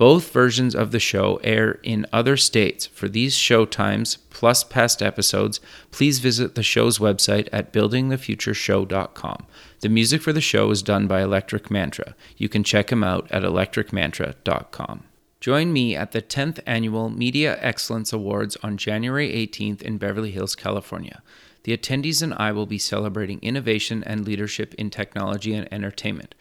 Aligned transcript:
Both 0.00 0.32
versions 0.32 0.74
of 0.74 0.92
the 0.92 0.98
show 0.98 1.38
air 1.44 1.72
in 1.82 2.06
other 2.10 2.38
states. 2.38 2.86
For 2.86 3.06
these 3.06 3.34
show 3.34 3.66
times, 3.66 4.16
plus 4.30 4.64
past 4.64 5.02
episodes, 5.02 5.60
please 5.90 6.20
visit 6.20 6.54
the 6.54 6.62
show's 6.62 6.98
website 6.98 7.50
at 7.52 7.70
buildingthefutureshow.com. 7.70 9.46
The 9.80 9.88
music 9.90 10.22
for 10.22 10.32
the 10.32 10.40
show 10.40 10.70
is 10.70 10.82
done 10.82 11.06
by 11.06 11.20
Electric 11.20 11.70
Mantra. 11.70 12.14
You 12.38 12.48
can 12.48 12.64
check 12.64 12.90
him 12.90 13.04
out 13.04 13.30
at 13.30 13.42
electricmantra.com. 13.42 15.04
Join 15.38 15.70
me 15.70 15.94
at 15.94 16.12
the 16.12 16.22
10th 16.22 16.60
Annual 16.64 17.10
Media 17.10 17.58
Excellence 17.60 18.10
Awards 18.10 18.56
on 18.62 18.78
January 18.78 19.28
18th 19.28 19.82
in 19.82 19.98
Beverly 19.98 20.30
Hills, 20.30 20.56
California. 20.56 21.22
The 21.64 21.76
attendees 21.76 22.22
and 22.22 22.32
I 22.32 22.52
will 22.52 22.64
be 22.64 22.78
celebrating 22.78 23.38
innovation 23.42 24.02
and 24.04 24.24
leadership 24.24 24.72
in 24.76 24.88
technology 24.88 25.52
and 25.52 25.70
entertainment. 25.70 26.34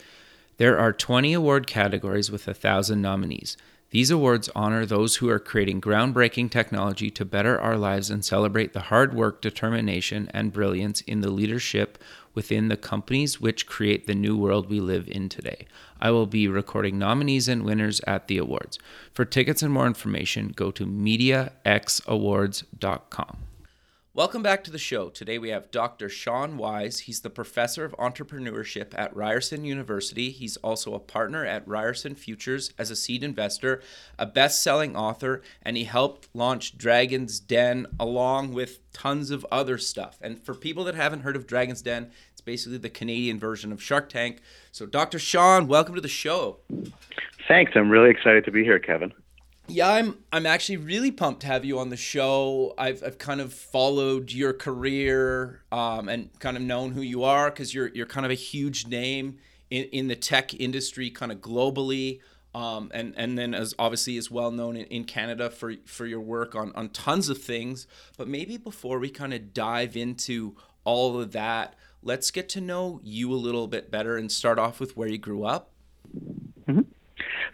There 0.59 0.77
are 0.77 0.91
20 0.91 1.31
award 1.31 1.67
categories 1.67 2.29
with 2.29 2.45
1,000 2.45 3.01
nominees. 3.01 3.55
These 3.91 4.11
awards 4.11 4.49
honor 4.53 4.85
those 4.85 5.15
who 5.15 5.29
are 5.29 5.39
creating 5.39 5.79
groundbreaking 5.79 6.51
technology 6.51 7.09
to 7.11 7.23
better 7.23 7.57
our 7.57 7.77
lives 7.77 8.09
and 8.09 8.25
celebrate 8.25 8.73
the 8.73 8.81
hard 8.81 9.13
work, 9.13 9.41
determination, 9.41 10.29
and 10.33 10.51
brilliance 10.51 10.99
in 10.99 11.21
the 11.21 11.31
leadership 11.31 11.97
within 12.33 12.67
the 12.67 12.75
companies 12.75 13.39
which 13.39 13.67
create 13.67 14.05
the 14.05 14.13
new 14.13 14.35
world 14.35 14.69
we 14.69 14.81
live 14.81 15.07
in 15.07 15.29
today. 15.29 15.65
I 16.01 16.11
will 16.11 16.27
be 16.27 16.49
recording 16.49 16.99
nominees 16.99 17.47
and 17.47 17.63
winners 17.63 18.01
at 18.05 18.27
the 18.27 18.37
awards. 18.37 18.77
For 19.13 19.23
tickets 19.23 19.63
and 19.63 19.73
more 19.73 19.87
information, 19.87 20.49
go 20.49 20.71
to 20.71 20.85
mediaxawards.com. 20.85 23.37
Welcome 24.19 24.43
back 24.43 24.65
to 24.65 24.71
the 24.71 24.77
show. 24.77 25.07
Today 25.07 25.37
we 25.37 25.47
have 25.47 25.71
Dr. 25.71 26.09
Sean 26.09 26.57
Wise. 26.57 26.99
He's 26.99 27.21
the 27.21 27.29
professor 27.29 27.85
of 27.85 27.93
entrepreneurship 27.93 28.91
at 28.97 29.15
Ryerson 29.15 29.63
University. 29.63 30.29
He's 30.29 30.57
also 30.57 30.93
a 30.93 30.99
partner 30.99 31.45
at 31.45 31.65
Ryerson 31.65 32.15
Futures 32.15 32.73
as 32.77 32.91
a 32.91 32.97
seed 32.97 33.23
investor, 33.23 33.81
a 34.17 34.25
best 34.25 34.61
selling 34.61 34.93
author, 34.93 35.41
and 35.61 35.77
he 35.77 35.85
helped 35.85 36.27
launch 36.33 36.77
Dragon's 36.77 37.39
Den 37.39 37.87
along 37.97 38.51
with 38.51 38.79
tons 38.91 39.31
of 39.31 39.45
other 39.49 39.77
stuff. 39.77 40.17
And 40.21 40.43
for 40.43 40.53
people 40.53 40.83
that 40.83 40.95
haven't 40.95 41.21
heard 41.21 41.37
of 41.37 41.47
Dragon's 41.47 41.81
Den, 41.81 42.11
it's 42.33 42.41
basically 42.41 42.79
the 42.79 42.89
Canadian 42.89 43.39
version 43.39 43.71
of 43.71 43.81
Shark 43.81 44.09
Tank. 44.09 44.41
So, 44.73 44.85
Dr. 44.85 45.17
Sean, 45.17 45.65
welcome 45.65 45.95
to 45.95 46.01
the 46.01 46.09
show. 46.09 46.57
Thanks. 47.47 47.71
I'm 47.73 47.89
really 47.89 48.09
excited 48.09 48.43
to 48.43 48.51
be 48.51 48.65
here, 48.65 48.79
Kevin. 48.79 49.13
Yeah, 49.69 49.89
I'm 49.89 50.17
I'm 50.31 50.45
actually 50.45 50.77
really 50.77 51.11
pumped 51.11 51.41
to 51.41 51.47
have 51.47 51.63
you 51.63 51.79
on 51.79 51.89
the 51.89 51.97
show. 51.97 52.73
I've 52.77 53.03
I've 53.03 53.17
kind 53.17 53.39
of 53.39 53.53
followed 53.53 54.31
your 54.31 54.53
career 54.53 55.61
um, 55.71 56.09
and 56.09 56.37
kind 56.39 56.57
of 56.57 56.63
known 56.63 56.91
who 56.91 57.01
you 57.01 57.23
are 57.23 57.49
because 57.49 57.73
you're 57.73 57.89
you're 57.89 58.07
kind 58.07 58.25
of 58.25 58.31
a 58.31 58.35
huge 58.35 58.87
name 58.87 59.37
in, 59.69 59.85
in 59.85 60.07
the 60.07 60.15
tech 60.15 60.53
industry, 60.53 61.09
kind 61.09 61.31
of 61.31 61.39
globally. 61.39 62.19
Um, 62.55 62.89
and 62.93 63.13
and 63.15 63.37
then 63.37 63.53
as 63.53 63.75
obviously 63.77 64.17
is 64.17 64.31
well 64.31 64.49
known 64.49 64.75
in, 64.75 64.85
in 64.85 65.03
Canada 65.03 65.51
for 65.51 65.75
for 65.85 66.07
your 66.07 66.21
work 66.21 66.55
on 66.55 66.71
on 66.73 66.89
tons 66.89 67.29
of 67.29 67.37
things. 67.37 67.85
But 68.17 68.27
maybe 68.27 68.57
before 68.57 68.97
we 68.97 69.09
kind 69.09 69.33
of 69.33 69.53
dive 69.53 69.95
into 69.95 70.55
all 70.83 71.19
of 71.19 71.31
that, 71.33 71.75
let's 72.01 72.31
get 72.31 72.49
to 72.49 72.61
know 72.61 73.01
you 73.03 73.31
a 73.31 73.35
little 73.35 73.67
bit 73.67 73.91
better 73.91 74.17
and 74.17 74.31
start 74.31 74.57
off 74.57 74.79
with 74.79 74.97
where 74.97 75.07
you 75.07 75.19
grew 75.19 75.43
up. 75.43 75.69
Mm-hmm. 76.67 76.81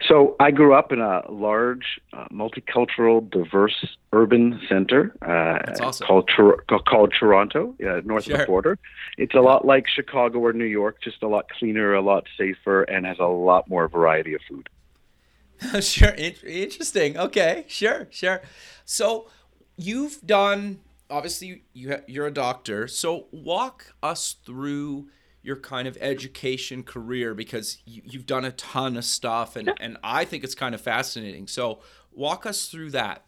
So 0.06 0.36
I 0.40 0.50
grew 0.50 0.74
up 0.74 0.92
in 0.92 1.00
a 1.00 1.22
large, 1.30 2.00
uh, 2.12 2.26
multicultural, 2.32 3.28
diverse 3.30 3.96
urban 4.12 4.60
center 4.68 5.14
uh, 5.22 5.82
awesome. 5.82 6.06
called 6.06 6.30
Tor- 6.34 6.64
called 6.88 7.14
Toronto, 7.18 7.74
uh, 7.82 8.00
north 8.04 8.24
sure. 8.24 8.34
of 8.34 8.40
the 8.40 8.46
border. 8.46 8.78
It's 9.18 9.34
a 9.34 9.40
lot 9.40 9.64
like 9.64 9.86
Chicago 9.88 10.38
or 10.38 10.52
New 10.52 10.64
York, 10.64 11.00
just 11.02 11.22
a 11.22 11.28
lot 11.28 11.48
cleaner, 11.48 11.94
a 11.94 12.02
lot 12.02 12.24
safer, 12.36 12.82
and 12.82 13.06
has 13.06 13.18
a 13.18 13.26
lot 13.26 13.68
more 13.68 13.88
variety 13.88 14.34
of 14.34 14.40
food. 14.48 14.68
sure, 15.82 16.14
interesting. 16.14 17.16
Okay, 17.16 17.64
sure, 17.66 18.08
sure. 18.10 18.42
So 18.84 19.28
you've 19.76 20.20
done 20.26 20.80
obviously 21.10 21.62
you 21.72 21.90
ha- 21.90 22.02
you're 22.06 22.26
a 22.26 22.32
doctor. 22.32 22.88
So 22.88 23.26
walk 23.30 23.94
us 24.02 24.36
through 24.44 25.08
your 25.46 25.56
kind 25.56 25.86
of 25.86 25.96
education 26.00 26.82
career 26.82 27.32
because 27.32 27.78
you, 27.86 28.02
have 28.12 28.26
done 28.26 28.44
a 28.44 28.50
ton 28.52 28.96
of 28.96 29.04
stuff 29.04 29.54
and, 29.54 29.72
and 29.78 29.96
I 30.02 30.24
think 30.24 30.42
it's 30.42 30.56
kind 30.56 30.74
of 30.74 30.80
fascinating. 30.80 31.46
So 31.46 31.78
walk 32.12 32.46
us 32.46 32.66
through 32.66 32.90
that. 32.90 33.24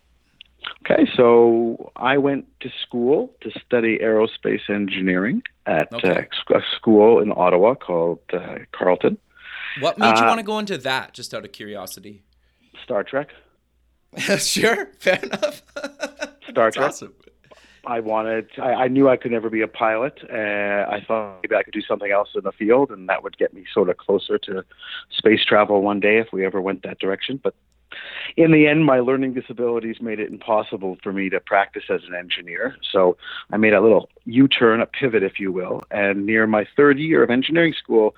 Okay, 0.84 1.08
so 1.16 1.92
I 1.94 2.18
went 2.18 2.46
to 2.60 2.70
school 2.82 3.32
to 3.42 3.50
study 3.64 3.98
aerospace 3.98 4.68
engineering 4.68 5.42
at 5.66 5.92
okay. 5.92 6.26
uh, 6.50 6.56
a 6.56 6.60
school 6.76 7.20
in 7.20 7.30
Ottawa 7.30 7.74
called 7.74 8.18
uh, 8.32 8.58
Carleton. 8.72 9.18
What 9.78 9.98
made 9.98 10.18
you 10.18 10.24
uh, 10.24 10.26
want 10.26 10.40
to 10.40 10.44
go 10.44 10.58
into 10.58 10.76
that, 10.78 11.14
just 11.14 11.32
out 11.32 11.44
of 11.44 11.52
curiosity? 11.52 12.24
Star 12.82 13.04
Trek. 13.04 13.28
sure, 14.38 14.90
fair 14.98 15.20
enough. 15.22 15.62
Star 16.50 16.72
Trek. 16.72 16.88
Awesome. 16.88 17.14
I 17.86 18.00
wanted. 18.00 18.48
I, 18.58 18.72
I 18.84 18.88
knew 18.88 19.08
I 19.08 19.16
could 19.16 19.32
never 19.32 19.50
be 19.50 19.62
a 19.62 19.68
pilot. 19.68 20.18
Uh, 20.30 20.36
I 20.90 21.02
thought 21.06 21.40
maybe 21.42 21.54
I 21.54 21.62
could 21.62 21.74
do 21.74 21.82
something 21.82 22.10
else 22.10 22.30
in 22.34 22.42
the 22.44 22.52
field, 22.52 22.90
and 22.90 23.08
that 23.08 23.22
would 23.22 23.38
get 23.38 23.54
me 23.54 23.64
sort 23.72 23.88
of 23.88 23.96
closer 23.96 24.38
to 24.38 24.64
space 25.10 25.44
travel 25.44 25.82
one 25.82 26.00
day 26.00 26.18
if 26.18 26.28
we 26.32 26.44
ever 26.44 26.60
went 26.60 26.82
that 26.82 26.98
direction. 26.98 27.40
But 27.42 27.54
in 28.36 28.52
the 28.52 28.66
end, 28.66 28.84
my 28.84 29.00
learning 29.00 29.34
disabilities 29.34 29.96
made 30.00 30.20
it 30.20 30.30
impossible 30.30 30.98
for 31.02 31.12
me 31.12 31.30
to 31.30 31.40
practice 31.40 31.84
as 31.88 32.02
an 32.06 32.14
engineer. 32.14 32.76
So 32.92 33.16
I 33.50 33.56
made 33.56 33.72
a 33.72 33.80
little 33.80 34.08
U-turn, 34.26 34.80
a 34.80 34.86
pivot, 34.86 35.22
if 35.22 35.40
you 35.40 35.52
will. 35.52 35.82
And 35.90 36.26
near 36.26 36.46
my 36.46 36.66
third 36.76 36.98
year 36.98 37.22
of 37.22 37.30
engineering 37.30 37.74
school, 37.82 38.14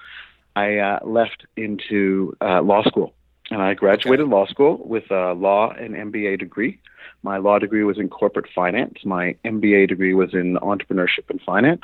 I 0.56 0.78
uh, 0.78 0.98
left 1.04 1.46
into 1.56 2.36
uh, 2.40 2.62
law 2.62 2.82
school, 2.82 3.14
and 3.50 3.60
I 3.60 3.74
graduated 3.74 4.26
okay. 4.26 4.32
law 4.32 4.46
school 4.46 4.80
with 4.84 5.10
a 5.10 5.32
law 5.32 5.70
and 5.70 5.94
MBA 5.94 6.38
degree. 6.38 6.78
My 7.22 7.36
law 7.36 7.58
degree 7.58 7.84
was 7.84 7.98
in 7.98 8.08
corporate 8.08 8.46
finance. 8.54 8.98
My 9.04 9.36
MBA 9.44 9.88
degree 9.88 10.14
was 10.14 10.32
in 10.32 10.56
entrepreneurship 10.56 11.28
and 11.28 11.40
finance. 11.42 11.82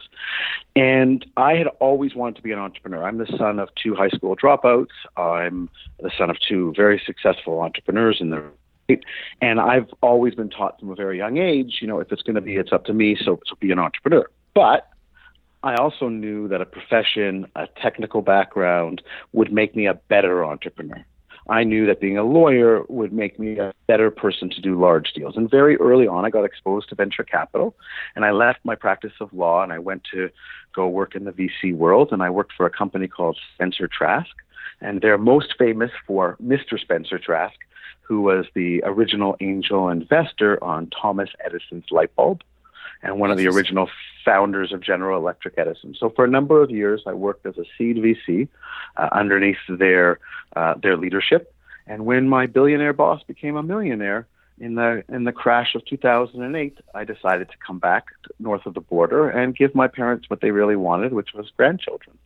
And 0.74 1.26
I 1.36 1.54
had 1.54 1.66
always 1.80 2.14
wanted 2.14 2.36
to 2.36 2.42
be 2.42 2.52
an 2.52 2.58
entrepreneur. 2.58 3.04
I'm 3.04 3.18
the 3.18 3.36
son 3.36 3.58
of 3.58 3.68
two 3.74 3.94
high 3.94 4.08
school 4.08 4.36
dropouts. 4.36 4.94
I'm 5.16 5.68
the 6.00 6.10
son 6.16 6.30
of 6.30 6.36
two 6.40 6.72
very 6.76 7.02
successful 7.04 7.60
entrepreneurs 7.60 8.18
in 8.20 8.30
the 8.30 8.44
and 9.42 9.58
I've 9.58 9.88
always 10.00 10.36
been 10.36 10.48
taught 10.48 10.78
from 10.78 10.90
a 10.90 10.94
very 10.94 11.18
young 11.18 11.38
age, 11.38 11.78
you 11.80 11.88
know, 11.88 11.98
if 11.98 12.12
it's 12.12 12.22
going 12.22 12.36
to 12.36 12.40
be, 12.40 12.54
it's 12.54 12.72
up 12.72 12.84
to 12.84 12.92
me. 12.92 13.16
So, 13.20 13.40
so 13.44 13.56
be 13.58 13.72
an 13.72 13.80
entrepreneur. 13.80 14.30
But 14.54 14.88
I 15.64 15.74
also 15.74 16.08
knew 16.08 16.46
that 16.46 16.60
a 16.60 16.66
profession, 16.66 17.46
a 17.56 17.66
technical 17.82 18.22
background 18.22 19.02
would 19.32 19.52
make 19.52 19.74
me 19.74 19.88
a 19.88 19.94
better 19.94 20.44
entrepreneur. 20.44 21.04
I 21.48 21.64
knew 21.64 21.86
that 21.86 22.00
being 22.00 22.18
a 22.18 22.24
lawyer 22.24 22.82
would 22.88 23.12
make 23.12 23.38
me 23.38 23.58
a 23.58 23.72
better 23.86 24.10
person 24.10 24.50
to 24.50 24.60
do 24.60 24.78
large 24.80 25.12
deals. 25.12 25.36
And 25.36 25.50
very 25.50 25.76
early 25.76 26.08
on, 26.08 26.24
I 26.24 26.30
got 26.30 26.44
exposed 26.44 26.88
to 26.88 26.94
venture 26.94 27.22
capital, 27.22 27.76
and 28.14 28.24
I 28.24 28.32
left 28.32 28.60
my 28.64 28.74
practice 28.74 29.12
of 29.20 29.32
law 29.32 29.62
and 29.62 29.72
I 29.72 29.78
went 29.78 30.02
to 30.12 30.30
go 30.74 30.88
work 30.88 31.14
in 31.14 31.24
the 31.24 31.32
VC 31.32 31.74
world. 31.74 32.08
And 32.12 32.22
I 32.22 32.30
worked 32.30 32.52
for 32.56 32.66
a 32.66 32.70
company 32.70 33.06
called 33.06 33.38
Spencer 33.54 33.88
Trask, 33.88 34.30
and 34.80 35.00
they're 35.00 35.18
most 35.18 35.54
famous 35.58 35.90
for 36.06 36.36
Mr. 36.42 36.78
Spencer 36.78 37.18
Trask, 37.18 37.56
who 38.02 38.20
was 38.20 38.46
the 38.54 38.82
original 38.84 39.36
angel 39.40 39.88
investor 39.88 40.62
on 40.62 40.90
Thomas 40.90 41.30
Edison's 41.44 41.86
light 41.90 42.14
bulb 42.16 42.42
and 43.02 43.18
one 43.18 43.30
of 43.30 43.38
the 43.38 43.48
original 43.48 43.88
founders 44.24 44.72
of 44.72 44.80
General 44.80 45.18
Electric 45.18 45.54
Edison. 45.56 45.94
So 45.98 46.10
for 46.10 46.24
a 46.24 46.28
number 46.28 46.62
of 46.62 46.70
years, 46.70 47.02
I 47.06 47.12
worked 47.12 47.46
as 47.46 47.56
a 47.58 47.64
seed 47.76 47.96
VC 47.96 48.48
uh, 48.96 49.08
underneath 49.12 49.58
their 49.68 50.18
uh, 50.54 50.74
their 50.82 50.96
leadership. 50.96 51.54
And 51.86 52.04
when 52.04 52.28
my 52.28 52.46
billionaire 52.46 52.92
boss 52.92 53.22
became 53.22 53.56
a 53.56 53.62
millionaire 53.62 54.26
in 54.58 54.74
the 54.74 55.04
in 55.08 55.24
the 55.24 55.32
crash 55.32 55.74
of 55.74 55.84
2008, 55.84 56.78
I 56.94 57.04
decided 57.04 57.48
to 57.50 57.56
come 57.64 57.78
back 57.78 58.06
north 58.38 58.66
of 58.66 58.74
the 58.74 58.80
border 58.80 59.28
and 59.28 59.56
give 59.56 59.74
my 59.74 59.88
parents 59.88 60.28
what 60.28 60.40
they 60.40 60.50
really 60.50 60.76
wanted, 60.76 61.12
which 61.12 61.34
was 61.34 61.50
grandchildren. 61.56 62.16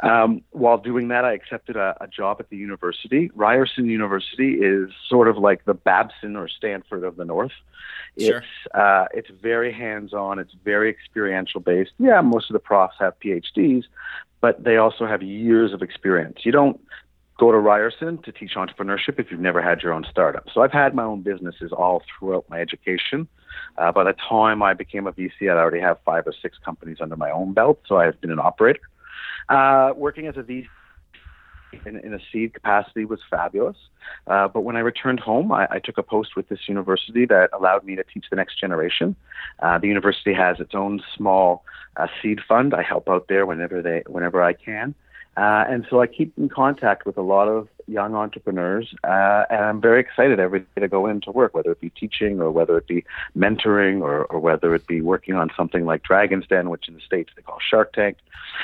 Um, 0.00 0.42
while 0.50 0.78
doing 0.78 1.08
that, 1.08 1.24
I 1.24 1.32
accepted 1.32 1.76
a, 1.76 1.96
a, 2.00 2.06
job 2.08 2.38
at 2.40 2.50
the 2.50 2.56
university. 2.56 3.30
Ryerson 3.34 3.86
University 3.86 4.54
is 4.54 4.90
sort 5.08 5.28
of 5.28 5.38
like 5.38 5.64
the 5.64 5.74
Babson 5.74 6.36
or 6.36 6.48
Stanford 6.48 7.04
of 7.04 7.16
the 7.16 7.24
North. 7.24 7.52
Sure. 8.18 8.38
It's 8.38 8.74
uh, 8.74 9.06
it's 9.12 9.30
very 9.30 9.72
hands-on. 9.72 10.38
It's 10.38 10.54
very 10.64 10.90
experiential 10.90 11.60
based. 11.60 11.92
Yeah, 11.98 12.20
most 12.20 12.50
of 12.50 12.54
the 12.54 12.60
profs 12.60 12.96
have 13.00 13.14
PhDs, 13.20 13.84
but 14.40 14.62
they 14.62 14.76
also 14.76 15.06
have 15.06 15.22
years 15.22 15.72
of 15.72 15.82
experience. 15.82 16.40
You 16.44 16.52
don't 16.52 16.80
go 17.38 17.50
to 17.50 17.58
Ryerson 17.58 18.18
to 18.22 18.32
teach 18.32 18.54
entrepreneurship 18.54 19.18
if 19.18 19.30
you've 19.30 19.40
never 19.40 19.60
had 19.60 19.82
your 19.82 19.92
own 19.92 20.06
startup. 20.08 20.46
So 20.52 20.62
I've 20.62 20.72
had 20.72 20.94
my 20.94 21.02
own 21.02 21.22
businesses 21.22 21.72
all 21.72 22.02
throughout 22.06 22.44
my 22.48 22.60
education. 22.60 23.26
Uh, 23.76 23.90
by 23.90 24.04
the 24.04 24.12
time 24.12 24.62
I 24.62 24.74
became 24.74 25.06
a 25.06 25.12
VC, 25.12 25.42
I 25.42 25.48
already 25.48 25.80
have 25.80 25.98
five 26.04 26.26
or 26.26 26.34
six 26.40 26.58
companies 26.64 26.98
under 27.00 27.16
my 27.16 27.30
own 27.30 27.52
belt. 27.52 27.80
So 27.86 27.96
I've 27.96 28.20
been 28.20 28.30
an 28.30 28.38
operator. 28.38 28.80
Uh, 29.48 29.92
working 29.96 30.26
as 30.26 30.36
a 30.36 30.42
VC 30.42 30.66
in, 31.86 31.96
in, 31.98 32.14
a 32.14 32.18
seed 32.32 32.54
capacity 32.54 33.04
was 33.04 33.20
fabulous. 33.28 33.76
Uh, 34.26 34.48
but 34.48 34.60
when 34.60 34.76
I 34.76 34.80
returned 34.80 35.20
home, 35.20 35.52
I, 35.52 35.66
I, 35.70 35.78
took 35.78 35.98
a 35.98 36.02
post 36.02 36.36
with 36.36 36.48
this 36.48 36.60
university 36.68 37.26
that 37.26 37.50
allowed 37.52 37.84
me 37.84 37.96
to 37.96 38.04
teach 38.04 38.26
the 38.30 38.36
next 38.36 38.60
generation. 38.60 39.16
Uh, 39.60 39.78
the 39.78 39.88
university 39.88 40.32
has 40.34 40.60
its 40.60 40.74
own 40.74 41.02
small 41.16 41.64
uh, 41.96 42.06
seed 42.22 42.40
fund. 42.46 42.74
I 42.74 42.82
help 42.82 43.08
out 43.08 43.26
there 43.28 43.46
whenever 43.46 43.82
they, 43.82 44.02
whenever 44.06 44.42
I 44.42 44.52
can. 44.52 44.94
Uh, 45.36 45.64
and 45.68 45.86
so 45.90 46.00
I 46.00 46.06
keep 46.06 46.32
in 46.38 46.48
contact 46.48 47.06
with 47.06 47.16
a 47.16 47.22
lot 47.22 47.48
of 47.48 47.68
young 47.86 48.14
entrepreneurs, 48.14 48.94
uh, 49.04 49.44
and 49.50 49.64
I'm 49.64 49.80
very 49.80 50.00
excited 50.00 50.40
every 50.40 50.60
day 50.60 50.80
to 50.80 50.88
go 50.88 51.06
into 51.06 51.30
work, 51.30 51.54
whether 51.54 51.70
it 51.72 51.80
be 51.80 51.90
teaching 51.90 52.40
or 52.40 52.50
whether 52.50 52.76
it 52.78 52.86
be 52.86 53.04
mentoring 53.36 54.00
or, 54.00 54.24
or 54.24 54.40
whether 54.40 54.74
it 54.74 54.86
be 54.86 55.00
working 55.00 55.34
on 55.34 55.50
something 55.56 55.84
like 55.84 56.02
Dragon's 56.02 56.46
Den, 56.46 56.70
which 56.70 56.88
in 56.88 56.94
the 56.94 57.00
States 57.00 57.30
they 57.36 57.42
call 57.42 57.58
Shark 57.60 57.92
Tank. 57.92 58.18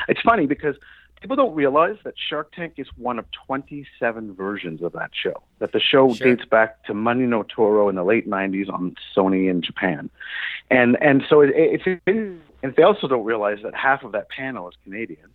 It's 0.09 0.21
funny 0.21 0.47
because 0.47 0.77
people 1.21 1.37
don't 1.37 1.55
realize 1.55 1.97
that 2.05 2.15
Shark 2.17 2.53
Tank 2.53 2.75
is 2.77 2.87
one 2.97 3.19
of 3.19 3.27
27 3.47 4.35
versions 4.35 4.83
of 4.83 4.93
that 4.93 5.11
show. 5.13 5.43
That 5.59 5.73
the 5.73 5.81
show 5.81 6.13
sure. 6.15 6.35
dates 6.35 6.49
back 6.49 6.85
to 6.85 6.95
Money 6.95 7.27
No 7.27 7.43
Tora 7.45 7.89
in 7.89 7.97
the 7.97 8.05
late 8.05 8.29
90s 8.29 8.73
on 8.73 8.95
Sony 9.17 9.51
in 9.51 9.63
Japan, 9.63 10.11
and 10.71 10.97
and 11.03 11.23
so 11.29 11.41
it, 11.41 11.51
it's 11.55 11.85
and 12.63 12.77
they 12.77 12.83
also 12.83 13.09
don't 13.09 13.25
realize 13.25 13.59
that 13.63 13.75
half 13.75 14.03
of 14.05 14.13
that 14.13 14.29
panel 14.29 14.69
is 14.69 14.75
Canadian. 14.85 15.31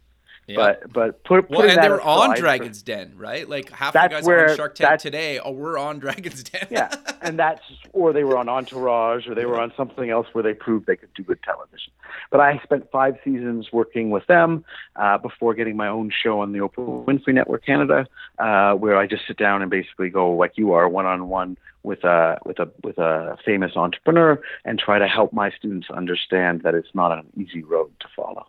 Yeah. 0.48 0.56
But 0.58 0.94
but 0.94 1.24
put, 1.24 1.50
well, 1.50 1.68
and 1.68 1.82
they 1.82 1.90
were 1.90 2.02
on 2.02 2.36
Dragon's 2.38 2.84
Den, 2.84 3.14
right? 3.18 3.50
Like 3.50 3.72
half 3.72 3.94
the 3.94 4.08
guys 4.08 4.26
where, 4.26 4.52
on 4.52 4.56
Shark 4.56 4.76
Tank 4.76 5.00
today 5.00 5.40
oh, 5.40 5.50
we're 5.52 5.78
on 5.78 5.98
Dragon's 6.06 6.44
Den. 6.44 6.68
yeah, 6.70 6.94
and 7.22 7.40
that's 7.40 7.64
or 7.94 8.14
they 8.14 8.24
were 8.24 8.38
on 8.38 8.48
Entourage 8.48 9.28
or 9.28 9.34
they 9.34 9.46
were 9.46 9.60
on 9.60 9.74
something 9.76 10.12
else 10.12 10.28
where 10.34 10.44
they 10.44 10.54
proved 10.54 10.86
they 10.86 10.98
could 10.98 11.14
do 11.16 11.24
good 11.24 11.42
television. 11.42 11.92
But 12.30 12.42
I 12.42 12.60
spent 12.64 12.92
five 12.92 13.16
seasons 13.24 13.72
working 13.72 14.12
with 14.12 14.28
them 14.28 14.64
uh, 14.96 15.18
before 15.18 15.56
getting 15.56 15.78
my 15.78 15.88
own 15.88 16.12
show 16.12 16.42
on 16.42 16.52
the 16.52 16.60
Oprah 16.60 17.06
Winfrey 17.06 17.34
Network 17.34 17.66
Canada, 17.66 18.06
uh, 18.38 18.74
where 18.74 18.98
I 18.98 19.08
just 19.08 19.26
sit 19.28 19.38
down 19.38 19.64
and 19.64 19.72
basically 19.72 20.12
go 20.12 20.32
like 20.32 20.54
you 20.58 20.74
are, 20.74 20.88
one 20.88 21.08
on 21.08 21.28
one 21.28 21.58
with 21.82 22.04
a 22.04 22.38
with 22.46 22.60
a 22.60 22.70
with 22.84 23.00
a 23.00 23.36
famous 23.44 23.76
entrepreneur, 23.76 24.40
and 24.64 24.78
try 24.78 25.00
to 25.00 25.08
help 25.08 25.34
my 25.34 25.50
students 25.50 25.90
understand 25.90 26.62
that 26.62 26.76
it's 26.76 26.94
not 26.94 27.12
an 27.12 27.26
easy 27.36 27.64
road 27.64 27.92
to 28.02 28.08
follow. 28.16 28.46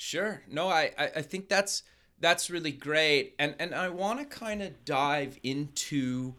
Sure. 0.00 0.42
No, 0.48 0.68
I, 0.68 0.92
I 0.96 1.22
think 1.22 1.48
that's 1.48 1.82
that's 2.20 2.50
really 2.50 2.70
great. 2.70 3.34
And 3.36 3.56
and 3.58 3.74
I 3.74 3.88
want 3.88 4.20
to 4.20 4.24
kind 4.24 4.62
of 4.62 4.84
dive 4.84 5.40
into 5.42 6.36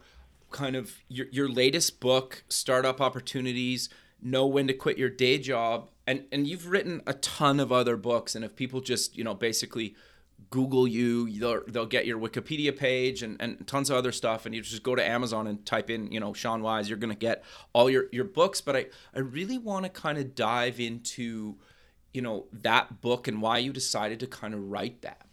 kind 0.50 0.76
of 0.76 0.96
your, 1.08 1.26
your 1.30 1.46
latest 1.46 2.00
book, 2.00 2.42
Startup 2.48 3.02
Opportunities, 3.02 3.90
Know 4.22 4.46
When 4.46 4.66
to 4.66 4.72
Quit 4.72 4.96
Your 4.96 5.10
Day 5.10 5.36
Job. 5.36 5.90
And 6.06 6.24
and 6.32 6.46
you've 6.46 6.68
written 6.68 7.02
a 7.06 7.12
ton 7.12 7.60
of 7.60 7.70
other 7.70 7.98
books. 7.98 8.34
And 8.34 8.46
if 8.46 8.56
people 8.56 8.80
just, 8.80 9.18
you 9.18 9.24
know, 9.24 9.34
basically 9.34 9.94
Google 10.48 10.88
you, 10.88 11.30
they'll, 11.38 11.60
they'll 11.68 11.84
get 11.84 12.06
your 12.06 12.18
Wikipedia 12.18 12.74
page 12.74 13.22
and, 13.22 13.36
and 13.40 13.66
tons 13.66 13.90
of 13.90 13.96
other 13.98 14.10
stuff. 14.10 14.46
And 14.46 14.54
you 14.54 14.62
just 14.62 14.82
go 14.82 14.94
to 14.94 15.06
Amazon 15.06 15.46
and 15.46 15.66
type 15.66 15.90
in, 15.90 16.10
you 16.10 16.18
know, 16.18 16.32
Sean 16.32 16.62
Wise, 16.62 16.88
you're 16.88 16.96
going 16.96 17.12
to 17.12 17.18
get 17.18 17.44
all 17.74 17.90
your, 17.90 18.06
your 18.10 18.24
books. 18.24 18.62
But 18.62 18.74
I, 18.74 18.86
I 19.14 19.18
really 19.18 19.58
want 19.58 19.84
to 19.84 19.90
kind 19.90 20.16
of 20.16 20.34
dive 20.34 20.80
into 20.80 21.56
you 22.12 22.22
know 22.22 22.46
that 22.52 23.00
book 23.00 23.28
and 23.28 23.40
why 23.40 23.58
you 23.58 23.72
decided 23.72 24.20
to 24.20 24.26
kind 24.26 24.54
of 24.54 24.70
write 24.70 25.02
that 25.02 25.26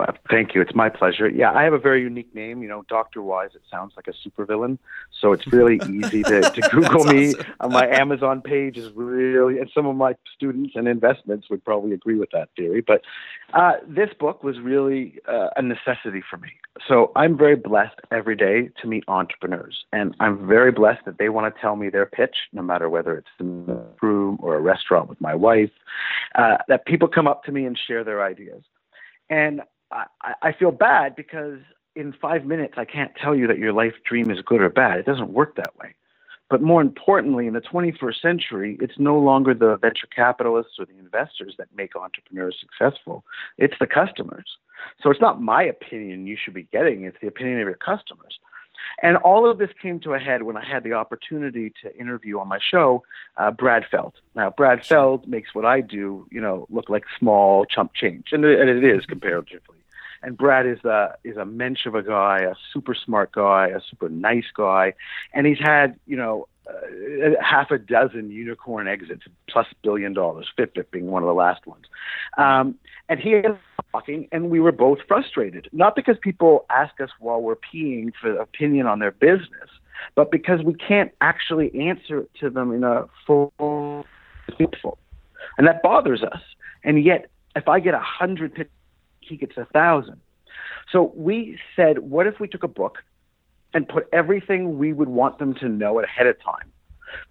uh, 0.00 0.12
thank 0.30 0.54
you. 0.54 0.60
It's 0.60 0.74
my 0.74 0.88
pleasure. 0.88 1.28
Yeah, 1.28 1.52
I 1.52 1.62
have 1.62 1.72
a 1.72 1.78
very 1.78 2.02
unique 2.02 2.34
name. 2.34 2.62
You 2.62 2.68
know, 2.68 2.84
Doctor 2.88 3.22
Wise. 3.22 3.50
It 3.54 3.62
sounds 3.70 3.92
like 3.96 4.06
a 4.08 4.28
supervillain, 4.28 4.78
so 5.20 5.32
it's 5.32 5.46
really 5.52 5.80
easy 5.88 6.22
to, 6.22 6.40
to 6.42 6.60
Google 6.70 7.04
me. 7.04 7.34
Uh, 7.60 7.68
my 7.68 7.86
Amazon 7.88 8.40
page 8.40 8.76
is 8.76 8.90
really, 8.94 9.58
and 9.58 9.70
some 9.74 9.86
of 9.86 9.96
my 9.96 10.14
students 10.34 10.72
and 10.74 10.88
investments 10.88 11.48
would 11.50 11.64
probably 11.64 11.92
agree 11.92 12.18
with 12.18 12.30
that 12.32 12.48
theory. 12.56 12.80
But 12.80 13.02
uh, 13.52 13.74
this 13.86 14.10
book 14.18 14.42
was 14.42 14.58
really 14.60 15.18
uh, 15.28 15.48
a 15.56 15.62
necessity 15.62 16.22
for 16.28 16.36
me. 16.36 16.50
So 16.88 17.12
I'm 17.14 17.36
very 17.36 17.56
blessed 17.56 18.00
every 18.10 18.36
day 18.36 18.70
to 18.82 18.88
meet 18.88 19.04
entrepreneurs, 19.08 19.84
and 19.92 20.14
I'm 20.20 20.46
very 20.46 20.72
blessed 20.72 21.04
that 21.06 21.18
they 21.18 21.28
want 21.28 21.54
to 21.54 21.60
tell 21.60 21.76
me 21.76 21.88
their 21.88 22.06
pitch, 22.06 22.36
no 22.52 22.62
matter 22.62 22.88
whether 22.88 23.16
it's 23.16 23.28
in 23.38 23.66
a 23.68 24.04
room 24.04 24.38
or 24.40 24.56
a 24.56 24.60
restaurant 24.60 25.08
with 25.08 25.20
my 25.20 25.34
wife. 25.34 25.70
Uh, 26.34 26.56
that 26.68 26.84
people 26.86 27.06
come 27.06 27.28
up 27.28 27.44
to 27.44 27.52
me 27.52 27.64
and 27.64 27.78
share 27.86 28.02
their 28.02 28.22
ideas. 28.22 28.62
And 29.30 29.62
I, 29.94 30.34
I 30.42 30.52
feel 30.52 30.72
bad 30.72 31.16
because 31.16 31.60
in 31.96 32.12
five 32.20 32.44
minutes 32.44 32.74
I 32.76 32.84
can't 32.84 33.12
tell 33.20 33.34
you 33.34 33.46
that 33.46 33.58
your 33.58 33.72
life 33.72 33.94
dream 34.04 34.30
is 34.30 34.40
good 34.42 34.60
or 34.60 34.68
bad. 34.68 34.98
It 34.98 35.06
doesn't 35.06 35.32
work 35.32 35.56
that 35.56 35.76
way. 35.78 35.94
But 36.50 36.60
more 36.60 36.82
importantly, 36.82 37.46
in 37.46 37.54
the 37.54 37.60
21st 37.60 38.20
century, 38.20 38.76
it's 38.80 38.98
no 38.98 39.18
longer 39.18 39.54
the 39.54 39.76
venture 39.76 40.06
capitalists 40.14 40.74
or 40.78 40.84
the 40.84 40.98
investors 40.98 41.54
that 41.58 41.68
make 41.74 41.96
entrepreneurs 41.96 42.56
successful. 42.60 43.24
It's 43.56 43.74
the 43.80 43.86
customers. 43.86 44.44
So 45.02 45.10
it's 45.10 45.20
not 45.20 45.40
my 45.40 45.62
opinion 45.62 46.26
you 46.26 46.36
should 46.36 46.54
be 46.54 46.68
getting, 46.70 47.04
it's 47.04 47.16
the 47.20 47.28
opinion 47.28 47.60
of 47.60 47.66
your 47.66 47.76
customers. 47.76 48.38
And 49.02 49.16
all 49.16 49.50
of 49.50 49.58
this 49.58 49.70
came 49.80 49.98
to 50.00 50.12
a 50.12 50.18
head 50.18 50.42
when 50.42 50.56
I 50.56 50.64
had 50.64 50.84
the 50.84 50.92
opportunity 50.92 51.72
to 51.82 51.96
interview 51.96 52.38
on 52.38 52.48
my 52.48 52.58
show 52.60 53.02
uh, 53.36 53.50
Brad 53.50 53.84
Feld. 53.90 54.14
Now, 54.34 54.50
Brad 54.50 54.84
Feld 54.84 55.26
makes 55.26 55.54
what 55.54 55.64
I 55.64 55.80
do, 55.80 56.26
you 56.30 56.40
know, 56.40 56.66
look 56.68 56.90
like 56.90 57.04
small 57.18 57.64
chump 57.64 57.94
change, 57.94 58.26
and 58.32 58.44
it, 58.44 58.60
and 58.60 58.68
it 58.68 58.84
is 58.84 59.06
comparatively. 59.06 59.78
And 60.24 60.36
Brad 60.36 60.66
is 60.66 60.82
a 60.84 61.14
is 61.22 61.36
a 61.36 61.44
mensch 61.44 61.86
of 61.86 61.94
a 61.94 62.02
guy, 62.02 62.40
a 62.40 62.54
super 62.72 62.94
smart 62.94 63.32
guy, 63.32 63.68
a 63.68 63.80
super 63.88 64.08
nice 64.08 64.50
guy, 64.56 64.94
and 65.32 65.46
he's 65.46 65.58
had, 65.58 65.98
you 66.06 66.16
know, 66.16 66.48
uh, 66.68 67.30
half 67.42 67.70
a 67.70 67.78
dozen 67.78 68.30
unicorn 68.30 68.88
exits 68.88 69.24
plus 69.48 69.66
billion 69.82 70.14
dollars, 70.14 70.48
Fitbit 70.58 70.90
being 70.90 71.08
one 71.08 71.22
of 71.22 71.26
the 71.26 71.34
last 71.34 71.66
ones. 71.66 71.84
Um, 72.38 72.76
and 73.08 73.20
he 73.20 73.30
is 73.34 73.56
talking, 73.92 74.28
and 74.32 74.50
we 74.50 74.60
were 74.60 74.72
both 74.72 74.98
frustrated, 75.06 75.68
not 75.72 75.94
because 75.94 76.16
people 76.20 76.64
ask 76.70 76.98
us 77.00 77.10
while 77.18 77.42
we're 77.42 77.56
peeing 77.56 78.12
for 78.18 78.34
opinion 78.38 78.86
on 78.86 78.98
their 78.98 79.10
business, 79.10 79.68
but 80.14 80.30
because 80.30 80.62
we 80.62 80.74
can't 80.74 81.12
actually 81.20 81.74
answer 81.78 82.26
to 82.40 82.48
them 82.48 82.72
in 82.72 82.82
a 82.82 83.04
full, 83.26 83.52
full. 83.58 84.98
And 85.58 85.66
that 85.66 85.82
bothers 85.82 86.22
us. 86.22 86.40
And 86.82 87.04
yet, 87.04 87.26
if 87.54 87.68
I 87.68 87.80
get 87.80 87.94
a 87.94 88.00
hundred, 88.00 88.68
he 89.28 89.36
gets 89.36 89.56
a 89.56 89.64
thousand. 89.66 90.20
So 90.90 91.12
we 91.16 91.58
said, 91.76 91.98
what 91.98 92.26
if 92.26 92.40
we 92.40 92.48
took 92.48 92.62
a 92.62 92.68
book 92.68 92.98
and 93.72 93.88
put 93.88 94.08
everything 94.12 94.78
we 94.78 94.92
would 94.92 95.08
want 95.08 95.38
them 95.38 95.54
to 95.54 95.68
know 95.68 96.00
ahead 96.00 96.26
of 96.26 96.40
time? 96.42 96.70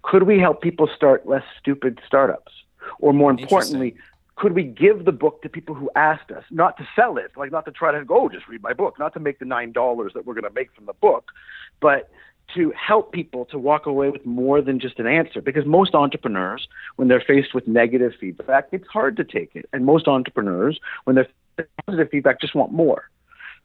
Could 0.02 0.24
we 0.24 0.38
help 0.38 0.62
people 0.62 0.88
start 0.94 1.26
less 1.26 1.44
stupid 1.58 2.00
startups? 2.06 2.52
Or 2.98 3.12
more 3.12 3.30
importantly, 3.30 3.96
could 4.36 4.52
we 4.52 4.64
give 4.64 5.04
the 5.04 5.12
book 5.12 5.42
to 5.42 5.48
people 5.48 5.74
who 5.74 5.90
asked 5.94 6.30
us, 6.30 6.44
not 6.50 6.76
to 6.78 6.88
sell 6.96 7.16
it, 7.18 7.30
like 7.36 7.52
not 7.52 7.64
to 7.66 7.70
try 7.70 7.92
to 7.92 8.04
go, 8.04 8.22
oh, 8.22 8.28
just 8.28 8.48
read 8.48 8.62
my 8.62 8.72
book, 8.72 8.98
not 8.98 9.14
to 9.14 9.20
make 9.20 9.38
the 9.38 9.44
nine 9.44 9.72
dollars 9.72 10.12
that 10.14 10.26
we're 10.26 10.34
going 10.34 10.44
to 10.44 10.50
make 10.50 10.72
from 10.74 10.86
the 10.86 10.92
book, 10.94 11.30
but 11.80 12.10
to 12.54 12.72
help 12.72 13.12
people 13.12 13.46
to 13.46 13.58
walk 13.58 13.86
away 13.86 14.10
with 14.10 14.26
more 14.26 14.60
than 14.60 14.78
just 14.78 14.98
an 14.98 15.06
answer. 15.06 15.40
Because 15.40 15.64
most 15.64 15.94
entrepreneurs, 15.94 16.68
when 16.96 17.08
they're 17.08 17.20
faced 17.20 17.54
with 17.54 17.66
negative 17.66 18.12
feedback, 18.20 18.68
it's 18.70 18.86
hard 18.88 19.16
to 19.16 19.24
take 19.24 19.52
it. 19.54 19.68
And 19.72 19.86
most 19.86 20.08
entrepreneurs, 20.08 20.78
when 21.04 21.16
they're 21.16 21.28
positive 21.86 22.10
feedback, 22.10 22.40
just 22.40 22.54
want 22.54 22.72
more. 22.72 23.08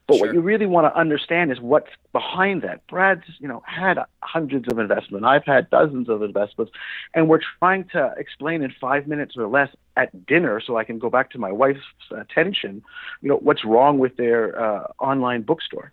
But 0.08 0.18
sure. 0.18 0.26
what 0.26 0.34
you 0.34 0.42
really 0.42 0.66
want 0.66 0.92
to 0.92 1.00
understand 1.00 1.52
is 1.52 1.60
what's 1.60 1.92
behind 2.14 2.64
that. 2.64 2.86
Brad's, 2.88 3.26
you 3.38 3.48
know, 3.48 3.62
had 3.68 4.00
hundreds 4.22 4.68
of 4.72 4.80
investments. 4.80 5.24
I've 5.24 5.46
had 5.46 5.70
dozens 5.70 6.10
of 6.10 6.24
investments, 6.24 6.72
and 7.14 7.30
we're 7.30 7.42
trying 7.60 7.84
to 7.90 8.16
explain 8.18 8.64
in 8.64 8.74
five 8.82 9.08
minutes 9.08 9.38
or 9.38 9.48
less 9.48 9.70
at 9.98 10.26
dinner, 10.26 10.62
so 10.66 10.78
I 10.78 10.84
can 10.84 10.98
go 10.98 11.12
back 11.12 11.30
to 11.32 11.38
my 11.38 11.52
wife's 11.52 11.82
attention. 12.10 12.82
You 13.22 13.30
know, 13.30 13.36
what's 13.36 13.64
wrong 13.64 14.00
with 14.00 14.18
their 14.18 14.60
uh, 14.60 14.88
online 14.98 15.44
bookstore. 15.44 15.92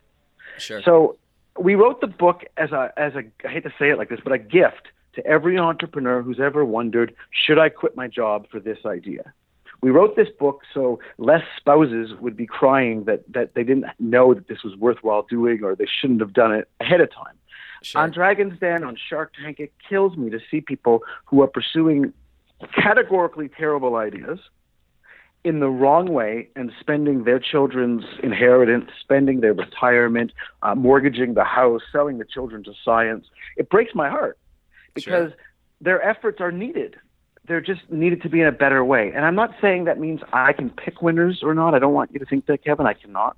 Sure. 0.57 0.81
So 0.83 1.19
we 1.59 1.75
wrote 1.75 2.01
the 2.01 2.07
book 2.07 2.45
as 2.57 2.73
a 2.73 2.93
as 2.97 3.15
a 3.17 3.25
I 3.47 3.53
hate 3.53 3.65
to 3.65 3.75
say 3.79 3.91
it 3.91 3.99
like 3.99 4.09
this, 4.09 4.21
but 4.25 4.33
a 4.33 4.39
gift 4.39 4.89
to 5.17 5.27
every 5.27 5.59
entrepreneur 5.59 6.23
who's 6.23 6.41
ever 6.41 6.65
wondered, 6.65 7.15
should 7.31 7.59
I 7.59 7.69
quit 7.69 7.97
my 7.97 8.07
job 8.07 8.47
for 8.51 8.61
this 8.61 8.79
idea? 8.87 9.33
We 9.81 9.91
wrote 9.91 10.17
this 10.17 10.29
book 10.39 10.63
so 10.73 10.99
less 11.19 11.43
spouses 11.57 12.13
would 12.21 12.37
be 12.37 12.47
crying 12.47 13.05
that, 13.05 13.25
that 13.33 13.55
they 13.55 13.63
didn't 13.63 13.87
know 13.99 14.35
that 14.35 14.49
this 14.49 14.63
was 14.63 14.77
worthwhile 14.77 15.23
doing 15.23 15.63
or 15.63 15.75
they 15.75 15.87
shouldn't 15.87 16.21
have 16.21 16.33
done 16.33 16.53
it 16.53 16.69
ahead 16.81 17.01
of 17.01 17.13
time. 17.13 17.35
Sure. 17.83 18.03
On 18.03 18.11
Dragon's 18.11 18.59
Den, 18.59 18.83
on 18.85 18.97
Shark 18.97 19.35
Tank, 19.41 19.61
it 19.61 19.73
kills 19.89 20.17
me 20.17 20.31
to 20.31 20.41
see 20.51 20.61
people 20.61 21.03
who 21.27 21.43
are 21.43 21.47
pursuing 21.47 22.13
categorically 22.75 23.49
terrible 23.49 23.97
ideas 23.97 24.39
in 25.45 25.61
the 25.61 25.69
wrong 25.69 26.13
way 26.13 26.49
and 26.57 26.73
spending 26.81 27.23
their 27.25 27.39
children's 27.39 28.05
inheritance, 28.23 28.91
spending 29.01 29.41
their 29.41 29.55
retirement, 29.55 30.33
uh, 30.63 30.75
mortgaging 30.75 31.35
the 31.35 31.45
house, 31.45 31.83
selling 31.93 32.19
the 32.19 32.25
children 32.25 32.65
to 32.65 32.73
science. 32.85 33.27
It 33.57 33.71
breaks 33.71 33.95
my 33.95 34.09
heart 34.09 34.39
because 34.95 35.31
sure. 35.31 35.39
their 35.81 36.03
efforts 36.03 36.41
are 36.41 36.51
needed 36.51 36.97
there 37.47 37.61
just 37.61 37.83
needed 37.91 38.23
to 38.23 38.29
be 38.29 38.41
in 38.41 38.47
a 38.47 38.53
better 38.53 38.85
way. 38.85 39.13
And 39.15 39.25
I'm 39.25 39.35
not 39.35 39.55
saying 39.61 39.85
that 39.85 39.99
means 39.99 40.21
I 40.33 40.53
can 40.53 40.71
pick 40.71 41.03
winners 41.03 41.41
or 41.43 41.55
not. 41.55 41.75
I 41.75 41.79
don't 41.79 41.95
want 41.95 42.13
you 42.13 42.19
to 42.19 42.27
think 42.27 42.47
that, 42.47 42.65
Kevin. 42.65 42.87
I 42.87 42.95
cannot. 42.95 43.37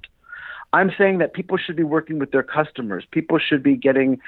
I'm 0.73 0.93
saying 0.99 1.19
that 1.19 1.33
people 1.33 1.57
should 1.57 1.77
be 1.77 1.83
working 1.83 2.19
with 2.19 2.31
their 2.31 2.43
customers. 2.43 3.05
People 3.11 3.39
should 3.39 3.63
be 3.63 3.77
getting 3.77 4.21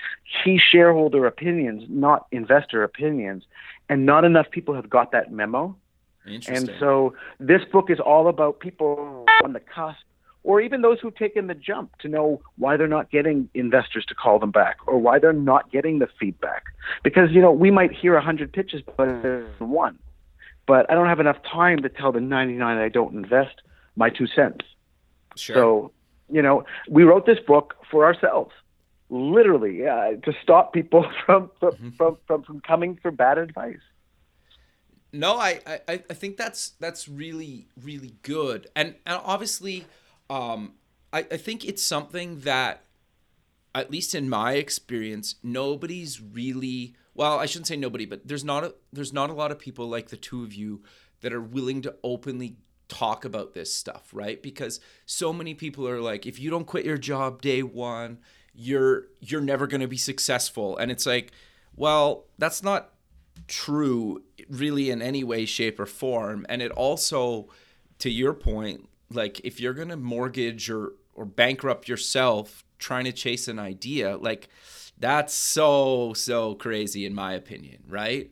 key 0.42 0.58
shareholder 0.58 1.26
opinions, 1.26 1.84
not 1.88 2.26
investor 2.32 2.82
opinions. 2.82 3.44
And 3.88 4.06
not 4.06 4.24
enough 4.24 4.50
people 4.50 4.74
have 4.74 4.88
got 4.88 5.12
that 5.12 5.32
memo. 5.32 5.76
And 6.24 6.70
so 6.78 7.14
this 7.38 7.62
book 7.64 7.90
is 7.90 7.98
all 7.98 8.28
about 8.28 8.60
people 8.60 9.26
on 9.42 9.52
the 9.52 9.60
cusp 9.60 9.98
or 10.42 10.60
even 10.60 10.80
those 10.80 10.98
who've 11.00 11.14
taken 11.14 11.46
the 11.46 11.54
jump 11.54 11.96
to 11.98 12.08
know 12.08 12.40
why 12.56 12.76
they're 12.76 12.88
not 12.88 13.10
getting 13.10 13.48
investors 13.54 14.04
to 14.06 14.14
call 14.14 14.38
them 14.38 14.50
back 14.50 14.76
or 14.86 14.98
why 14.98 15.18
they're 15.18 15.32
not 15.32 15.70
getting 15.70 15.98
the 15.98 16.08
feedback. 16.18 16.64
Because, 17.02 17.30
you 17.30 17.40
know, 17.40 17.52
we 17.52 17.70
might 17.70 17.92
hear 17.92 18.14
100 18.14 18.52
pitches, 18.52 18.82
but 18.96 19.22
there's 19.22 19.60
one. 19.60 19.98
But 20.66 20.90
I 20.90 20.94
don't 20.94 21.08
have 21.08 21.20
enough 21.20 21.42
time 21.42 21.82
to 21.82 21.88
tell 21.88 22.12
the 22.12 22.20
99 22.20 22.78
I 22.78 22.88
don't 22.88 23.14
invest 23.14 23.60
my 23.96 24.08
two 24.08 24.26
cents. 24.26 24.64
Sure. 25.36 25.54
So, 25.54 25.92
you 26.30 26.42
know, 26.42 26.64
we 26.88 27.02
wrote 27.02 27.26
this 27.26 27.38
book 27.46 27.74
for 27.90 28.04
ourselves, 28.04 28.52
literally, 29.08 29.86
uh, 29.86 30.12
to 30.24 30.32
stop 30.42 30.72
people 30.72 31.06
from 31.26 31.50
from, 31.58 31.72
mm-hmm. 31.72 31.88
from 31.90 32.16
from 32.26 32.42
from 32.42 32.60
coming 32.60 32.98
for 33.02 33.10
bad 33.10 33.38
advice. 33.38 33.80
No, 35.12 35.36
I, 35.36 35.60
I 35.66 36.02
I 36.08 36.14
think 36.14 36.36
that's 36.36 36.70
that's 36.78 37.08
really 37.08 37.66
really 37.80 38.14
good, 38.22 38.68
and 38.76 38.94
and 39.06 39.20
obviously, 39.24 39.86
um, 40.30 40.74
I 41.12 41.20
I 41.30 41.36
think 41.36 41.64
it's 41.64 41.82
something 41.82 42.40
that, 42.40 42.84
at 43.74 43.90
least 43.90 44.14
in 44.14 44.28
my 44.28 44.54
experience, 44.54 45.34
nobody's 45.42 46.20
really 46.20 46.94
well. 47.14 47.38
I 47.38 47.46
shouldn't 47.46 47.66
say 47.66 47.76
nobody, 47.76 48.06
but 48.06 48.26
there's 48.26 48.44
not 48.44 48.64
a 48.64 48.74
there's 48.92 49.12
not 49.12 49.28
a 49.28 49.34
lot 49.34 49.50
of 49.50 49.58
people 49.58 49.88
like 49.88 50.08
the 50.08 50.16
two 50.16 50.44
of 50.44 50.54
you 50.54 50.82
that 51.20 51.32
are 51.32 51.42
willing 51.42 51.82
to 51.82 51.94
openly 52.02 52.56
talk 52.88 53.24
about 53.24 53.52
this 53.52 53.72
stuff, 53.74 54.08
right? 54.12 54.42
Because 54.42 54.80
so 55.04 55.32
many 55.32 55.52
people 55.52 55.86
are 55.86 56.00
like, 56.00 56.24
if 56.26 56.40
you 56.40 56.48
don't 56.50 56.66
quit 56.66 56.86
your 56.86 56.96
job 56.96 57.42
day 57.42 57.62
one, 57.62 58.18
you're 58.54 59.08
you're 59.20 59.40
never 59.42 59.66
going 59.66 59.82
to 59.82 59.88
be 59.88 59.98
successful, 59.98 60.76
and 60.78 60.90
it's 60.90 61.06
like, 61.06 61.32
well, 61.76 62.26
that's 62.38 62.62
not 62.62 62.94
true 63.48 64.22
really 64.48 64.90
in 64.90 65.02
any 65.02 65.24
way 65.24 65.44
shape 65.44 65.80
or 65.80 65.86
form 65.86 66.44
and 66.48 66.62
it 66.62 66.70
also 66.72 67.48
to 67.98 68.10
your 68.10 68.32
point 68.32 68.89
like 69.12 69.40
if 69.44 69.60
you're 69.60 69.74
going 69.74 69.88
to 69.88 69.96
mortgage 69.96 70.70
or 70.70 70.92
or 71.14 71.24
bankrupt 71.24 71.88
yourself 71.88 72.64
trying 72.78 73.04
to 73.04 73.12
chase 73.12 73.48
an 73.48 73.58
idea 73.58 74.16
like 74.16 74.48
that's 74.98 75.34
so 75.34 76.12
so 76.14 76.54
crazy 76.54 77.04
in 77.04 77.14
my 77.14 77.32
opinion 77.32 77.82
right 77.88 78.30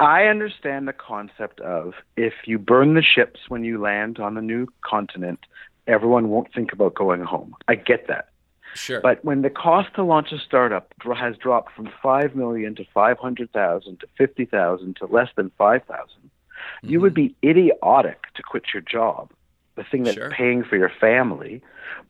I 0.00 0.24
understand 0.24 0.88
the 0.88 0.94
concept 0.94 1.60
of 1.60 1.92
if 2.16 2.32
you 2.46 2.58
burn 2.58 2.94
the 2.94 3.02
ships 3.02 3.40
when 3.48 3.64
you 3.64 3.78
land 3.78 4.18
on 4.18 4.32
the 4.32 4.40
new 4.40 4.66
continent, 4.82 5.40
everyone 5.86 6.30
won't 6.30 6.52
think 6.54 6.72
about 6.72 6.94
going 6.94 7.20
home. 7.20 7.54
I 7.68 7.74
get 7.74 8.08
that. 8.08 8.30
Sure. 8.74 9.02
But 9.02 9.22
when 9.24 9.42
the 9.42 9.50
cost 9.50 9.94
to 9.96 10.02
launch 10.02 10.32
a 10.32 10.38
startup 10.38 10.94
has 11.14 11.36
dropped 11.36 11.74
from 11.74 11.90
5 12.02 12.34
million 12.34 12.74
to 12.76 12.84
500,000 12.94 14.00
to 14.00 14.06
50,000 14.16 14.96
to 14.96 15.06
less 15.06 15.28
than 15.36 15.50
5,000, 15.58 15.98
mm-hmm. 15.98 16.88
you 16.88 17.00
would 17.00 17.12
be 17.12 17.34
idiotic 17.44 18.22
to 18.34 18.42
quit 18.42 18.64
your 18.72 18.82
job, 18.82 19.30
the 19.76 19.84
thing 19.84 20.04
that's 20.04 20.16
sure. 20.16 20.30
paying 20.30 20.64
for 20.64 20.76
your 20.76 20.92
family, 21.00 21.62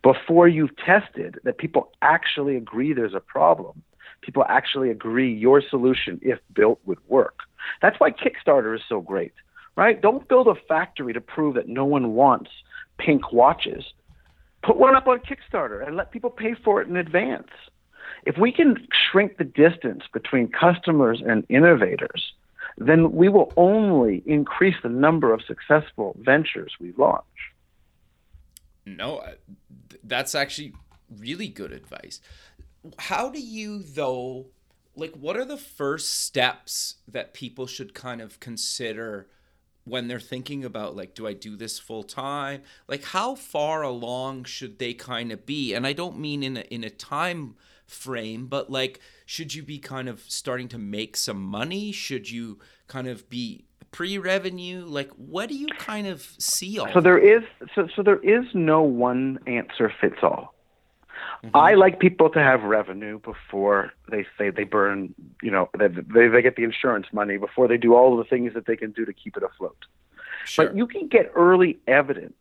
before 0.03 0.49
you've 0.49 0.77
tested 0.77 1.39
that 1.45 1.59
people 1.59 1.93
actually 2.03 2.57
agree 2.57 2.93
there's 2.93 3.15
a 3.15 3.21
problem. 3.21 3.83
People 4.23 4.45
actually 4.49 4.91
agree 4.91 5.33
your 5.33 5.63
solution, 5.63 6.19
if 6.23 6.39
built, 6.53 6.81
would 6.85 6.99
work. 7.09 7.41
That's 7.81 7.99
why 7.99 8.11
Kickstarter 8.11 8.75
is 8.75 8.83
so 8.89 9.01
great, 9.01 9.33
right? 9.77 10.01
Don't 10.01 10.29
build 10.29 10.49
a 10.49 10.55
factory 10.69 11.13
to 11.13 11.21
prove 11.21 11.55
that 11.55 11.69
no 11.69 11.85
one 11.85 12.15
wants 12.15 12.51
pink 12.99 13.33
watches. 13.33 13.85
Put 14.63 14.77
one 14.77 14.95
up 14.95 15.07
on 15.07 15.21
Kickstarter 15.21 15.87
and 15.87 15.97
let 15.97 16.11
people 16.11 16.31
pay 16.31 16.55
for 16.55 16.83
it 16.83 16.89
in 16.89 16.97
advance. 16.97 17.49
If 18.27 18.37
we 18.37 18.53
can 18.53 18.87
shrink 18.93 19.39
the 19.39 19.45
distance 19.45 20.03
between 20.13 20.49
customers 20.49 21.23
and 21.27 21.47
innovators, 21.49 22.33
then 22.77 23.13
we 23.13 23.29
will 23.29 23.53
only 23.57 24.23
increase 24.27 24.77
the 24.83 24.89
number 24.89 25.33
of 25.33 25.43
successful 25.43 26.17
ventures 26.21 26.75
we 26.81 26.93
launch. 26.97 27.25
No, 28.87 29.23
that's 30.03 30.35
actually 30.35 30.75
really 31.19 31.49
good 31.49 31.73
advice. 31.73 32.21
How 32.99 33.29
do 33.29 33.41
you, 33.41 33.83
though, 33.83 34.47
like 34.95 35.15
what 35.15 35.37
are 35.37 35.45
the 35.45 35.57
first 35.57 36.21
steps 36.23 36.97
that 37.09 37.35
people 37.35 37.67
should 37.67 37.95
kind 37.95 38.21
of 38.21 38.41
consider 38.41 39.29
when 39.85 40.09
they're 40.09 40.21
thinking 40.21 40.65
about 40.65 40.95
like 40.95 41.15
do 41.15 41.27
I 41.27 41.33
do 41.33 41.57
this 41.57 41.79
full 41.79 42.03
time? 42.03 42.63
Like 42.87 43.05
how 43.05 43.35
far 43.35 43.83
along 43.83 44.45
should 44.45 44.79
they 44.79 44.95
kind 44.95 45.33
of 45.33 45.47
be? 45.47 45.75
And 45.75 45.87
I 45.87 45.93
don't 45.93 46.19
mean 46.19 46.43
in 46.43 46.57
a, 46.59 46.61
in 46.61 46.85
a 46.85 46.91
time 46.91 47.57
frame, 47.87 48.47
but 48.47 48.71
like 48.71 49.01
should 49.27 49.55
you 49.55 49.63
be 49.63 49.79
kind 49.79 50.09
of 50.09 50.21
starting 50.29 50.69
to 50.69 50.79
make 50.79 51.17
some 51.17 51.43
money? 51.43 51.93
Should 51.93 52.31
you 52.31 52.59
kind 52.87 53.09
of 53.09 53.29
be 53.31 53.65
pre-revenue? 53.93 54.85
Like 54.87 55.11
what 55.13 55.49
do 55.49 55.57
you 55.57 55.69
kind 55.79 56.07
of 56.07 56.23
see 56.39 56.79
all 56.79 56.93
So 56.93 57.01
there 57.01 57.19
is 57.19 57.43
so 57.75 57.89
so 57.95 58.03
there 58.03 58.23
is 58.23 58.45
no 58.55 58.83
one 58.83 59.39
answer 59.47 59.93
fits 60.01 60.19
all. 60.23 60.55
Mm-hmm. 61.45 61.57
I 61.57 61.75
like 61.75 62.01
people 62.01 62.29
to 62.31 62.39
have 62.39 62.63
revenue 62.63 63.19
before 63.19 63.93
they 64.11 64.27
say 64.37 64.51
they 64.51 64.65
burn, 64.65 65.15
you 65.43 65.51
know, 65.51 65.71
they, 65.79 65.89
they, 65.89 66.29
they 66.29 66.43
get 66.43 66.57
the 66.57 66.65
insurance 66.65 67.07
money 67.13 67.39
before 67.39 67.67
they 67.67 67.79
do 67.79 67.95
all 67.95 68.17
the 68.17 68.25
things 68.25 68.53
that 68.53 68.67
they 68.67 68.77
can 68.77 68.91
do 68.91 69.07
to 69.07 69.13
keep 69.13 69.39
it 69.39 69.43
afloat. 69.43 69.77
Sure. 70.45 70.67
But 70.67 70.77
you 70.77 70.87
can 70.87 71.09
get 71.09 71.33
early 71.35 71.79
evidence. 71.87 72.35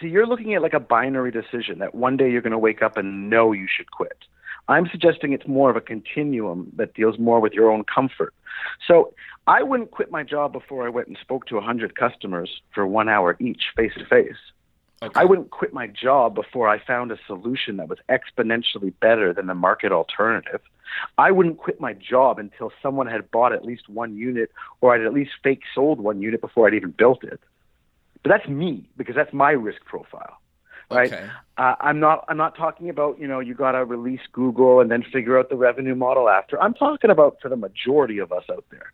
So 0.00 0.06
you're 0.06 0.26
looking 0.26 0.54
at 0.54 0.60
like 0.60 0.74
a 0.74 0.80
binary 0.80 1.30
decision 1.30 1.78
that 1.78 1.94
one 1.94 2.16
day 2.16 2.30
you're 2.30 2.42
going 2.42 2.52
to 2.52 2.58
wake 2.58 2.82
up 2.82 2.98
and 2.98 3.30
know 3.30 3.52
you 3.52 3.66
should 3.74 3.90
quit. 3.90 4.18
I'm 4.68 4.88
suggesting 4.88 5.32
it's 5.32 5.46
more 5.46 5.70
of 5.70 5.76
a 5.76 5.80
continuum 5.80 6.72
that 6.76 6.94
deals 6.94 7.18
more 7.18 7.40
with 7.40 7.52
your 7.52 7.70
own 7.70 7.84
comfort. 7.84 8.32
So 8.86 9.12
I 9.46 9.62
wouldn't 9.62 9.90
quit 9.90 10.10
my 10.10 10.22
job 10.22 10.52
before 10.52 10.86
I 10.86 10.88
went 10.88 11.08
and 11.08 11.18
spoke 11.20 11.46
to 11.46 11.56
100 11.56 11.94
customers 11.96 12.62
for 12.74 12.86
one 12.86 13.08
hour 13.08 13.36
each 13.40 13.64
face 13.76 13.92
to 13.98 14.06
face. 14.06 14.36
I 15.14 15.24
wouldn't 15.24 15.50
quit 15.50 15.74
my 15.74 15.86
job 15.86 16.34
before 16.34 16.66
I 16.66 16.78
found 16.78 17.12
a 17.12 17.18
solution 17.26 17.76
that 17.76 17.88
was 17.88 17.98
exponentially 18.08 18.92
better 19.00 19.34
than 19.34 19.46
the 19.46 19.54
market 19.54 19.92
alternative. 19.92 20.60
I 21.18 21.30
wouldn't 21.30 21.58
quit 21.58 21.80
my 21.80 21.92
job 21.92 22.38
until 22.38 22.72
someone 22.82 23.06
had 23.06 23.30
bought 23.30 23.52
at 23.52 23.64
least 23.64 23.88
one 23.88 24.16
unit 24.16 24.50
or 24.80 24.94
I'd 24.94 25.02
at 25.02 25.12
least 25.12 25.32
fake 25.42 25.62
sold 25.74 26.00
one 26.00 26.22
unit 26.22 26.40
before 26.40 26.66
I'd 26.66 26.74
even 26.74 26.92
built 26.92 27.22
it. 27.22 27.40
But 28.22 28.30
that's 28.30 28.48
me 28.48 28.88
because 28.96 29.14
that's 29.14 29.32
my 29.32 29.50
risk 29.50 29.84
profile. 29.84 30.38
Right? 30.90 31.12
Okay. 31.12 31.28
Uh, 31.56 31.74
I'm 31.80 32.00
not 32.00 32.24
I'm 32.28 32.36
not 32.36 32.56
talking 32.56 32.88
about, 32.88 33.20
you 33.20 33.28
know, 33.28 33.40
you 33.40 33.54
got 33.54 33.72
to 33.72 33.84
release 33.84 34.20
Google 34.32 34.80
and 34.80 34.90
then 34.90 35.04
figure 35.12 35.38
out 35.38 35.50
the 35.50 35.56
revenue 35.56 35.94
model 35.94 36.28
after. 36.28 36.60
I'm 36.60 36.74
talking 36.74 37.10
about 37.10 37.38
for 37.40 37.48
the 37.48 37.56
majority 37.56 38.18
of 38.18 38.32
us 38.32 38.44
out 38.50 38.64
there 38.70 38.92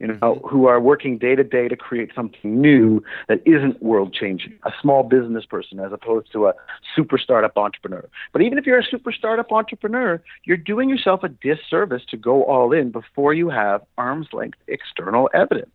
you 0.00 0.06
know, 0.06 0.14
mm-hmm. 0.14 0.48
who 0.48 0.66
are 0.66 0.80
working 0.80 1.18
day 1.18 1.36
to 1.36 1.44
day 1.44 1.68
to 1.68 1.76
create 1.76 2.10
something 2.14 2.60
new 2.60 3.04
that 3.28 3.42
isn't 3.46 3.80
world 3.82 4.14
changing. 4.14 4.54
A 4.64 4.72
small 4.80 5.02
business 5.02 5.44
person 5.44 5.78
as 5.78 5.92
opposed 5.92 6.32
to 6.32 6.46
a 6.46 6.54
super 6.96 7.18
startup 7.18 7.56
entrepreneur. 7.56 8.08
But 8.32 8.42
even 8.42 8.58
if 8.58 8.66
you're 8.66 8.78
a 8.78 8.84
super 8.84 9.12
startup 9.12 9.52
entrepreneur, 9.52 10.20
you're 10.44 10.56
doing 10.56 10.88
yourself 10.88 11.22
a 11.22 11.28
disservice 11.28 12.02
to 12.08 12.16
go 12.16 12.44
all 12.44 12.72
in 12.72 12.90
before 12.90 13.34
you 13.34 13.50
have 13.50 13.82
arm's 13.98 14.28
length 14.32 14.58
external 14.66 15.28
evidence. 15.34 15.70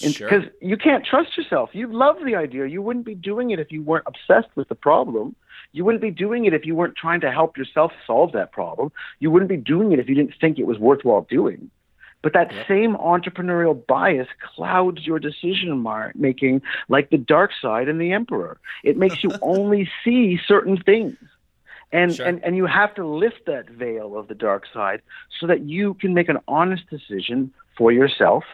Because 0.00 0.14
sure. 0.14 0.50
you 0.60 0.76
can't 0.76 1.04
trust 1.04 1.36
yourself. 1.36 1.70
You 1.72 1.92
love 1.92 2.16
the 2.24 2.34
idea. 2.36 2.66
You 2.66 2.82
wouldn't 2.82 3.04
be 3.04 3.14
doing 3.14 3.50
it 3.50 3.58
if 3.58 3.72
you 3.72 3.82
weren't 3.82 4.06
obsessed 4.06 4.54
with 4.56 4.68
the 4.68 4.74
problem. 4.74 5.34
You 5.72 5.84
wouldn't 5.84 6.02
be 6.02 6.10
doing 6.10 6.44
it 6.44 6.54
if 6.54 6.66
you 6.66 6.74
weren't 6.74 6.96
trying 6.96 7.20
to 7.20 7.30
help 7.30 7.56
yourself 7.56 7.92
solve 8.06 8.32
that 8.32 8.52
problem. 8.52 8.92
You 9.18 9.30
wouldn't 9.30 9.48
be 9.48 9.56
doing 9.56 9.92
it 9.92 9.98
if 9.98 10.08
you 10.08 10.14
didn't 10.14 10.34
think 10.40 10.58
it 10.58 10.66
was 10.66 10.78
worthwhile 10.78 11.26
doing. 11.28 11.70
But 12.22 12.34
that 12.34 12.52
yep. 12.52 12.68
same 12.68 12.96
entrepreneurial 12.96 13.86
bias 13.86 14.28
clouds 14.54 15.06
your 15.06 15.18
decision 15.18 15.84
making 16.14 16.62
like 16.88 17.10
the 17.10 17.18
dark 17.18 17.50
side 17.60 17.88
and 17.88 18.00
the 18.00 18.12
emperor. 18.12 18.58
It 18.84 18.96
makes 18.96 19.24
you 19.24 19.30
only 19.42 19.88
see 20.04 20.38
certain 20.46 20.76
things. 20.76 21.16
And, 21.92 22.14
sure. 22.14 22.26
and 22.26 22.44
and 22.44 22.56
you 22.56 22.66
have 22.66 22.94
to 22.94 23.06
lift 23.06 23.46
that 23.46 23.68
veil 23.68 24.16
of 24.16 24.28
the 24.28 24.34
dark 24.34 24.64
side 24.72 25.02
so 25.40 25.46
that 25.48 25.62
you 25.62 25.94
can 25.94 26.14
make 26.14 26.28
an 26.28 26.38
honest 26.46 26.88
decision 26.88 27.52
for 27.76 27.90
yourself, 27.90 28.44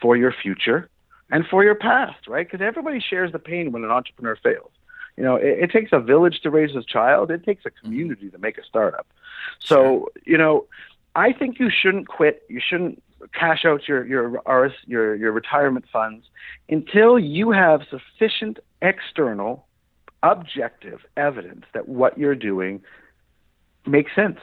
for 0.00 0.16
your 0.16 0.32
future, 0.32 0.88
and 1.30 1.46
for 1.46 1.64
your 1.64 1.74
past, 1.74 2.26
right? 2.28 2.46
Because 2.50 2.64
everybody 2.64 3.00
shares 3.00 3.32
the 3.32 3.38
pain 3.38 3.72
when 3.72 3.84
an 3.84 3.90
entrepreneur 3.90 4.36
fails. 4.36 4.70
You 5.16 5.24
know, 5.24 5.36
it, 5.36 5.64
it, 5.64 5.70
takes 5.70 5.92
a 5.92 6.00
village 6.00 6.40
to 6.42 6.50
raise 6.50 6.74
a 6.74 6.82
child. 6.82 7.30
It 7.30 7.44
takes 7.44 7.64
a 7.66 7.68
mm-hmm. 7.68 7.86
community 7.86 8.30
to 8.30 8.38
make 8.38 8.58
a 8.58 8.64
startup. 8.64 9.06
So, 9.58 10.10
you 10.24 10.38
know, 10.38 10.66
I 11.14 11.32
think 11.32 11.58
you 11.58 11.70
shouldn't 11.70 12.08
quit. 12.08 12.42
You 12.48 12.60
shouldn't 12.66 13.02
cash 13.34 13.64
out 13.64 13.86
your 13.86 14.06
your 14.06 14.42
your 14.86 15.14
your 15.14 15.32
retirement 15.32 15.84
funds 15.92 16.26
until 16.68 17.18
you 17.18 17.50
have 17.50 17.82
sufficient 17.90 18.58
external 18.80 19.66
objective 20.22 21.00
evidence 21.16 21.64
that 21.72 21.88
what 21.88 22.18
you're 22.18 22.34
doing 22.34 22.82
makes 23.86 24.14
sense, 24.14 24.38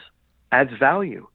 adds 0.52 0.72
value. 0.78 1.28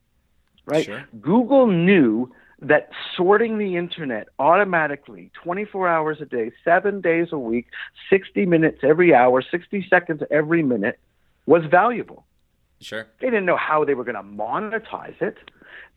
Right? 0.66 0.84
Sure. 0.84 1.04
Google 1.20 1.66
knew 1.66 2.30
that 2.62 2.90
sorting 3.16 3.58
the 3.58 3.76
internet 3.76 4.28
automatically 4.38 5.30
24 5.42 5.88
hours 5.88 6.18
a 6.20 6.24
day, 6.24 6.52
seven 6.64 7.00
days 7.00 7.28
a 7.32 7.38
week, 7.38 7.66
60 8.08 8.46
minutes 8.46 8.78
every 8.82 9.12
hour, 9.12 9.42
60 9.42 9.86
seconds 9.90 10.22
every 10.30 10.62
minute 10.62 10.98
was 11.44 11.64
valuable. 11.68 12.24
Sure. 12.80 13.06
They 13.20 13.28
didn't 13.28 13.46
know 13.46 13.56
how 13.56 13.84
they 13.84 13.94
were 13.94 14.04
going 14.04 14.16
to 14.16 14.22
monetize 14.22 15.20
it, 15.20 15.38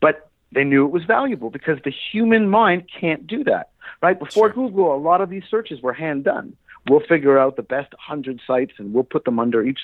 but 0.00 0.28
they 0.52 0.64
knew 0.64 0.84
it 0.84 0.90
was 0.90 1.04
valuable 1.04 1.50
because 1.50 1.78
the 1.84 1.92
human 2.12 2.48
mind 2.48 2.84
can't 3.00 3.26
do 3.26 3.44
that. 3.44 3.70
Right? 4.02 4.18
Before 4.18 4.52
sure. 4.52 4.68
Google, 4.68 4.94
a 4.94 4.98
lot 4.98 5.20
of 5.20 5.30
these 5.30 5.44
searches 5.48 5.80
were 5.80 5.92
hand 5.92 6.24
done. 6.24 6.56
We'll 6.88 7.00
figure 7.00 7.38
out 7.38 7.56
the 7.56 7.62
best 7.62 7.92
100 7.92 8.40
sites 8.46 8.72
and 8.78 8.92
we'll 8.92 9.04
put 9.04 9.24
them 9.24 9.38
under 9.38 9.64
each. 9.64 9.80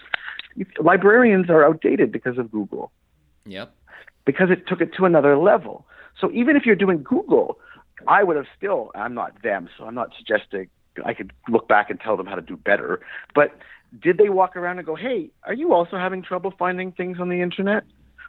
Librarians 0.80 1.48
are 1.48 1.64
outdated 1.64 2.10
because 2.12 2.38
of 2.38 2.50
Google. 2.50 2.90
Yep. 3.46 3.72
Because 4.24 4.50
it 4.50 4.66
took 4.66 4.80
it 4.80 4.94
to 4.96 5.04
another 5.04 5.36
level. 5.36 5.84
So 6.20 6.30
even 6.32 6.56
if 6.56 6.64
you're 6.64 6.76
doing 6.76 7.02
Google, 7.02 7.58
I 8.06 8.22
would 8.22 8.36
have 8.36 8.46
still, 8.56 8.90
I'm 8.94 9.14
not 9.14 9.42
them, 9.42 9.68
so 9.76 9.84
I'm 9.84 9.94
not 9.94 10.10
suggesting 10.16 10.68
I 11.04 11.14
could 11.14 11.32
look 11.48 11.68
back 11.68 11.90
and 11.90 12.00
tell 12.00 12.16
them 12.16 12.26
how 12.26 12.34
to 12.34 12.42
do 12.42 12.56
better. 12.56 13.00
But 13.34 13.56
did 14.00 14.18
they 14.18 14.28
walk 14.28 14.56
around 14.56 14.78
and 14.78 14.86
go, 14.86 14.94
hey, 14.94 15.30
are 15.44 15.54
you 15.54 15.72
also 15.72 15.96
having 15.96 16.22
trouble 16.22 16.52
finding 16.58 16.92
things 16.92 17.18
on 17.20 17.28
the 17.28 17.40
internet? 17.40 17.84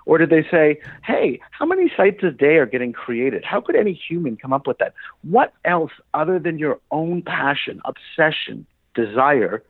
Or 0.05 0.17
did 0.17 0.29
they 0.29 0.45
say, 0.51 0.79
hey, 1.03 1.39
how 1.51 1.65
many 1.65 1.91
sites 1.95 2.23
a 2.23 2.31
day 2.31 2.57
are 2.57 2.65
getting 2.65 2.91
created? 2.91 3.45
How 3.45 3.61
could 3.61 3.75
any 3.75 3.93
human 3.93 4.35
come 4.35 4.51
up 4.51 4.67
with 4.67 4.77
that? 4.79 4.93
What 5.21 5.53
else 5.63 5.91
other 6.13 6.39
than 6.39 6.59
your 6.59 6.79
own 6.91 7.21
passion, 7.21 7.81
obsession, 7.85 8.65
desire 8.95 9.63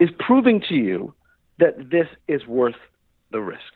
is 0.00 0.10
proving 0.18 0.60
to 0.68 0.74
you 0.74 1.14
that 1.58 1.90
this 1.90 2.08
is 2.26 2.46
worth 2.46 2.74
the 3.30 3.40
risk? 3.40 3.72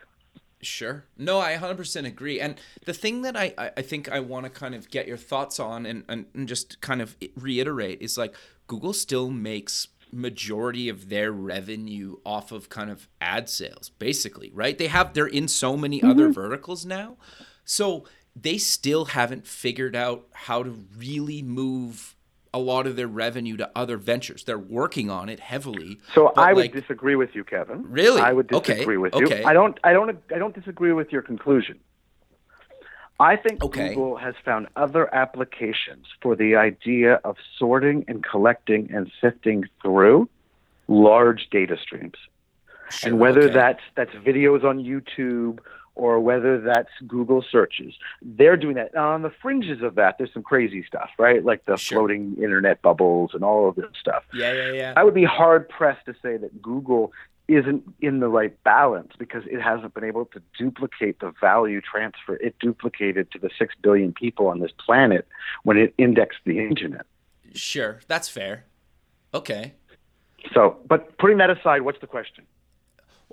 Sure. 0.64 1.04
No, 1.16 1.40
I 1.40 1.54
100% 1.54 2.06
agree. 2.06 2.40
And 2.40 2.56
the 2.84 2.94
thing 2.94 3.22
that 3.22 3.36
I, 3.36 3.54
I 3.58 3.82
think 3.82 4.10
I 4.10 4.20
want 4.20 4.44
to 4.44 4.50
kind 4.50 4.74
of 4.74 4.90
get 4.90 5.06
your 5.06 5.16
thoughts 5.16 5.60
on 5.60 5.86
and, 5.86 6.04
and, 6.08 6.26
and 6.34 6.48
just 6.48 6.80
kind 6.80 7.00
of 7.00 7.16
reiterate 7.36 8.00
is 8.00 8.18
like 8.18 8.34
Google 8.66 8.92
still 8.92 9.30
makes 9.30 9.88
majority 10.10 10.88
of 10.88 11.08
their 11.08 11.32
revenue 11.32 12.16
off 12.24 12.52
of 12.52 12.68
kind 12.68 12.88
of 12.88 13.08
ad 13.20 13.48
sales 13.48 13.90
basically 13.98 14.48
right 14.54 14.78
they 14.78 14.86
have 14.86 15.12
they're 15.12 15.26
in 15.26 15.48
so 15.48 15.76
many 15.76 15.98
mm-hmm. 15.98 16.08
other 16.08 16.30
verticals 16.30 16.86
now 16.86 17.16
so 17.64 18.04
they 18.36 18.56
still 18.56 19.06
haven't 19.06 19.44
figured 19.44 19.96
out 19.96 20.26
how 20.32 20.62
to 20.62 20.70
really 20.96 21.42
move 21.42 22.13
a 22.54 22.58
lot 22.58 22.86
of 22.86 22.94
their 22.94 23.08
revenue 23.08 23.56
to 23.56 23.68
other 23.74 23.96
ventures. 23.96 24.44
They're 24.44 24.56
working 24.56 25.10
on 25.10 25.28
it 25.28 25.40
heavily. 25.40 25.98
So 26.14 26.32
I 26.36 26.52
would 26.52 26.62
like, 26.62 26.72
disagree 26.72 27.16
with 27.16 27.34
you, 27.34 27.42
Kevin. 27.42 27.84
Really? 27.90 28.22
I 28.22 28.32
would 28.32 28.46
disagree 28.46 28.94
okay. 28.94 28.96
with 28.96 29.14
you. 29.16 29.26
Okay. 29.26 29.42
I 29.42 29.52
don't 29.52 29.78
I 29.82 29.92
don't 29.92 30.16
I 30.32 30.38
don't 30.38 30.54
disagree 30.54 30.92
with 30.92 31.12
your 31.12 31.20
conclusion. 31.20 31.80
I 33.18 33.36
think 33.36 33.62
okay. 33.62 33.88
Google 33.90 34.16
has 34.16 34.34
found 34.44 34.68
other 34.76 35.12
applications 35.12 36.06
for 36.22 36.36
the 36.36 36.54
idea 36.54 37.14
of 37.24 37.36
sorting 37.58 38.04
and 38.06 38.24
collecting 38.24 38.90
and 38.92 39.10
sifting 39.20 39.64
through 39.82 40.28
large 40.86 41.48
data 41.50 41.76
streams. 41.76 42.16
Sure, 42.90 43.10
and 43.10 43.18
whether 43.18 43.42
okay. 43.42 43.54
that's 43.54 43.82
that's 43.96 44.12
videos 44.12 44.62
on 44.62 44.78
YouTube 44.78 45.58
or 45.96 46.20
whether 46.20 46.60
that's 46.60 46.90
Google 47.06 47.44
searches. 47.50 47.94
They're 48.22 48.56
doing 48.56 48.74
that. 48.74 48.94
Now, 48.94 49.12
on 49.12 49.22
the 49.22 49.32
fringes 49.42 49.82
of 49.82 49.94
that, 49.94 50.16
there's 50.18 50.32
some 50.32 50.42
crazy 50.42 50.84
stuff, 50.84 51.10
right? 51.18 51.44
Like 51.44 51.64
the 51.66 51.76
sure. 51.76 51.98
floating 51.98 52.36
internet 52.36 52.82
bubbles 52.82 53.30
and 53.32 53.44
all 53.44 53.68
of 53.68 53.76
this 53.76 53.86
stuff. 53.98 54.24
Yeah, 54.32 54.52
yeah, 54.52 54.72
yeah. 54.72 54.92
I 54.96 55.04
would 55.04 55.14
be 55.14 55.24
hard 55.24 55.68
pressed 55.68 56.04
to 56.06 56.14
say 56.22 56.36
that 56.36 56.60
Google 56.60 57.12
isn't 57.46 57.84
in 58.00 58.20
the 58.20 58.28
right 58.28 58.60
balance 58.64 59.12
because 59.18 59.42
it 59.46 59.60
hasn't 59.60 59.92
been 59.94 60.04
able 60.04 60.24
to 60.24 60.40
duplicate 60.58 61.20
the 61.20 61.32
value 61.40 61.80
transfer 61.80 62.36
it 62.36 62.54
duplicated 62.58 63.30
to 63.32 63.38
the 63.38 63.50
6 63.58 63.74
billion 63.82 64.12
people 64.12 64.46
on 64.46 64.60
this 64.60 64.70
planet 64.84 65.28
when 65.62 65.76
it 65.76 65.92
indexed 65.98 66.38
the 66.46 66.58
internet. 66.58 67.04
Sure, 67.52 68.00
that's 68.08 68.28
fair. 68.28 68.64
Okay. 69.34 69.74
So, 70.52 70.78
but 70.86 71.18
putting 71.18 71.38
that 71.38 71.50
aside, 71.50 71.82
what's 71.82 72.00
the 72.00 72.06
question? 72.06 72.44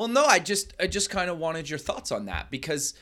Well, 0.02 0.08
no, 0.08 0.26
I 0.26 0.40
just 0.40 0.74
I 0.80 0.88
just 0.88 1.12
kind 1.12 1.30
of 1.30 1.38
wanted 1.38 1.70
your 1.70 1.78
thoughts 1.78 2.12
on 2.12 2.26
that 2.26 2.50
because 2.50 2.96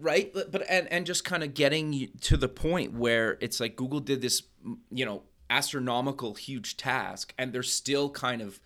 right 0.00 0.32
but 0.32 0.68
and 0.68 0.88
and 0.88 1.06
just 1.06 1.24
kind 1.24 1.44
of 1.44 1.54
getting 1.54 2.08
to 2.22 2.36
the 2.36 2.48
point 2.48 2.92
where 2.92 3.38
it's 3.40 3.60
like 3.60 3.76
Google 3.76 4.00
did 4.00 4.20
this 4.20 4.42
you 4.90 5.04
know 5.04 5.22
astronomical 5.48 6.34
huge 6.34 6.76
task 6.76 7.32
and 7.38 7.52
they're 7.52 7.62
still 7.62 8.10
kind 8.10 8.42
of 8.42 8.58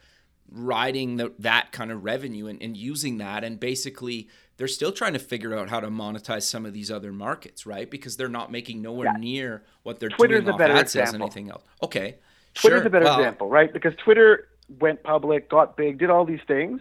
riding 0.51 1.19
the, 1.19 1.35
that 1.39 1.73
kind 1.73 1.93
of 1.93 2.05
revenue 2.05 2.47
and, 2.47 2.63
and 2.63 2.75
using 2.75 3.19
that 3.19 3.45
and 3.45 3.61
basically 3.61 4.31
they're 4.57 4.67
still 4.67 4.93
trying 4.93 5.13
to 5.13 5.19
figure 5.19 5.55
out 5.55 5.69
how 5.69 5.81
to 5.81 5.89
monetize 5.89 6.45
some 6.45 6.65
of 6.65 6.73
these 6.73 6.91
other 6.91 7.13
markets 7.13 7.67
right 7.67 7.91
because 7.91 8.17
they're 8.17 8.29
not 8.31 8.51
making 8.51 8.81
nowhere 8.81 9.13
yeah. 9.13 9.21
near 9.21 9.63
what 9.83 10.01
they're 10.01 10.09
Twitter's 10.09 10.45
doing 10.45 10.55
a 10.55 10.57
better 10.57 10.73
off 10.73 10.81
example. 10.81 11.21
anything 11.21 11.51
else 11.51 11.63
okay 11.83 12.17
Twitter's 12.55 12.79
sure. 12.79 12.87
a 12.87 12.91
better 12.91 13.05
well, 13.05 13.19
example 13.19 13.51
right 13.51 13.71
because 13.75 13.93
Twitter 13.97 14.49
went 14.81 15.03
public 15.03 15.51
got 15.51 15.77
big 15.77 15.99
did 15.99 16.09
all 16.09 16.25
these 16.25 16.41
things 16.47 16.81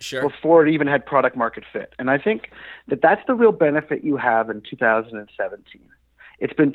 sure. 0.00 0.22
before 0.22 0.66
it 0.66 0.72
even 0.72 0.86
had 0.86 1.04
product 1.06 1.36
market 1.36 1.64
fit. 1.72 1.94
And 1.98 2.10
I 2.10 2.18
think 2.18 2.50
that 2.88 3.02
that's 3.02 3.22
the 3.26 3.34
real 3.34 3.52
benefit 3.52 4.02
you 4.02 4.16
have 4.16 4.50
in 4.50 4.62
2017. 4.68 5.80
It's 6.38 6.52
been 6.54 6.72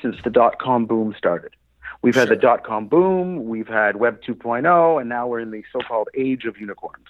since 0.00 0.16
the 0.22 0.30
dot 0.30 0.58
com 0.58 0.86
boom 0.86 1.14
started. 1.16 1.52
We've 2.02 2.14
had 2.14 2.28
sure. 2.28 2.36
the 2.36 2.40
dot 2.40 2.64
com 2.64 2.86
boom, 2.86 3.46
we've 3.46 3.68
had 3.68 3.96
Web 3.96 4.20
2.0, 4.22 5.00
and 5.00 5.08
now 5.08 5.26
we're 5.26 5.40
in 5.40 5.50
the 5.50 5.62
so 5.72 5.80
called 5.86 6.08
age 6.14 6.44
of 6.44 6.58
unicorns, 6.58 7.06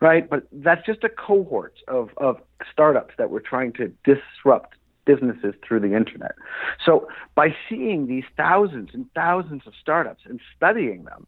right? 0.00 0.28
But 0.28 0.46
that's 0.52 0.84
just 0.86 1.04
a 1.04 1.08
cohort 1.08 1.74
of, 1.88 2.10
of 2.16 2.40
startups 2.72 3.14
that 3.18 3.30
were 3.30 3.40
trying 3.40 3.72
to 3.74 3.92
disrupt 4.04 4.74
businesses 5.04 5.54
through 5.66 5.80
the 5.80 5.94
internet. 5.94 6.34
So 6.84 7.08
by 7.34 7.56
seeing 7.68 8.06
these 8.06 8.24
thousands 8.36 8.90
and 8.92 9.06
thousands 9.14 9.62
of 9.66 9.72
startups 9.80 10.22
and 10.26 10.38
studying 10.54 11.04
them, 11.04 11.26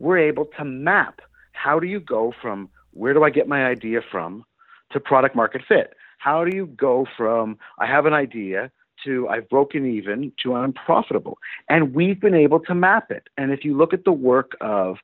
we're 0.00 0.18
able 0.18 0.46
to 0.58 0.64
map 0.64 1.20
how 1.62 1.78
do 1.78 1.86
you 1.86 2.00
go 2.00 2.32
from 2.40 2.68
where 2.92 3.12
do 3.12 3.22
I 3.22 3.30
get 3.30 3.46
my 3.46 3.66
idea 3.66 4.00
from 4.10 4.44
to 4.92 5.00
product 5.00 5.36
market 5.36 5.62
fit? 5.68 5.94
How 6.18 6.44
do 6.44 6.56
you 6.56 6.66
go 6.66 7.06
from 7.16 7.58
I 7.78 7.86
have 7.86 8.06
an 8.06 8.14
idea 8.14 8.70
to 9.04 9.28
I've 9.28 9.48
broken 9.48 9.86
even 9.86 10.32
to 10.42 10.54
I'm 10.54 10.72
profitable? 10.72 11.38
And 11.68 11.94
we've 11.94 12.20
been 12.20 12.34
able 12.34 12.60
to 12.60 12.74
map 12.74 13.10
it. 13.10 13.28
And 13.36 13.52
if 13.52 13.64
you 13.64 13.76
look 13.76 13.92
at 13.92 14.04
the 14.04 14.12
work 14.12 14.52
of 14.60 14.96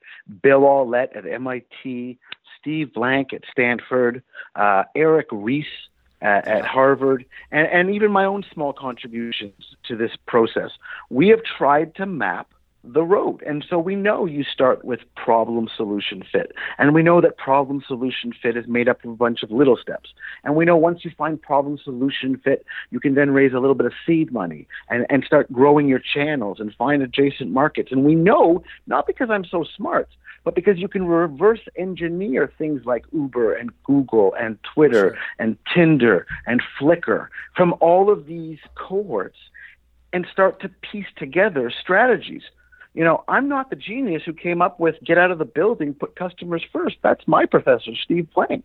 Bill 0.42 0.62
Aulet 0.62 1.14
at 1.14 1.26
MIT, 1.26 2.18
Steve 2.58 2.92
Blank 2.94 3.32
at 3.32 3.42
Stanford, 3.50 4.22
uh, 4.54 4.84
Eric 4.94 5.28
Ries 5.30 5.64
at, 6.22 6.48
at, 6.48 6.64
Harvard, 6.64 7.26
and, 7.50 7.68
and 7.68 7.94
even 7.94 8.10
my 8.10 8.24
own 8.24 8.44
small 8.52 8.72
contributions 8.72 9.76
to 9.84 9.94
this 9.96 10.12
process, 10.26 10.70
we 11.10 11.28
have 11.28 11.42
tried 11.44 11.94
to 11.96 12.06
map 12.06 12.48
the 12.92 13.02
road. 13.02 13.42
And 13.42 13.64
so 13.68 13.78
we 13.78 13.94
know 13.94 14.26
you 14.26 14.44
start 14.44 14.84
with 14.84 15.00
problem 15.16 15.68
solution 15.74 16.22
fit. 16.30 16.52
And 16.78 16.94
we 16.94 17.02
know 17.02 17.20
that 17.20 17.36
problem 17.36 17.82
solution 17.86 18.32
fit 18.40 18.56
is 18.56 18.66
made 18.66 18.88
up 18.88 19.04
of 19.04 19.10
a 19.10 19.16
bunch 19.16 19.42
of 19.42 19.50
little 19.50 19.76
steps. 19.76 20.10
And 20.44 20.54
we 20.54 20.64
know 20.64 20.76
once 20.76 21.04
you 21.04 21.10
find 21.16 21.40
problem 21.40 21.78
solution 21.82 22.40
fit, 22.42 22.64
you 22.90 23.00
can 23.00 23.14
then 23.14 23.30
raise 23.30 23.52
a 23.52 23.58
little 23.58 23.74
bit 23.74 23.86
of 23.86 23.92
seed 24.06 24.32
money 24.32 24.66
and, 24.88 25.06
and 25.10 25.24
start 25.24 25.52
growing 25.52 25.88
your 25.88 26.00
channels 26.00 26.60
and 26.60 26.74
find 26.74 27.02
adjacent 27.02 27.50
markets. 27.50 27.90
And 27.92 28.04
we 28.04 28.14
know, 28.14 28.62
not 28.86 29.06
because 29.06 29.30
I'm 29.30 29.44
so 29.44 29.64
smart, 29.76 30.08
but 30.44 30.54
because 30.54 30.78
you 30.78 30.86
can 30.86 31.06
reverse 31.06 31.60
engineer 31.76 32.52
things 32.56 32.82
like 32.84 33.04
Uber 33.12 33.54
and 33.54 33.70
Google 33.82 34.34
and 34.38 34.58
Twitter 34.74 35.10
sure. 35.10 35.18
and 35.40 35.58
Tinder 35.74 36.26
and 36.46 36.62
Flickr 36.80 37.28
from 37.56 37.74
all 37.80 38.10
of 38.10 38.26
these 38.26 38.58
cohorts 38.76 39.38
and 40.12 40.26
start 40.30 40.60
to 40.60 40.68
piece 40.68 41.06
together 41.16 41.70
strategies 41.82 42.42
you 42.96 43.04
know, 43.04 43.22
I'm 43.28 43.46
not 43.46 43.68
the 43.68 43.76
genius 43.76 44.22
who 44.24 44.32
came 44.32 44.62
up 44.62 44.80
with 44.80 44.96
get 45.04 45.18
out 45.18 45.30
of 45.30 45.38
the 45.38 45.44
building, 45.44 45.92
put 45.92 46.16
customers 46.16 46.64
first. 46.72 46.96
That's 47.02 47.20
my 47.28 47.44
professor, 47.44 47.92
Steve 48.02 48.26
Blank, 48.34 48.64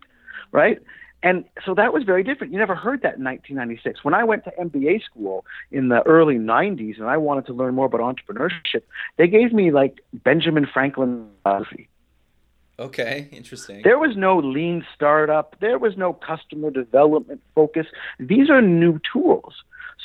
right? 0.54 0.80
And 1.22 1.44
so 1.66 1.76
that 1.76 1.94
was 1.94 2.04
very 2.04 2.24
different. 2.24 2.54
You 2.54 2.58
never 2.58 2.74
heard 2.74 3.02
that 3.02 3.18
in 3.18 3.24
1996. 3.26 4.04
When 4.06 4.14
I 4.14 4.24
went 4.24 4.46
to 4.46 4.52
MBA 4.52 5.04
school 5.04 5.46
in 5.70 5.90
the 5.90 6.02
early 6.08 6.38
90s 6.38 6.98
and 6.98 7.08
I 7.08 7.18
wanted 7.18 7.46
to 7.48 7.54
learn 7.54 7.76
more 7.76 7.86
about 7.86 8.00
entrepreneurship, 8.00 8.84
they 9.18 9.28
gave 9.28 9.52
me 9.52 9.70
like 9.70 10.00
Benjamin 10.14 10.66
Franklin 10.66 11.28
philosophy. 11.44 11.90
Okay, 12.80 13.28
interesting. 13.32 13.82
There 13.84 14.00
was 14.00 14.16
no 14.16 14.40
lean 14.40 14.84
startup. 14.96 15.58
There 15.60 15.78
was 15.78 15.98
no 15.98 16.14
customer 16.14 16.72
development 16.72 17.42
focus. 17.54 17.86
These 18.18 18.50
are 18.50 18.62
new 18.62 19.00
tools. 19.12 19.54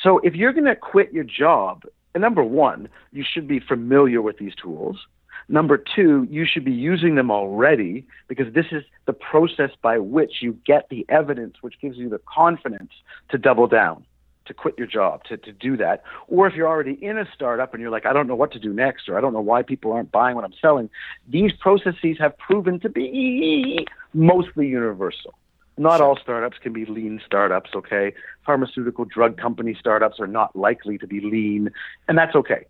So 0.03 0.19
if 0.19 0.35
you're 0.35 0.53
going 0.53 0.65
to 0.65 0.75
quit 0.75 1.13
your 1.13 1.23
job 1.23 1.85
and 2.17 2.23
number 2.23 2.43
one, 2.43 2.89
you 3.11 3.23
should 3.23 3.47
be 3.47 3.59
familiar 3.59 4.23
with 4.23 4.39
these 4.39 4.55
tools. 4.55 5.05
Number 5.49 5.77
two, 5.77 6.25
you 6.31 6.47
should 6.51 6.65
be 6.65 6.71
using 6.71 7.13
them 7.13 7.29
already 7.29 8.07
because 8.27 8.51
this 8.55 8.65
is 8.71 8.83
the 9.05 9.13
process 9.13 9.69
by 9.83 9.99
which 9.99 10.41
you 10.41 10.57
get 10.65 10.89
the 10.89 11.05
evidence, 11.09 11.57
which 11.61 11.79
gives 11.79 11.95
you 11.95 12.09
the 12.09 12.19
confidence 12.27 12.89
to 13.29 13.37
double 13.37 13.67
down, 13.67 14.03
to 14.47 14.55
quit 14.55 14.73
your 14.79 14.87
job, 14.87 15.25
to, 15.25 15.37
to 15.37 15.51
do 15.51 15.77
that. 15.77 16.01
Or 16.27 16.47
if 16.47 16.55
you're 16.55 16.67
already 16.67 16.97
in 17.05 17.19
a 17.19 17.27
startup 17.35 17.75
and 17.75 17.81
you're 17.81 17.91
like, 17.91 18.07
I 18.07 18.13
don't 18.13 18.25
know 18.25 18.33
what 18.33 18.51
to 18.53 18.59
do 18.59 18.73
next, 18.73 19.07
or 19.07 19.15
I 19.15 19.21
don't 19.21 19.33
know 19.33 19.39
why 19.39 19.61
people 19.61 19.91
aren't 19.91 20.11
buying 20.11 20.35
what 20.35 20.43
I'm 20.43 20.55
selling, 20.59 20.89
these 21.29 21.51
processes 21.51 22.17
have 22.17 22.35
proven 22.39 22.79
to 22.79 22.89
be 22.89 23.85
mostly 24.15 24.65
universal. 24.65 25.35
Not 25.77 26.01
all 26.01 26.17
startups 26.17 26.57
can 26.57 26.73
be 26.73 26.85
lean 26.85 27.21
startups, 27.25 27.71
okay? 27.75 28.13
Pharmaceutical 28.45 29.05
drug 29.05 29.37
company 29.37 29.75
startups 29.79 30.19
are 30.19 30.27
not 30.27 30.55
likely 30.55 30.97
to 30.97 31.07
be 31.07 31.21
lean, 31.21 31.69
and 32.07 32.17
that's 32.17 32.35
okay. 32.35 32.65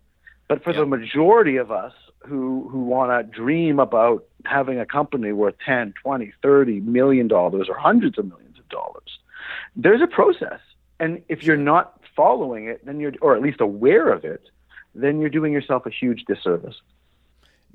But 0.48 0.64
for 0.64 0.72
the 0.72 0.86
majority 0.86 1.56
of 1.56 1.70
us 1.70 1.92
who 2.26 2.68
who 2.70 2.80
want 2.80 3.10
to 3.10 3.36
dream 3.36 3.78
about 3.78 4.24
having 4.44 4.80
a 4.80 4.86
company 4.86 5.32
worth 5.32 5.54
10, 5.64 5.94
20, 6.02 6.32
30 6.42 6.80
million 6.80 7.28
dollars 7.28 7.68
or 7.68 7.76
hundreds 7.76 8.18
of 8.18 8.26
millions 8.26 8.58
of 8.58 8.68
dollars, 8.68 9.18
there's 9.76 10.00
a 10.00 10.06
process. 10.06 10.60
And 11.00 11.22
if 11.28 11.42
you're 11.44 11.56
not 11.56 12.00
following 12.16 12.66
it, 12.66 12.84
then 12.84 12.98
you're 12.98 13.12
or 13.20 13.36
at 13.36 13.42
least 13.42 13.60
aware 13.60 14.10
of 14.10 14.24
it, 14.24 14.42
then 14.94 15.20
you're 15.20 15.30
doing 15.30 15.52
yourself 15.52 15.86
a 15.86 15.90
huge 15.90 16.24
disservice. 16.26 16.76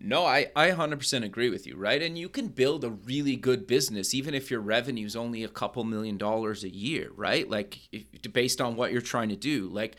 No, 0.05 0.25
I, 0.25 0.47
I 0.53 0.69
100% 0.71 1.23
agree 1.23 1.49
with 1.49 1.65
you, 1.65 1.77
right? 1.77 2.01
And 2.01 2.17
you 2.17 2.27
can 2.27 2.49
build 2.49 2.83
a 2.83 2.89
really 2.89 3.37
good 3.37 3.65
business 3.65 4.13
even 4.13 4.33
if 4.33 4.51
your 4.51 4.59
revenue 4.59 5.05
is 5.05 5.15
only 5.15 5.45
a 5.45 5.47
couple 5.47 5.85
million 5.85 6.17
dollars 6.17 6.65
a 6.65 6.69
year, 6.69 7.09
right? 7.15 7.49
Like, 7.49 7.79
if, 7.93 8.03
based 8.33 8.59
on 8.59 8.75
what 8.75 8.91
you're 8.91 8.99
trying 8.99 9.29
to 9.29 9.37
do. 9.37 9.69
Like, 9.69 9.95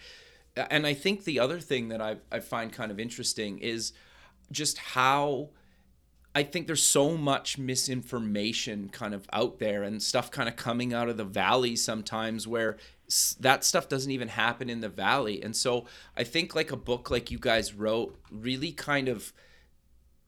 and 0.56 0.86
I 0.86 0.92
think 0.92 1.24
the 1.24 1.40
other 1.40 1.58
thing 1.58 1.88
that 1.88 2.02
I, 2.02 2.16
I 2.30 2.40
find 2.40 2.70
kind 2.70 2.90
of 2.90 3.00
interesting 3.00 3.58
is 3.60 3.94
just 4.52 4.76
how 4.76 5.48
I 6.34 6.42
think 6.42 6.66
there's 6.66 6.82
so 6.82 7.16
much 7.16 7.56
misinformation 7.56 8.90
kind 8.90 9.14
of 9.14 9.26
out 9.32 9.58
there 9.58 9.84
and 9.84 10.02
stuff 10.02 10.30
kind 10.30 10.50
of 10.50 10.56
coming 10.56 10.92
out 10.92 11.08
of 11.08 11.16
the 11.16 11.24
valley 11.24 11.76
sometimes 11.76 12.46
where 12.46 12.76
that 13.40 13.64
stuff 13.64 13.88
doesn't 13.88 14.10
even 14.10 14.28
happen 14.28 14.68
in 14.68 14.80
the 14.80 14.88
valley. 14.90 15.42
And 15.42 15.56
so 15.56 15.86
I 16.14 16.24
think 16.24 16.54
like 16.54 16.70
a 16.70 16.76
book 16.76 17.10
like 17.10 17.30
you 17.30 17.38
guys 17.38 17.72
wrote 17.72 18.18
really 18.30 18.72
kind 18.72 19.08
of 19.08 19.32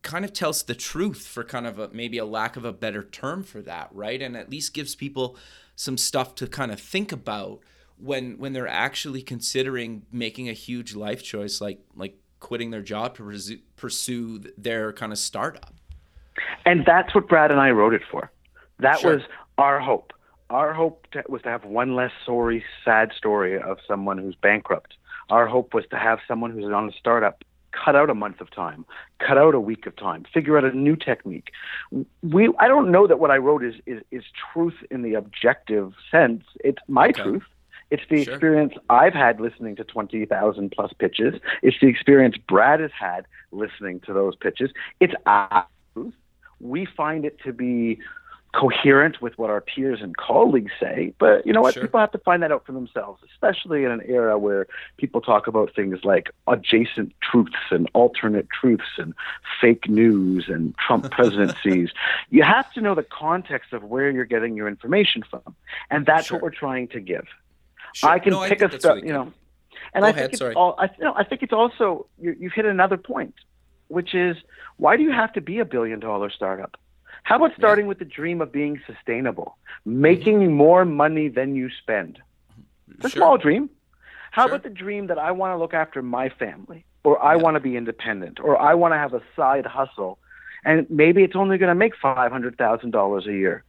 kind 0.07 0.25
of 0.25 0.33
tells 0.33 0.63
the 0.63 0.75
truth 0.75 1.27
for 1.27 1.43
kind 1.43 1.67
of 1.67 1.81
a, 1.81 1.89
maybe 1.93 2.17
a 2.17 2.25
lack 2.25 2.57
of 2.57 2.65
a 2.65 2.73
better 2.73 3.03
term 3.03 3.43
for 3.43 3.61
that, 3.63 3.89
right? 3.93 4.23
And 4.23 4.37
at 4.37 4.49
least 4.49 4.73
gives 4.73 4.95
people 4.95 5.37
some 5.75 5.99
stuff 5.99 6.37
to 6.37 6.47
kind 6.47 6.71
of 6.71 6.81
think 6.81 7.11
about 7.11 7.59
when 7.99 8.39
when 8.39 8.53
they're 8.53 8.69
actually 8.69 9.21
considering 9.21 10.03
making 10.13 10.49
a 10.49 10.53
huge 10.53 10.95
life 10.95 11.23
choice 11.25 11.61
like 11.61 11.81
like 11.97 12.15
quitting 12.39 12.71
their 12.71 12.83
job 12.83 13.17
to 13.17 13.25
pursue, 13.25 13.59
pursue 13.77 14.45
their 14.57 14.93
kind 14.93 15.11
of 15.11 15.19
startup. 15.19 15.75
And 16.65 16.85
that's 16.87 17.13
what 17.13 17.29
Brad 17.29 17.51
and 17.51 17.61
I 17.61 17.71
wrote 17.71 17.93
it 17.93 18.03
for. 18.09 18.31
That 18.79 19.01
sure. 19.01 19.15
was 19.15 19.23
our 19.59 19.81
hope. 19.81 20.13
Our 20.51 20.73
hope 20.73 21.09
to, 21.13 21.25
was 21.29 21.43
to 21.43 21.49
have 21.49 21.65
one 21.65 21.97
less 21.97 22.13
sorry, 22.25 22.65
sad 22.85 23.11
story 23.17 23.61
of 23.61 23.79
someone 23.89 24.19
who's 24.19 24.37
bankrupt. 24.37 24.95
Our 25.31 25.49
hope 25.49 25.75
was 25.75 25.85
to 25.91 25.99
have 25.99 26.21
someone 26.29 26.53
who's 26.53 26.73
on 26.73 26.89
a 26.89 26.93
startup 26.93 27.43
cut 27.85 27.97
out 27.97 28.11
a 28.11 28.15
month 28.15 28.41
of 28.41 28.51
time, 28.51 28.85
cut 29.19 29.39
out 29.39 29.55
a 29.55 29.61
week 29.61 29.87
of 29.87 29.97
time, 29.97 30.25
figure 30.33 30.57
out 30.59 30.65
a 30.65 30.73
new 30.73 30.97
technique. 30.97 31.51
We 32.23 32.51
I 32.59 32.69
don't 32.69 32.91
know 32.91 33.07
that 33.07 33.19
what 33.19 33.31
I 33.31 33.37
wrote 33.37 33.65
is 33.65 33.75
is, 33.87 34.03
is 34.11 34.25
truth 34.53 34.77
in 34.91 35.03
the 35.03 35.15
objective 35.15 35.93
sense. 36.11 36.45
It's 36.65 36.79
my 36.89 37.09
okay. 37.09 37.23
truth. 37.23 37.45
It's 37.91 38.03
the 38.11 38.25
sure. 38.25 38.35
experience 38.35 38.75
I've 38.91 39.15
had 39.15 39.41
listening 39.41 39.77
to 39.77 39.85
20,000 39.85 40.73
plus 40.73 40.93
pitches. 40.99 41.35
It's 41.63 41.77
the 41.81 41.87
experience 41.87 42.37
Brad 42.37 42.81
has 42.81 42.91
had 42.99 43.27
listening 43.53 44.01
to 44.01 44.13
those 44.13 44.35
pitches. 44.35 44.71
It's 44.99 45.15
our 45.25 45.67
truth. 45.95 46.15
We 46.59 46.85
find 46.85 47.25
it 47.25 47.39
to 47.45 47.53
be 47.53 48.01
coherent 48.57 49.21
with 49.21 49.37
what 49.37 49.51
our 49.51 49.61
peers 49.61 50.01
and 50.01 50.17
colleagues 50.17 50.73
say. 50.81 51.13
But 51.19 51.47
you 51.47 51.53
know 51.53 51.61
what? 51.61 51.75
Sure. 51.75 51.83
People 51.83 52.01
have 52.01 52.13
to 52.13 52.19
find 52.19 52.43
that 52.43 52.51
out 52.51 52.65
for 52.65 52.73
themselves, 52.73 53.23
especially 53.31 53.85
in 53.85 53.91
an 53.91 54.01
era 54.07 54.39
where 54.39 54.67
people 54.97 55.21
talk 55.21 55.47
about 55.47 55.75
things 55.75 55.99
like 56.05 56.31
adjacent 56.49 57.13
truths 57.21 57.53
and 57.71 57.89
alternate 57.93 58.49
truths 58.49 58.97
and 58.97 59.13
fake 59.61 59.91
news 59.91 60.47
and 60.49 60.75
Trump 60.79 61.11
presidencies. 61.11 61.91
you 62.31 62.43
have 62.43 62.73
to 62.73 62.81
know 62.81 62.95
the 62.95 63.03
context 63.03 63.75
of 63.75 63.85
where 63.85 64.11
you're 64.11 64.25
getting 64.25 64.57
your 64.57 64.69
information 64.69 65.23
from. 65.29 65.55
And 65.91 66.07
that's 66.07 66.29
sure. 66.29 66.37
what 66.37 66.43
we're 66.43 66.51
trying 66.51 66.89
to 66.89 67.01
give. 67.01 67.27
Sure. 67.93 68.09
I 68.09 68.19
can 68.19 68.33
no, 68.33 68.49
pick 68.49 68.63
I 68.63 68.67
a 68.67 68.81
stuff, 68.81 68.97
really 68.97 69.09
you 69.09 69.13
know. 69.13 69.33
And 69.93 70.03
Go 70.03 70.09
I 70.09 70.13
think 70.13 70.33
it's 70.33 70.41
all, 70.41 70.75
I, 70.79 70.85
you 70.85 71.05
know, 71.05 71.15
I 71.15 71.25
think 71.25 71.43
it's 71.43 71.53
also 71.53 72.07
you, 72.19 72.35
you've 72.39 72.53
hit 72.55 72.65
another 72.65 72.97
point, 72.97 73.35
which 73.89 74.15
is 74.15 74.37
why 74.79 74.97
do 74.97 75.03
you 75.03 75.13
have 75.13 75.35
to 75.35 75.43
be 75.43 75.59
a 75.59 75.67
billion 75.67 76.01
dollar 76.01 76.31
startup? 76.31 76.79
How 77.27 77.35
about 77.35 77.57
starting 77.57 77.89
with 77.89 77.99
the 77.99 78.05
dream 78.05 78.41
of 78.41 78.53
being 78.53 78.81
sustainable, 78.87 79.57
making 79.85 80.53
more 80.53 80.85
money 80.85 81.27
than 81.27 81.57
you 81.57 81.71
spend? 81.83 82.21
It's 82.89 83.07
a 83.07 83.09
sure. 83.09 83.19
small 83.19 83.37
dream. 83.37 83.69
How 84.31 84.43
sure. 84.43 84.55
about 84.55 84.63
the 84.63 84.71
dream 84.71 85.09
that 85.09 85.19
I 85.19 85.33
want 85.33 85.53
to 85.53 85.57
look 85.57 85.75
after 85.75 86.03
my 86.03 86.29
family, 86.29 86.85
or 87.03 87.21
I 87.21 87.35
yeah. 87.35 87.43
want 87.43 87.57
to 87.57 87.61
be 87.61 87.77
independent, 87.77 88.39
or 88.39 88.57
I 88.57 88.75
want 88.75 88.95
to 88.95 88.99
have 88.99 89.13
a 89.13 89.23
side 89.35 89.67
hustle, 89.67 90.19
and 90.65 90.89
maybe 90.89 91.25
it's 91.25 91.35
only 91.35 91.59
going 91.59 91.69
to 91.69 91.75
make 91.75 91.97
five 92.01 92.31
hundred 92.31 92.57
thousand 92.59 92.93
dollars 92.93 93.27
a 93.27 93.33
year. 93.33 93.65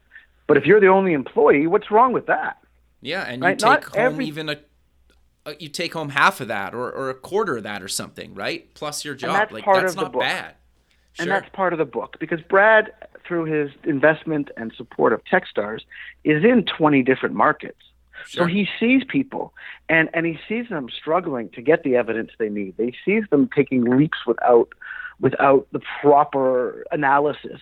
But 0.46 0.58
if 0.58 0.68
you're 0.68 0.80
the 0.80 0.90
only 0.90 1.14
employee, 1.14 1.66
what's 1.66 1.90
wrong 1.90 2.14
with 2.14 2.28
that? 2.28 2.60
Yeah, 3.02 3.24
and 3.24 3.44
you 3.44 3.50
take 3.50 3.62
Not 3.62 3.84
home 3.86 3.94
every... 3.96 4.26
even 4.28 4.50
a, 4.50 4.58
a, 5.48 5.56
you 5.58 5.70
take 5.70 5.94
home 5.94 6.10
half 6.10 6.42
of 6.42 6.48
that, 6.50 6.76
or, 6.76 6.92
or 6.92 7.10
a 7.10 7.16
quarter 7.16 7.58
of 7.58 7.64
that, 7.64 7.82
or 7.82 7.88
something, 7.88 8.36
right? 8.36 8.72
Plus 8.76 9.04
your 9.04 9.16
job. 9.16 9.32
that's 9.32 9.52
like 9.52 9.64
part 9.64 9.82
that's 9.82 9.94
of 9.94 9.98
not 9.98 10.04
the 10.04 10.10
book. 10.12 10.22
bad. 10.22 10.54
Sure. 11.14 11.24
And 11.24 11.32
that's 11.32 11.50
part 11.50 11.74
of 11.74 11.80
the 11.80 11.86
book 11.86 12.18
because 12.20 12.40
Brad, 12.42 12.92
through 13.28 13.46
his 13.46 13.72
investment 13.84 14.50
and 14.58 14.72
support 14.76 15.14
of 15.14 15.22
Techstars, 15.26 15.82
is 16.24 16.44
in 16.44 16.66
20 16.66 17.04
different 17.04 17.36
markets. 17.36 17.78
Sure. 18.26 18.44
So 18.44 18.48
he 18.48 18.68
sees 18.80 19.04
people 19.08 19.54
and, 19.90 20.10
and 20.14 20.26
he 20.26 20.40
sees 20.48 20.70
them 20.70 20.88
struggling 20.90 21.50
to 21.50 21.62
get 21.62 21.84
the 21.84 21.96
evidence 21.96 22.32
they 22.40 22.50
need. 22.50 22.74
He 22.78 22.96
sees 23.06 23.24
them 23.30 23.50
taking 23.56 23.84
leaps 23.84 24.20
without 24.26 24.70
without 25.20 25.68
the 25.72 25.80
proper 26.02 26.86
analysis. 26.92 27.60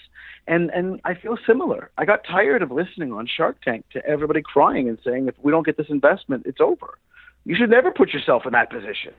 And 0.47 0.69
and 0.71 1.01
I 1.03 1.13
feel 1.13 1.37
similar. 1.45 1.91
I 1.97 2.05
got 2.05 2.23
tired 2.23 2.61
of 2.61 2.71
listening 2.71 3.13
on 3.13 3.27
Shark 3.27 3.61
Tank 3.61 3.85
to 3.91 4.05
everybody 4.05 4.41
crying 4.41 4.89
and 4.89 4.97
saying 5.03 5.27
if 5.27 5.35
we 5.41 5.51
don't 5.51 5.65
get 5.65 5.77
this 5.77 5.89
investment, 5.89 6.43
it's 6.45 6.61
over. 6.61 6.97
You 7.45 7.55
should 7.55 7.69
never 7.69 7.91
put 7.91 8.13
yourself 8.13 8.45
in 8.45 8.53
that 8.53 8.69
position. 8.69 9.13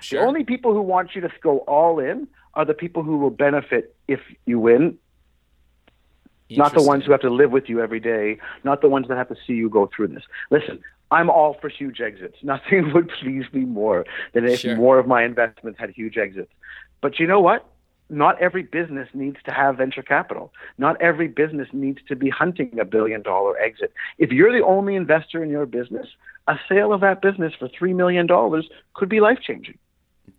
Sure. 0.00 0.20
The 0.20 0.26
only 0.26 0.44
people 0.44 0.72
who 0.72 0.80
want 0.80 1.14
you 1.14 1.20
to 1.22 1.30
go 1.42 1.58
all 1.60 1.98
in 1.98 2.28
are 2.54 2.64
the 2.64 2.74
people 2.74 3.02
who 3.02 3.18
will 3.18 3.30
benefit 3.30 3.94
if 4.06 4.20
you 4.46 4.58
win, 4.58 4.98
not 6.50 6.74
the 6.74 6.82
ones 6.82 7.04
who 7.04 7.12
have 7.12 7.20
to 7.20 7.30
live 7.30 7.50
with 7.50 7.68
you 7.68 7.80
every 7.80 8.00
day, 8.00 8.38
not 8.64 8.80
the 8.80 8.88
ones 8.88 9.08
that 9.08 9.16
have 9.16 9.28
to 9.28 9.36
see 9.46 9.54
you 9.54 9.68
go 9.68 9.90
through 9.94 10.08
this. 10.08 10.22
Listen, 10.50 10.80
I'm 11.10 11.30
all 11.30 11.54
for 11.60 11.68
huge 11.68 12.00
exits. 12.00 12.36
Nothing 12.42 12.92
would 12.92 13.10
please 13.20 13.44
me 13.52 13.60
more 13.60 14.04
than 14.32 14.44
if 14.44 14.60
sure. 14.60 14.76
more 14.76 14.98
of 14.98 15.06
my 15.06 15.24
investments 15.24 15.78
had 15.78 15.90
huge 15.90 16.16
exits. 16.16 16.52
But 17.00 17.18
you 17.18 17.26
know 17.26 17.40
what? 17.40 17.66
Not 18.10 18.40
every 18.40 18.62
business 18.62 19.08
needs 19.12 19.36
to 19.44 19.52
have 19.52 19.76
venture 19.76 20.02
capital. 20.02 20.52
Not 20.78 21.00
every 21.00 21.28
business 21.28 21.68
needs 21.74 21.98
to 22.08 22.16
be 22.16 22.30
hunting 22.30 22.78
a 22.80 22.84
billion 22.84 23.20
dollar 23.20 23.58
exit. 23.58 23.92
If 24.16 24.30
you're 24.30 24.50
the 24.50 24.64
only 24.64 24.94
investor 24.94 25.42
in 25.42 25.50
your 25.50 25.66
business, 25.66 26.06
a 26.46 26.58
sale 26.68 26.94
of 26.94 27.02
that 27.02 27.20
business 27.20 27.52
for 27.58 27.68
$3 27.68 27.94
million 27.94 28.26
could 28.94 29.10
be 29.10 29.20
life 29.20 29.40
changing. 29.42 29.78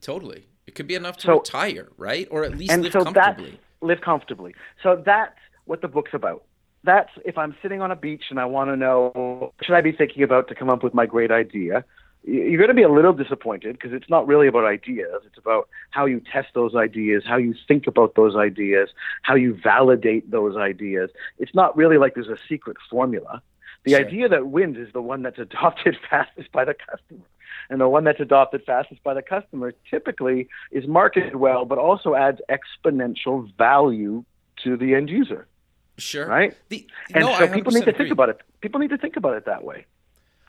Totally. 0.02 0.48
It 0.66 0.74
could 0.74 0.88
be 0.88 0.96
enough 0.96 1.18
to 1.18 1.28
so, 1.28 1.34
retire, 1.38 1.90
right? 1.98 2.28
Or 2.32 2.44
at 2.44 2.58
least 2.58 2.76
live 2.76 2.92
so 2.92 3.04
comfortably. 3.04 3.60
live 3.82 4.02
comfortably. 4.02 4.56
So 4.82 5.02
that's 5.06 5.38
what 5.70 5.82
the 5.82 5.88
book's 5.88 6.14
about. 6.14 6.44
That's 6.84 7.12
if 7.26 7.38
I'm 7.38 7.56
sitting 7.62 7.82
on 7.82 7.92
a 7.92 7.96
beach 7.96 8.26
and 8.30 8.40
I 8.40 8.46
want 8.46 8.70
to 8.70 8.76
know 8.76 9.12
what 9.14 9.66
should 9.66 9.76
I 9.76 9.82
be 9.82 9.92
thinking 9.92 10.24
about 10.24 10.48
to 10.48 10.56
come 10.56 10.70
up 10.70 10.84
with 10.84 10.94
my 10.94 11.06
great 11.06 11.32
idea. 11.32 11.86
You're 12.24 12.58
going 12.58 12.70
to 12.70 12.74
be 12.74 12.84
a 12.84 12.90
little 12.90 13.14
disappointed 13.14 13.74
because 13.74 13.94
it's 13.94 14.10
not 14.10 14.28
really 14.28 14.48
about 14.48 14.66
ideas. 14.66 15.22
It's 15.26 15.38
about 15.38 15.70
how 15.92 16.06
you 16.06 16.22
test 16.34 16.50
those 16.54 16.76
ideas, 16.76 17.24
how 17.26 17.38
you 17.38 17.56
think 17.68 17.88
about 17.88 18.16
those 18.16 18.36
ideas, 18.36 18.90
how 19.22 19.36
you 19.36 19.58
validate 19.64 20.30
those 20.30 20.58
ideas. 20.58 21.12
It's 21.38 21.56
not 21.56 21.78
really 21.78 21.98
like 21.98 22.16
there's 22.16 22.28
a 22.28 22.38
secret 22.50 22.76
formula. 22.90 23.42
The 23.86 23.92
sure. 23.92 24.06
idea 24.06 24.28
that 24.28 24.48
wins 24.48 24.78
is 24.78 24.92
the 24.92 25.02
one 25.02 25.22
that's 25.22 25.40
adopted 25.48 25.98
fastest 26.10 26.52
by 26.52 26.66
the 26.66 26.74
customer 26.74 27.26
and 27.70 27.80
the 27.80 27.88
one 27.88 28.04
that's 28.04 28.20
adopted 28.20 28.64
fastest 28.66 29.04
by 29.04 29.14
the 29.14 29.22
customer 29.22 29.74
typically 29.90 30.48
is 30.72 30.88
marketed 30.88 31.36
well, 31.36 31.66
but 31.66 31.78
also 31.78 32.16
adds 32.16 32.42
exponential 32.50 33.56
value 33.58 34.24
to 34.64 34.78
the 34.78 34.96
end 34.96 35.10
user. 35.10 35.48
Sure. 36.00 36.28
Right. 36.28 36.56
The, 36.70 36.88
and 37.14 37.26
no, 37.26 37.38
so 37.38 37.48
people 37.48 37.72
need 37.72 37.84
to 37.84 37.90
agree. 37.90 38.06
think 38.06 38.12
about 38.12 38.30
it. 38.30 38.42
People 38.62 38.80
need 38.80 38.90
to 38.90 38.98
think 38.98 39.16
about 39.16 39.36
it 39.36 39.46
that 39.46 39.64
way. 39.64 39.86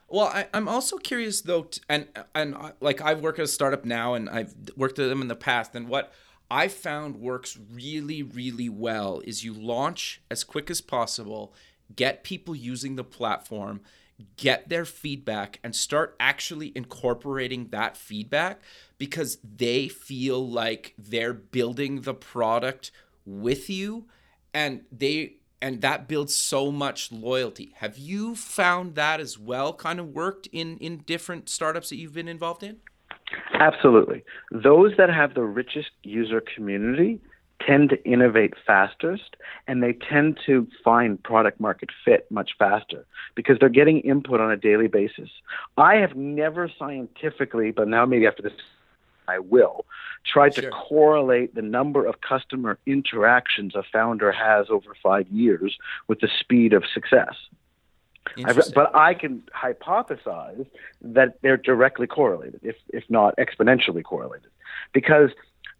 Well, 0.08 0.26
I, 0.26 0.46
am 0.54 0.68
also 0.68 0.96
curious 0.96 1.42
though, 1.42 1.64
t- 1.64 1.80
and 1.88 2.08
and 2.34 2.54
uh, 2.54 2.72
like 2.80 3.00
I've 3.00 3.20
worked 3.20 3.38
at 3.38 3.44
a 3.44 3.48
startup 3.48 3.84
now, 3.84 4.14
and 4.14 4.28
I've 4.28 4.54
worked 4.76 4.98
at 4.98 5.08
them 5.08 5.22
in 5.22 5.28
the 5.28 5.36
past, 5.36 5.74
and 5.74 5.88
what 5.88 6.12
I 6.50 6.66
found 6.66 7.16
works 7.16 7.56
really, 7.72 8.22
really 8.22 8.68
well 8.68 9.20
is 9.24 9.44
you 9.44 9.54
launch 9.54 10.20
as 10.30 10.42
quick 10.42 10.68
as 10.68 10.80
possible, 10.80 11.54
get 11.94 12.24
people 12.24 12.56
using 12.56 12.96
the 12.96 13.04
platform, 13.04 13.82
get 14.36 14.68
their 14.68 14.84
feedback 14.84 15.60
and 15.62 15.76
start 15.76 16.16
actually 16.18 16.72
incorporating 16.74 17.68
that 17.68 17.96
feedback 17.96 18.60
because 18.98 19.38
they 19.44 19.86
feel 19.86 20.46
like 20.46 20.94
they're 20.98 21.32
building 21.32 22.00
the 22.00 22.14
product 22.14 22.90
with 23.24 23.70
you 23.70 24.06
and 24.52 24.82
they 24.90 25.34
and 25.62 25.80
that 25.82 26.08
builds 26.08 26.34
so 26.34 26.70
much 26.72 27.12
loyalty. 27.12 27.72
Have 27.76 27.98
you 27.98 28.34
found 28.34 28.94
that 28.94 29.20
as 29.20 29.38
well 29.38 29.72
kind 29.72 30.00
of 30.00 30.08
worked 30.08 30.48
in 30.52 30.78
in 30.78 30.98
different 30.98 31.48
startups 31.48 31.90
that 31.90 31.96
you've 31.96 32.14
been 32.14 32.28
involved 32.28 32.62
in? 32.62 32.78
Absolutely. 33.54 34.24
Those 34.50 34.92
that 34.96 35.10
have 35.10 35.34
the 35.34 35.42
richest 35.42 35.90
user 36.02 36.40
community 36.40 37.20
tend 37.66 37.90
to 37.90 38.02
innovate 38.04 38.54
fastest 38.66 39.36
and 39.66 39.82
they 39.82 39.92
tend 39.92 40.38
to 40.46 40.66
find 40.82 41.22
product 41.22 41.60
market 41.60 41.90
fit 42.04 42.26
much 42.30 42.52
faster 42.58 43.04
because 43.34 43.58
they're 43.60 43.68
getting 43.68 44.00
input 44.00 44.40
on 44.40 44.50
a 44.50 44.56
daily 44.56 44.88
basis. 44.88 45.28
I 45.76 45.96
have 45.96 46.16
never 46.16 46.70
scientifically, 46.78 47.70
but 47.70 47.86
now 47.86 48.06
maybe 48.06 48.26
after 48.26 48.42
this 48.42 48.52
I 49.28 49.38
will, 49.38 49.84
tried 50.24 50.54
sure. 50.54 50.64
to 50.64 50.70
correlate 50.70 51.54
the 51.54 51.62
number 51.62 52.06
of 52.06 52.20
customer 52.20 52.78
interactions 52.86 53.74
a 53.74 53.82
founder 53.92 54.32
has 54.32 54.66
over 54.70 54.94
five 55.02 55.26
years 55.28 55.76
with 56.08 56.20
the 56.20 56.28
speed 56.38 56.72
of 56.72 56.84
success. 56.92 57.34
but 58.74 58.94
I 58.94 59.14
can 59.14 59.42
hypothesize 59.54 60.66
that 61.00 61.38
they're 61.42 61.56
directly 61.56 62.06
correlated, 62.06 62.60
if, 62.62 62.76
if 62.88 63.04
not 63.08 63.34
exponentially 63.38 64.04
correlated. 64.04 64.50
Because 64.92 65.30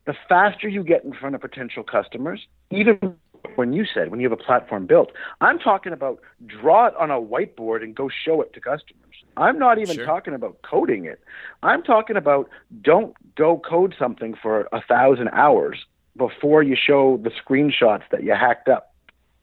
the 0.07 0.15
faster 0.29 0.69
you 0.69 0.83
get 0.83 1.05
in 1.05 1.13
front 1.13 1.35
of 1.35 1.41
potential 1.41 1.83
customers, 1.83 2.47
even 2.71 3.17
when 3.57 3.73
you 3.73 3.85
said 3.85 4.11
when 4.11 4.21
you 4.21 4.29
have 4.29 4.39
a 4.39 4.43
platform 4.43 4.87
built, 4.87 5.13
I'm 5.41 5.59
talking 5.59 5.93
about 5.93 6.21
draw 6.47 6.87
it 6.87 6.95
on 6.97 7.11
a 7.11 7.21
whiteboard 7.21 7.83
and 7.83 7.95
go 7.95 8.09
show 8.09 8.41
it 8.43 8.53
to 8.55 8.61
customers. 8.61 8.97
I'm 9.37 9.59
not 9.59 9.79
even 9.79 9.97
sure. 9.97 10.05
talking 10.05 10.35
about 10.35 10.61
coding 10.63 11.05
it. 11.05 11.21
I'm 11.63 11.83
talking 11.83 12.17
about 12.17 12.49
don't 12.83 13.15
go 13.37 13.59
code 13.59 13.95
something 13.99 14.35
for 14.35 14.69
a 14.73 14.83
thousand 14.83 15.29
hours 15.29 15.79
before 16.17 16.63
you 16.63 16.77
show 16.77 17.19
the 17.23 17.31
screenshots 17.31 18.03
that 18.11 18.23
you 18.25 18.33
hacked 18.33 18.69
up 18.69 18.95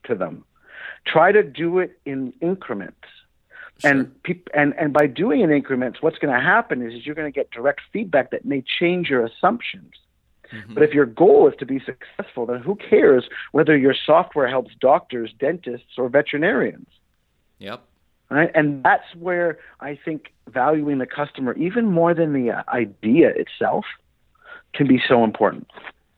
to 0.05 0.15
them. 0.15 0.43
Try 1.05 1.31
to 1.31 1.43
do 1.43 1.79
it 1.79 1.99
in 2.05 2.33
increments. 2.41 2.97
Sure. 3.79 3.91
And, 3.91 4.11
and 4.53 4.73
and 4.77 4.91
by 4.91 5.05
doing 5.07 5.41
in 5.41 5.51
increments, 5.51 6.01
what's 6.01 6.17
going 6.17 6.33
to 6.33 6.41
happen 6.41 6.81
is, 6.81 6.93
is 6.93 7.05
you're 7.05 7.15
going 7.15 7.31
to 7.31 7.35
get 7.35 7.51
direct 7.51 7.81
feedback 7.93 8.31
that 8.31 8.43
may 8.43 8.63
change 8.79 9.09
your 9.09 9.25
assumptions. 9.25 9.93
Mm-hmm. 10.53 10.73
But 10.73 10.83
if 10.83 10.93
your 10.93 11.05
goal 11.05 11.47
is 11.47 11.53
to 11.59 11.65
be 11.65 11.79
successful, 11.79 12.45
then 12.45 12.61
who 12.61 12.75
cares 12.75 13.25
whether 13.51 13.77
your 13.77 13.95
software 14.05 14.47
helps 14.47 14.73
doctors, 14.79 15.33
dentists, 15.39 15.97
or 15.97 16.09
veterinarians? 16.09 16.87
Yep. 17.59 17.83
Right? 18.29 18.51
And 18.53 18.83
that's 18.83 19.15
where 19.15 19.59
I 19.79 19.97
think 20.03 20.33
valuing 20.49 20.97
the 20.97 21.05
customer, 21.05 21.53
even 21.53 21.85
more 21.85 22.13
than 22.13 22.33
the 22.33 22.51
uh, 22.51 22.63
idea 22.67 23.29
itself, 23.29 23.85
can 24.73 24.87
be 24.87 25.01
so 25.07 25.23
important. 25.23 25.67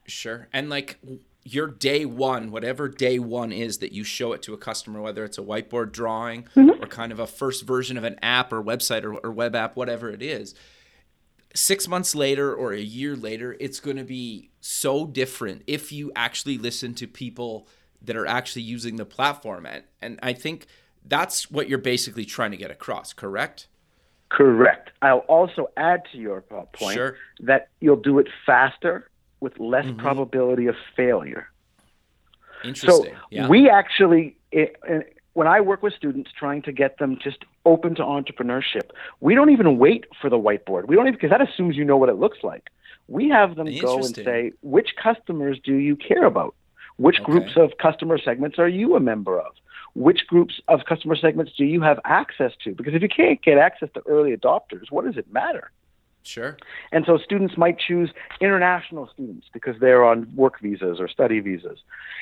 Sure. 0.06 0.48
And 0.52 0.68
like 0.68 0.98
your 1.44 1.68
day 1.68 2.04
one, 2.04 2.50
whatever 2.50 2.88
day 2.88 3.18
one 3.18 3.52
is 3.52 3.78
that 3.78 3.92
you 3.92 4.04
show 4.04 4.32
it 4.32 4.42
to 4.42 4.54
a 4.54 4.58
customer, 4.58 5.00
whether 5.00 5.24
it's 5.24 5.38
a 5.38 5.42
whiteboard 5.42 5.92
drawing 5.92 6.44
mm-hmm. 6.56 6.82
or 6.82 6.86
kind 6.86 7.12
of 7.12 7.20
a 7.20 7.26
first 7.26 7.66
version 7.66 7.96
of 7.96 8.04
an 8.04 8.18
app 8.22 8.52
or 8.52 8.62
website 8.62 9.04
or, 9.04 9.14
or 9.14 9.30
web 9.30 9.54
app, 9.54 9.76
whatever 9.76 10.10
it 10.10 10.22
is, 10.22 10.54
six 11.54 11.88
months 11.88 12.14
later 12.14 12.54
or 12.54 12.72
a 12.72 12.80
year 12.80 13.16
later, 13.16 13.56
it's 13.60 13.80
going 13.80 13.96
to 13.96 14.04
be 14.04 14.50
so 14.60 15.06
different 15.06 15.62
if 15.66 15.92
you 15.92 16.12
actually 16.14 16.58
listen 16.58 16.94
to 16.94 17.06
people 17.06 17.66
that 18.02 18.16
are 18.16 18.26
actually 18.26 18.62
using 18.62 18.96
the 18.96 19.04
platform. 19.04 19.66
And, 19.66 19.84
and 20.00 20.18
I 20.22 20.32
think 20.32 20.66
that's 21.04 21.50
what 21.50 21.68
you're 21.68 21.78
basically 21.78 22.24
trying 22.24 22.50
to 22.52 22.56
get 22.56 22.70
across, 22.70 23.12
correct? 23.12 23.68
Correct. 24.28 24.90
I'll 25.02 25.18
also 25.20 25.70
add 25.76 26.02
to 26.12 26.18
your 26.18 26.44
uh, 26.50 26.62
point 26.72 26.94
sure. 26.94 27.16
that 27.40 27.68
you'll 27.80 27.96
do 27.96 28.18
it 28.18 28.28
faster 28.46 29.10
with 29.40 29.58
less 29.58 29.86
mm-hmm. 29.86 29.98
probability 30.00 30.66
of 30.66 30.76
failure. 30.94 31.48
Interesting. 32.62 33.14
So 33.14 33.20
yeah. 33.30 33.48
we 33.48 33.68
actually, 33.68 34.36
it, 34.52 34.76
when 35.32 35.48
I 35.48 35.60
work 35.60 35.82
with 35.82 35.94
students 35.94 36.30
trying 36.38 36.62
to 36.62 36.72
get 36.72 36.98
them 36.98 37.18
just 37.22 37.38
open 37.64 37.94
to 37.96 38.02
entrepreneurship, 38.02 38.90
we 39.20 39.34
don't 39.34 39.50
even 39.50 39.78
wait 39.78 40.04
for 40.20 40.30
the 40.30 40.38
whiteboard. 40.38 40.86
We 40.86 40.96
don't 40.96 41.06
even 41.06 41.14
because 41.14 41.30
that 41.30 41.42
assumes 41.42 41.76
you 41.76 41.84
know 41.84 41.96
what 41.96 42.08
it 42.08 42.16
looks 42.16 42.38
like. 42.42 42.70
We 43.08 43.28
have 43.28 43.56
them 43.56 43.66
go 43.80 43.96
and 43.96 44.14
say, 44.14 44.52
which 44.62 44.90
customers 45.02 45.58
do 45.62 45.74
you 45.74 45.96
care 45.96 46.24
about? 46.24 46.54
Which 46.96 47.16
okay. 47.16 47.24
groups 47.24 47.52
of 47.56 47.72
customer 47.80 48.18
segments 48.18 48.58
are 48.58 48.68
you 48.68 48.94
a 48.94 49.00
member 49.00 49.40
of? 49.40 49.52
Which 49.94 50.26
groups 50.28 50.60
of 50.68 50.80
customer 50.88 51.16
segments 51.16 51.52
do 51.56 51.64
you 51.64 51.80
have 51.80 51.98
access 52.04 52.52
to? 52.64 52.74
Because 52.74 52.94
if 52.94 53.02
you 53.02 53.08
can't 53.08 53.42
get 53.42 53.58
access 53.58 53.88
to 53.94 54.02
early 54.06 54.36
adopters, 54.36 54.90
what 54.90 55.04
does 55.04 55.16
it 55.16 55.32
matter? 55.32 55.72
Sure. 56.22 56.56
And 56.92 57.04
so 57.06 57.18
students 57.18 57.56
might 57.56 57.78
choose 57.78 58.10
international 58.40 59.08
students 59.12 59.46
because 59.52 59.76
they're 59.80 60.04
on 60.04 60.30
work 60.34 60.60
visas 60.60 61.00
or 61.00 61.08
study 61.08 61.40
visas. 61.40 61.78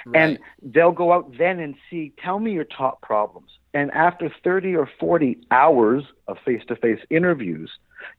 Right. 0.06 0.20
And 0.20 0.38
they'll 0.62 0.92
go 0.92 1.12
out 1.12 1.37
then 1.37 1.58
and 1.58 1.74
see, 1.90 2.12
tell 2.22 2.38
me 2.38 2.52
your 2.52 2.64
top 2.64 3.02
problems. 3.02 3.50
And 3.74 3.90
after 3.90 4.32
30 4.42 4.76
or 4.76 4.88
40 4.98 5.38
hours 5.50 6.04
of 6.26 6.38
face 6.44 6.62
to 6.68 6.76
face 6.76 7.00
interviews, 7.11 7.70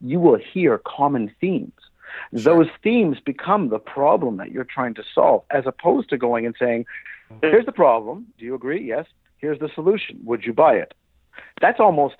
you 0.01 0.19
will 0.19 0.37
hear 0.37 0.77
common 0.79 1.33
themes. 1.39 1.71
Sure. 2.35 2.41
Those 2.41 2.67
themes 2.83 3.17
become 3.23 3.69
the 3.69 3.79
problem 3.79 4.37
that 4.37 4.51
you're 4.51 4.65
trying 4.65 4.95
to 4.95 5.03
solve, 5.15 5.43
as 5.49 5.65
opposed 5.65 6.09
to 6.09 6.17
going 6.17 6.45
and 6.45 6.55
saying, 6.59 6.85
here's 7.41 7.65
the 7.65 7.71
problem. 7.71 8.27
Do 8.37 8.45
you 8.45 8.55
agree? 8.55 8.83
Yes. 8.83 9.05
Here's 9.37 9.59
the 9.59 9.69
solution. 9.73 10.19
Would 10.25 10.43
you 10.43 10.53
buy 10.53 10.75
it? 10.75 10.93
That's 11.61 11.79
almost 11.79 12.15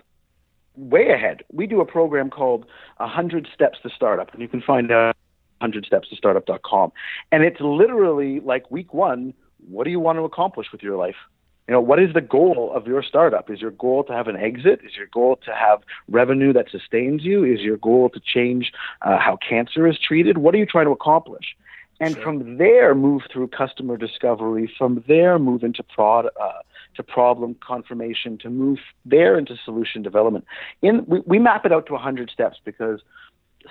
way 0.80 1.10
ahead. 1.10 1.44
We 1.52 1.68
do 1.68 1.82
a 1.82 1.86
program 1.86 2.30
called 2.30 2.66
100 2.98 3.48
Steps 3.54 3.80
to 3.84 3.90
Startup, 3.90 4.32
and 4.34 4.42
you 4.42 4.48
can 4.48 4.62
find 4.62 4.92
out 4.92 5.16
100stepstostartup.com. 5.62 6.92
And 7.32 7.44
it's 7.44 7.60
literally 7.60 8.40
like 8.40 8.72
week 8.72 8.94
one, 8.94 9.34
what 9.68 9.84
do 9.84 9.90
you 9.90 10.00
want 10.00 10.18
to 10.18 10.24
accomplish 10.24 10.68
with 10.72 10.82
your 10.82 10.98
life? 10.98 11.16
You 11.68 11.74
know, 11.74 11.82
what 11.82 12.02
is 12.02 12.14
the 12.14 12.22
goal 12.22 12.72
of 12.74 12.88
your 12.88 13.04
startup? 13.04 13.52
Is 13.52 13.62
your 13.62 13.72
goal 13.72 14.04
to 14.06 14.14
have 14.14 14.28
an 14.28 14.36
exit? 14.36 14.80
Is 14.84 14.96
your 14.98 15.06
goal 15.06 15.38
to 15.46 15.54
have 15.54 15.82
revenue 16.08 16.52
that 16.54 16.72
sustains 16.72 17.24
you? 17.24 17.44
Is 17.44 17.60
your 17.60 17.78
goal 17.78 18.10
to 18.10 18.20
change 18.20 18.72
uh, 19.04 19.20
how 19.20 19.38
cancer 19.38 19.86
is 19.88 20.00
treated? 20.00 20.40
What 20.40 20.56
are 20.56 20.58
you 20.58 20.66
trying 20.66 20.86
to 20.86 20.92
accomplish? 20.92 21.56
And 22.00 22.16
sure. 22.16 22.24
from 22.24 22.58
there, 22.58 22.96
move 22.96 23.24
through 23.32 23.50
customer 23.50 23.98
discovery. 23.98 24.72
From 24.78 25.04
there, 25.08 25.38
move 25.38 25.64
into 25.64 25.84
product, 25.84 26.36
uh, 26.42 26.62
to 26.96 27.04
problem 27.04 27.56
confirmation, 27.66 28.38
to 28.40 28.50
move 28.50 28.80
there 29.06 29.38
into 29.38 29.56
solution 29.64 30.02
development. 30.02 30.46
In 30.82 31.06
we, 31.06 31.22
we 31.26 31.40
map 31.40 31.66
it 31.66 31.72
out 31.72 31.86
to 31.88 31.94
100 31.94 32.30
steps 32.30 32.58
because 32.64 33.02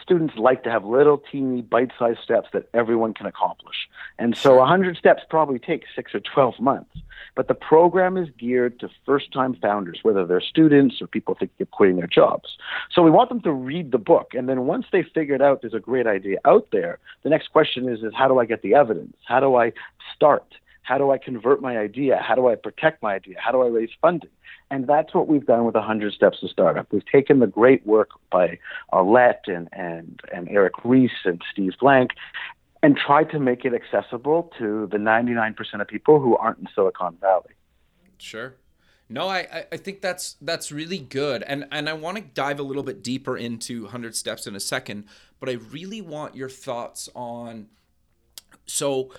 students 0.03 0.35
like 0.37 0.63
to 0.65 0.71
have 0.71 0.85
little 0.85 1.19
teeny 1.31 1.63
bite-sized 1.63 2.21
steps 2.21 2.49
that 2.53 2.69
everyone 2.75 3.15
can 3.15 3.27
accomplish. 3.27 3.89
And 4.19 4.37
so 4.37 4.57
100 4.57 4.97
steps 4.97 5.23
probably 5.29 5.59
takes 5.59 5.89
6 5.97 6.15
or 6.15 6.21
12 6.21 6.61
months. 6.61 6.91
But 7.35 7.49
the 7.49 7.55
program 7.55 8.17
is 8.17 8.29
geared 8.39 8.81
to 8.81 8.91
first-time 9.07 9.55
founders, 9.55 10.01
whether 10.03 10.27
they're 10.27 10.41
students 10.41 11.01
or 11.01 11.07
people 11.07 11.35
thinking 11.35 11.63
of 11.63 11.71
quitting 11.71 11.97
their 11.97 12.07
jobs. 12.07 12.57
So 12.91 13.03
we 13.03 13.11
want 13.11 13.29
them 13.29 13.41
to 13.43 13.53
read 13.53 13.93
the 13.93 13.99
book 13.99 14.33
and 14.35 14.49
then 14.49 14.67
once 14.67 14.87
they 14.93 15.03
figured 15.03 15.43
out 15.43 15.63
there's 15.63 15.75
a 15.75 15.81
great 15.81 16.07
idea 16.07 16.39
out 16.45 16.69
there, 16.73 16.99
the 17.23 17.31
next 17.31 17.49
question 17.49 17.89
is 17.89 18.03
is 18.03 18.13
how 18.15 18.29
do 18.29 18.39
I 18.39 18.45
get 18.45 18.63
the 18.63 18.75
evidence? 18.75 19.17
How 19.27 19.41
do 19.41 19.57
I 19.57 19.73
start? 20.15 20.55
How 20.89 20.97
do 20.97 21.11
I 21.11 21.19
convert 21.19 21.61
my 21.61 21.77
idea? 21.77 22.17
How 22.17 22.35
do 22.35 22.49
I 22.49 22.55
protect 22.55 23.03
my 23.03 23.17
idea? 23.17 23.37
How 23.39 23.53
do 23.53 23.61
I 23.61 23.67
raise 23.67 23.91
funding? 24.01 24.31
And 24.71 24.87
that's 24.87 25.15
what 25.15 25.29
we've 25.29 25.45
done 25.45 25.67
with 25.67 25.75
100 25.75 26.15
Steps 26.15 26.41
to 26.41 26.49
Startup. 26.49 26.91
We've 26.91 27.05
taken 27.05 27.41
the 27.41 27.47
great 27.47 27.87
work 27.87 28.09
by 28.33 28.59
Aulet 28.91 29.41
and, 29.49 29.69
and, 29.73 30.19
and 30.33 30.49
Eric 30.49 30.73
Ries 30.85 31.11
and 31.27 31.43
Steve 31.53 31.75
Blank 31.79 32.13
and 32.83 32.97
tried 32.97 33.31
to 33.33 33.39
make 33.39 33.67
it 33.67 33.75
accessible 33.75 34.51
to 34.59 34.89
the 34.91 34.97
99% 34.97 35.55
of 35.79 35.89
people 35.89 36.21
who 36.21 36.39
aren't 36.39 36.61
in 36.61 36.69
Silicon 36.75 37.19
Valley. 37.21 37.53
Sure. 38.17 38.55
No, 39.11 39.29
I, 39.29 39.67
I 39.71 39.77
think 39.77 40.01
that's 40.01 40.37
that's 40.41 40.73
really 40.73 40.99
good. 40.99 41.43
And 41.43 41.67
and 41.71 41.89
I 41.89 41.95
want 41.95 42.17
to 42.19 42.23
dive 42.23 42.61
a 42.61 42.63
little 42.63 42.83
bit 42.83 43.03
deeper 43.03 43.37
into 43.37 43.85
100 43.85 44.15
steps 44.15 44.47
in 44.47 44.55
a 44.55 44.61
second, 44.61 45.05
but 45.41 45.49
I 45.49 45.53
really 45.53 46.03
want 46.03 46.35
your 46.35 46.51
thoughts 46.51 47.09
on 47.15 47.69
so 48.67 49.11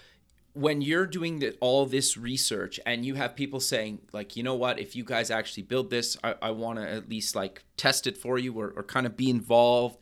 when 0.59 0.81
you're 0.81 1.07
doing 1.07 1.39
the, 1.39 1.55
all 1.61 1.85
this 1.85 2.17
research 2.17 2.79
and 2.85 3.05
you 3.05 3.15
have 3.15 3.35
people 3.35 3.59
saying 3.59 3.99
like 4.11 4.35
you 4.35 4.43
know 4.43 4.55
what? 4.55 4.79
If 4.79 4.95
you 4.95 5.03
guys 5.03 5.31
actually 5.31 5.63
build 5.63 5.89
this 5.89 6.17
i, 6.23 6.35
I 6.41 6.51
want 6.51 6.79
to 6.79 6.89
at 6.89 7.09
least 7.09 7.35
like 7.35 7.63
test 7.77 8.07
it 8.07 8.17
for 8.17 8.37
you 8.37 8.53
or, 8.59 8.73
or 8.75 8.83
kind 8.83 9.05
of 9.05 9.15
be 9.15 9.29
involved 9.29 9.97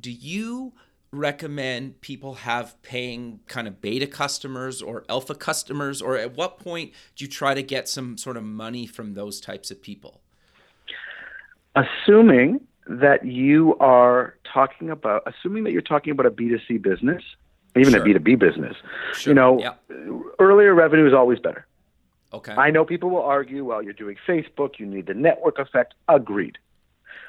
do 0.00 0.10
you 0.10 0.72
recommend 1.12 2.00
people 2.00 2.34
have 2.34 2.80
paying 2.82 3.40
kind 3.46 3.66
of 3.66 3.80
beta 3.80 4.06
customers 4.06 4.80
or 4.80 5.04
alpha 5.08 5.34
customers 5.34 6.00
or 6.00 6.16
at 6.16 6.36
what 6.36 6.58
point 6.58 6.92
do 7.16 7.24
you 7.24 7.30
try 7.30 7.52
to 7.52 7.62
get 7.62 7.88
some 7.88 8.16
sort 8.16 8.36
of 8.36 8.44
money 8.44 8.86
from 8.86 9.14
those 9.14 9.40
types 9.40 9.70
of 9.70 9.82
people? 9.82 10.20
Assuming 11.74 12.60
that 12.86 13.24
you 13.24 13.76
are 13.78 14.36
talking 14.52 14.90
about 14.90 15.22
assuming 15.26 15.64
that 15.64 15.72
you're 15.72 15.82
talking 15.82 16.10
about 16.12 16.26
a 16.26 16.30
b2c 16.30 16.82
business 16.82 17.22
even 17.76 17.92
sure. 17.92 18.02
a 18.02 18.04
B2B 18.04 18.38
business. 18.38 18.76
Sure. 19.14 19.30
You 19.30 19.34
know, 19.34 19.74
earlier 20.38 20.74
revenue 20.74 21.06
is 21.06 21.14
always 21.14 21.38
better. 21.38 21.66
Okay. 22.32 22.52
I 22.52 22.70
know 22.70 22.84
people 22.84 23.10
will 23.10 23.22
argue, 23.22 23.64
well, 23.64 23.82
you're 23.82 23.92
doing 23.92 24.16
Facebook, 24.26 24.78
you 24.78 24.86
need 24.86 25.06
the 25.06 25.14
network 25.14 25.58
effect. 25.58 25.94
Agreed. 26.08 26.58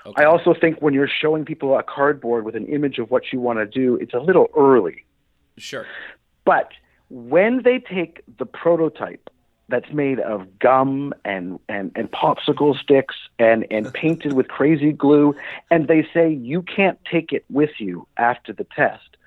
Okay. 0.06 0.24
I 0.24 0.26
also 0.26 0.54
think 0.54 0.82
when 0.82 0.94
you're 0.94 1.10
showing 1.10 1.46
people 1.46 1.78
a 1.78 1.84
cardboard 1.84 2.46
with 2.46 2.56
an 2.56 2.66
image 2.68 2.98
of 2.98 3.12
what 3.12 3.32
you 3.32 3.40
want 3.40 3.60
to 3.60 3.66
do, 3.66 3.96
it's 3.96 4.14
a 4.14 4.20
little 4.20 4.48
early. 4.56 5.06
Sure. 5.58 5.86
But 6.46 6.72
when 7.10 7.64
they 7.64 7.80
take 7.80 8.22
the 8.38 8.46
prototype 8.46 9.30
that's 9.70 9.92
made 9.92 10.20
of 10.20 10.60
gum 10.60 11.14
and, 11.24 11.60
and, 11.70 11.92
and 11.96 12.12
popsicle 12.12 12.78
sticks 12.80 13.16
and, 13.40 13.66
and 13.72 13.94
painted 13.94 14.34
with 14.34 14.48
crazy 14.48 14.92
glue, 14.92 15.36
and 15.70 15.88
they 15.88 16.08
say 16.14 16.32
you 16.32 16.62
can't 16.62 17.00
take 17.10 17.32
it 17.32 17.46
with 17.50 17.72
you 17.80 18.08
after 18.18 18.54
the 18.54 18.66
test, 18.76 19.18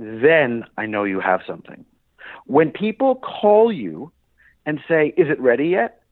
then 0.00 0.64
I 0.78 0.86
know 0.86 1.04
you 1.04 1.20
have 1.20 1.42
something. 1.46 1.84
When 2.46 2.70
people 2.70 3.16
call 3.16 3.70
you 3.70 4.10
and 4.64 4.80
say, 4.88 5.12
Is 5.16 5.28
it 5.28 5.38
ready 5.38 5.68
yet? 5.68 6.02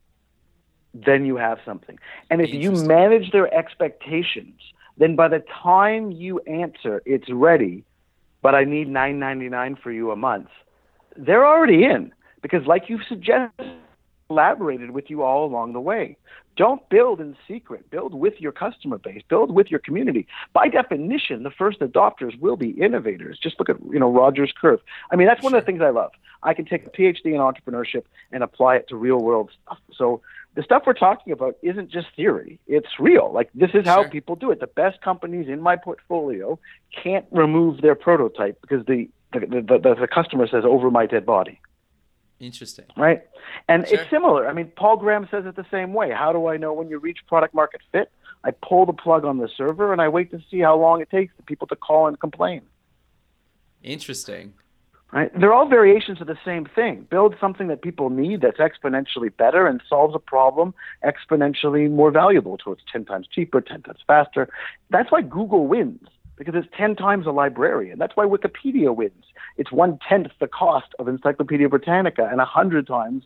Then 0.92 1.24
you 1.24 1.36
have 1.36 1.58
something. 1.64 1.98
And 2.30 2.40
if 2.42 2.52
you 2.52 2.72
manage 2.72 3.30
their 3.30 3.52
expectations, 3.52 4.60
then 4.98 5.16
by 5.16 5.28
the 5.28 5.42
time 5.62 6.12
you 6.12 6.40
answer, 6.40 7.02
it's 7.06 7.30
ready, 7.30 7.84
but 8.42 8.54
I 8.54 8.64
need 8.64 8.88
nine 8.88 9.18
ninety 9.18 9.48
nine 9.48 9.76
for 9.82 9.90
you 9.90 10.10
a 10.10 10.16
month, 10.16 10.48
they're 11.16 11.46
already 11.46 11.84
in. 11.84 12.12
Because 12.42 12.66
like 12.66 12.84
you've 12.88 13.06
suggested, 13.08 13.72
collaborated 14.28 14.90
with 14.90 15.08
you 15.08 15.22
all 15.22 15.44
along 15.44 15.72
the 15.72 15.80
way. 15.80 16.16
Don't 16.56 16.86
build 16.88 17.20
in 17.20 17.36
secret. 17.46 17.88
Build 17.90 18.14
with 18.14 18.40
your 18.40 18.52
customer 18.52 18.98
base. 18.98 19.22
Build 19.28 19.54
with 19.54 19.70
your 19.70 19.80
community. 19.80 20.26
By 20.52 20.68
definition, 20.68 21.44
the 21.44 21.50
first 21.50 21.80
adopters 21.80 22.38
will 22.38 22.56
be 22.56 22.70
innovators. 22.70 23.38
Just 23.38 23.58
look 23.58 23.68
at 23.68 23.76
you 23.90 23.98
know 23.98 24.12
Rogers 24.12 24.52
curve. 24.60 24.80
I 25.10 25.16
mean, 25.16 25.26
that's 25.28 25.42
one 25.42 25.54
of 25.54 25.62
the 25.62 25.66
things 25.66 25.80
I 25.80 25.90
love. 25.90 26.10
I 26.42 26.54
can 26.54 26.64
take 26.64 26.86
a 26.86 26.90
PhD 26.90 27.26
in 27.26 27.34
entrepreneurship 27.34 28.04
and 28.32 28.42
apply 28.42 28.76
it 28.76 28.88
to 28.88 28.96
real 28.96 29.18
world 29.18 29.50
stuff. 29.62 29.78
So 29.94 30.20
the 30.56 30.62
stuff 30.62 30.82
we're 30.86 30.94
talking 30.94 31.32
about 31.32 31.56
isn't 31.62 31.90
just 31.90 32.08
theory; 32.16 32.58
it's 32.66 32.98
real. 32.98 33.32
Like 33.32 33.50
this 33.54 33.70
is 33.72 33.86
how 33.86 34.02
sure. 34.02 34.10
people 34.10 34.36
do 34.36 34.50
it. 34.50 34.60
The 34.60 34.66
best 34.66 35.00
companies 35.00 35.48
in 35.48 35.60
my 35.60 35.76
portfolio 35.76 36.58
can't 37.02 37.26
remove 37.30 37.80
their 37.80 37.94
prototype 37.94 38.60
because 38.60 38.84
the 38.86 39.08
the, 39.32 39.40
the, 39.40 39.78
the, 39.78 39.94
the 40.00 40.08
customer 40.08 40.48
says 40.48 40.64
over 40.66 40.90
my 40.90 41.06
dead 41.06 41.24
body. 41.24 41.60
Interesting. 42.40 42.86
Right. 42.96 43.22
And 43.68 43.86
sure. 43.86 43.98
it's 43.98 44.10
similar. 44.10 44.48
I 44.48 44.52
mean, 44.52 44.70
Paul 44.76 44.96
Graham 44.96 45.26
says 45.30 45.44
it 45.46 45.56
the 45.56 45.66
same 45.70 45.92
way. 45.92 46.10
How 46.10 46.32
do 46.32 46.46
I 46.46 46.56
know 46.56 46.72
when 46.72 46.88
you 46.88 46.98
reach 46.98 47.18
product 47.26 47.54
market 47.54 47.80
fit? 47.90 48.10
I 48.44 48.52
pull 48.52 48.86
the 48.86 48.92
plug 48.92 49.24
on 49.24 49.38
the 49.38 49.48
server 49.56 49.92
and 49.92 50.00
I 50.00 50.08
wait 50.08 50.30
to 50.30 50.40
see 50.50 50.60
how 50.60 50.78
long 50.78 51.00
it 51.00 51.10
takes 51.10 51.34
for 51.36 51.42
people 51.42 51.66
to 51.68 51.76
call 51.76 52.06
and 52.06 52.18
complain. 52.18 52.62
Interesting. 53.82 54.54
Right? 55.10 55.30
They're 55.40 55.54
all 55.54 55.66
variations 55.66 56.20
of 56.20 56.26
the 56.26 56.38
same 56.44 56.66
thing. 56.66 57.06
Build 57.10 57.34
something 57.40 57.68
that 57.68 57.80
people 57.80 58.10
need 58.10 58.42
that's 58.42 58.58
exponentially 58.58 59.34
better 59.34 59.66
and 59.66 59.82
solves 59.88 60.14
a 60.14 60.18
problem 60.18 60.74
exponentially 61.02 61.90
more 61.90 62.10
valuable. 62.10 62.58
So 62.62 62.72
it's 62.72 62.82
10 62.92 63.06
times 63.06 63.26
cheaper, 63.26 63.62
10 63.62 63.82
times 63.82 64.00
faster. 64.06 64.50
That's 64.90 65.10
why 65.10 65.22
Google 65.22 65.66
wins 65.66 66.06
because 66.38 66.54
it's 66.54 66.68
10 66.76 66.96
times 66.96 67.26
a 67.26 67.30
librarian. 67.30 67.98
That's 67.98 68.16
why 68.16 68.24
Wikipedia 68.24 68.94
wins. 68.94 69.24
It's 69.56 69.72
one 69.72 69.98
tenth 70.08 70.30
the 70.38 70.46
cost 70.46 70.94
of 70.98 71.08
Encyclopedia 71.08 71.68
Britannica 71.68 72.28
and 72.30 72.40
a 72.40 72.44
hundred 72.44 72.86
times 72.86 73.24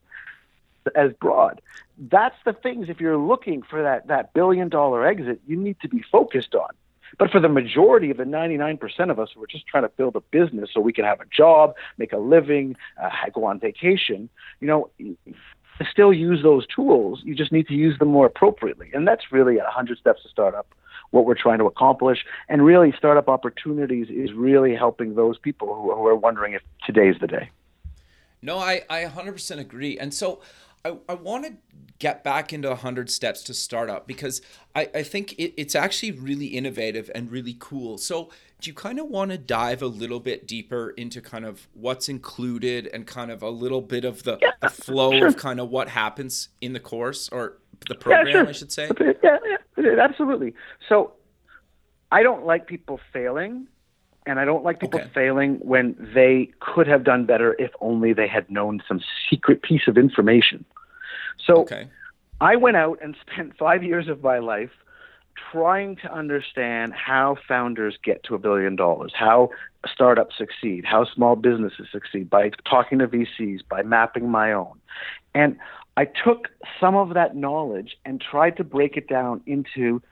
as 0.97 1.13
broad. 1.13 1.61
That's 1.99 2.37
the 2.45 2.53
things, 2.53 2.89
if 2.89 3.01
you're 3.01 3.19
looking 3.19 3.63
for 3.63 3.83
that, 3.83 4.09
that 4.09 4.33
billion 4.33 4.69
dollar 4.69 5.07
exit, 5.07 5.41
you 5.47 5.57
need 5.57 5.77
to 5.81 5.89
be 5.89 6.03
focused 6.11 6.55
on. 6.55 6.71
But 7.19 7.31
for 7.31 7.41
the 7.41 7.49
majority 7.49 8.11
of 8.11 8.17
the 8.17 8.25
99% 8.25 9.11
of 9.11 9.21
us 9.21 9.29
who 9.35 9.43
are 9.43 9.47
just 9.47 9.67
trying 9.67 9.83
to 9.83 9.91
build 9.91 10.17
a 10.17 10.21
business 10.21 10.71
so 10.73 10.81
we 10.81 10.95
can 10.95 11.05
have 11.05 11.21
a 11.21 11.27
job, 11.27 11.75
make 11.99 12.13
a 12.13 12.19
living, 12.19 12.75
uh, 13.01 13.11
go 13.33 13.45
on 13.45 13.61
vacation, 13.61 14.31
you 14.61 14.67
know, 14.67 14.91
still 15.91 16.13
use 16.13 16.43
those 16.43 16.67
tools. 16.67 17.21
You 17.23 17.35
just 17.35 17.53
need 17.53 17.69
to 17.69 17.75
use 17.75 17.99
them 17.99 18.09
more 18.09 18.27
appropriately. 18.27 18.91
And 18.95 19.07
that's 19.07 19.31
really 19.31 19.59
a 19.59 19.65
100 19.65 19.99
steps 19.99 20.23
to 20.23 20.29
start 20.31 20.55
startup 20.55 20.75
what 21.13 21.25
we're 21.25 21.37
trying 21.37 21.59
to 21.59 21.67
accomplish. 21.67 22.25
And 22.49 22.65
really, 22.65 22.93
startup 22.99 23.29
opportunities 23.29 24.09
is 24.11 24.33
really 24.33 24.75
helping 24.75 25.15
those 25.15 25.39
people 25.39 25.73
who, 25.75 25.95
who 25.95 26.07
are 26.09 26.17
wondering 26.17 26.55
if 26.55 26.63
today's 26.85 27.15
the 27.21 27.29
day. 27.29 27.51
No, 28.43 28.59
I, 28.59 28.83
I 28.91 29.05
100% 29.05 29.59
agree. 29.59 29.99
And 29.99 30.13
so 30.13 30.41
I, 30.85 30.97
I 31.09 31.15
want 31.15 31.47
to 31.47 31.53
get 31.99 32.25
back 32.25 32.53
into 32.53 32.69
100 32.69 33.09
steps 33.09 33.45
to 33.45 33.55
startup 33.55 34.09
because 34.09 34.43
I, 34.75 34.89
I 34.93 35.03
think 35.05 35.35
it, 35.35 35.55
it's 35.57 35.77
actually 35.77 36.11
really 36.13 36.47
innovative 36.47 37.09
and 37.15 37.31
really 37.31 37.57
cool. 37.59 37.99
So, 37.99 38.31
do 38.63 38.71
you 38.71 38.75
kind 38.75 39.01
of 39.01 39.09
want 39.09 39.33
to 39.33 39.39
dive 39.39 39.83
a 39.83 39.87
little 39.87 40.21
bit 40.21 40.47
deeper 40.47 40.91
into 40.91 41.21
kind 41.21 41.45
of 41.45 41.67
what's 41.75 42.09
included 42.09 42.87
and 42.87 43.07
kind 43.07 43.31
of 43.31 43.43
a 43.43 43.51
little 43.51 43.83
bit 43.83 44.05
of 44.05 44.23
the, 44.23 44.39
yeah, 44.41 44.53
the 44.61 44.71
flow 44.71 45.13
sure. 45.13 45.27
of 45.27 45.37
kind 45.37 45.59
of 45.59 45.69
what 45.69 45.89
happens 45.89 46.49
in 46.61 46.73
the 46.73 46.81
course 46.81 47.29
or 47.31 47.59
the 47.89 47.97
program, 47.97 48.29
yeah, 48.29 48.33
sure. 48.33 48.49
I 48.49 48.53
should 48.53 48.73
say? 48.73 48.89
Yeah, 49.23 49.39
yeah, 49.77 49.97
absolutely. 50.01 50.55
So, 50.89 51.15
I 52.13 52.23
don't 52.23 52.47
like 52.47 52.67
people 52.67 53.01
failing 53.13 53.67
and 54.27 54.39
I 54.39 54.45
don't 54.45 54.63
like 54.63 54.79
people 54.79 55.01
okay. 55.01 55.11
failing 55.13 55.57
when 55.57 55.97
they 56.15 56.51
could 56.61 56.87
have 56.87 57.05
done 57.05 57.27
better 57.27 57.57
if 57.59 57.73
only 57.81 58.13
they 58.13 58.29
had 58.29 58.49
known 58.51 58.83
some 58.87 59.01
secret 59.29 59.63
piece 59.63 59.89
of 59.89 59.99
information. 59.99 60.65
So 61.47 61.63
okay. 61.63 61.89
I 62.41 62.57
went 62.57 62.77
out 62.77 62.99
and 63.03 63.17
spent 63.29 63.57
five 63.57 63.83
years 63.83 64.09
of 64.09 64.23
my 64.23 64.39
life 64.39 64.71
trying 65.53 65.97
to 65.97 66.13
understand 66.13 66.93
how 66.93 67.37
founders 67.49 67.97
get 68.03 68.23
to 68.25 68.35
a 68.35 68.39
billion 68.39 68.77
dollars, 68.77 69.13
how 69.15 69.51
startups 69.91 70.37
succeed, 70.37 70.85
how 70.85 71.05
small 71.05 71.37
businesses 71.37 71.87
succeed 71.91 72.31
by 72.31 72.51
talking 72.69 72.99
to 72.99 73.09
VCs, 73.09 73.61
by 73.69 73.83
mapping 73.83 74.31
my 74.31 74.53
own. 74.53 74.79
And 75.35 75.59
I 75.97 76.07
took 76.07 76.49
some 76.81 76.95
of 76.95 77.15
that 77.15 77.37
knowledge 77.37 77.97
and 78.05 78.21
tried 78.21 78.57
to 78.57 78.65
break 78.65 78.97
it 78.97 79.09
down 79.09 79.43
into 79.47 80.03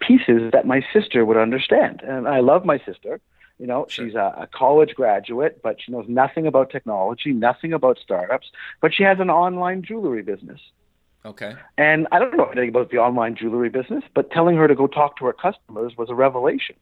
pieces 0.00 0.52
that 0.52 0.66
my 0.66 0.82
sister 0.92 1.24
would 1.24 1.36
understand. 1.36 2.02
And 2.02 2.28
I 2.28 2.40
love 2.40 2.64
my 2.64 2.78
sister. 2.78 3.20
You 3.58 3.66
know, 3.66 3.86
sure. 3.88 4.06
she's 4.06 4.14
a, 4.14 4.34
a, 4.38 4.46
college 4.46 4.94
graduate, 4.94 5.60
but 5.62 5.78
she 5.82 5.90
knows 5.90 6.06
nothing 6.06 6.46
about 6.46 6.70
technology, 6.70 7.32
nothing 7.32 7.72
about 7.72 7.98
startups, 7.98 8.52
but 8.80 8.94
she 8.94 9.02
has 9.02 9.18
an 9.18 9.30
online 9.30 9.82
jewelry 9.82 10.22
business. 10.22 10.60
Okay. 11.24 11.54
And 11.76 12.06
I 12.12 12.18
don't 12.18 12.36
know 12.36 12.46
anything 12.46 12.68
about 12.68 12.90
the 12.90 12.98
online 12.98 13.34
jewelry 13.34 13.68
business, 13.68 14.04
but 14.14 14.30
telling 14.30 14.56
her 14.56 14.68
to 14.68 14.74
go 14.74 14.86
talk 14.86 15.18
to 15.18 15.26
her 15.26 15.32
customers 15.32 15.94
was 15.96 16.10
a 16.10 16.14
revelation. 16.14 16.76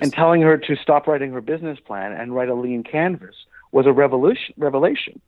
And 0.00 0.12
telling 0.12 0.40
her 0.42 0.56
to 0.56 0.76
stop 0.76 1.06
writing 1.08 1.32
her 1.32 1.40
business 1.40 1.80
plan 1.80 2.12
and 2.12 2.34
write 2.34 2.48
a 2.48 2.54
lean 2.54 2.84
canvas 2.84 3.34
was 3.72 3.86
a 3.86 3.92
revolution, 3.92 4.54
revelation. 4.56 5.20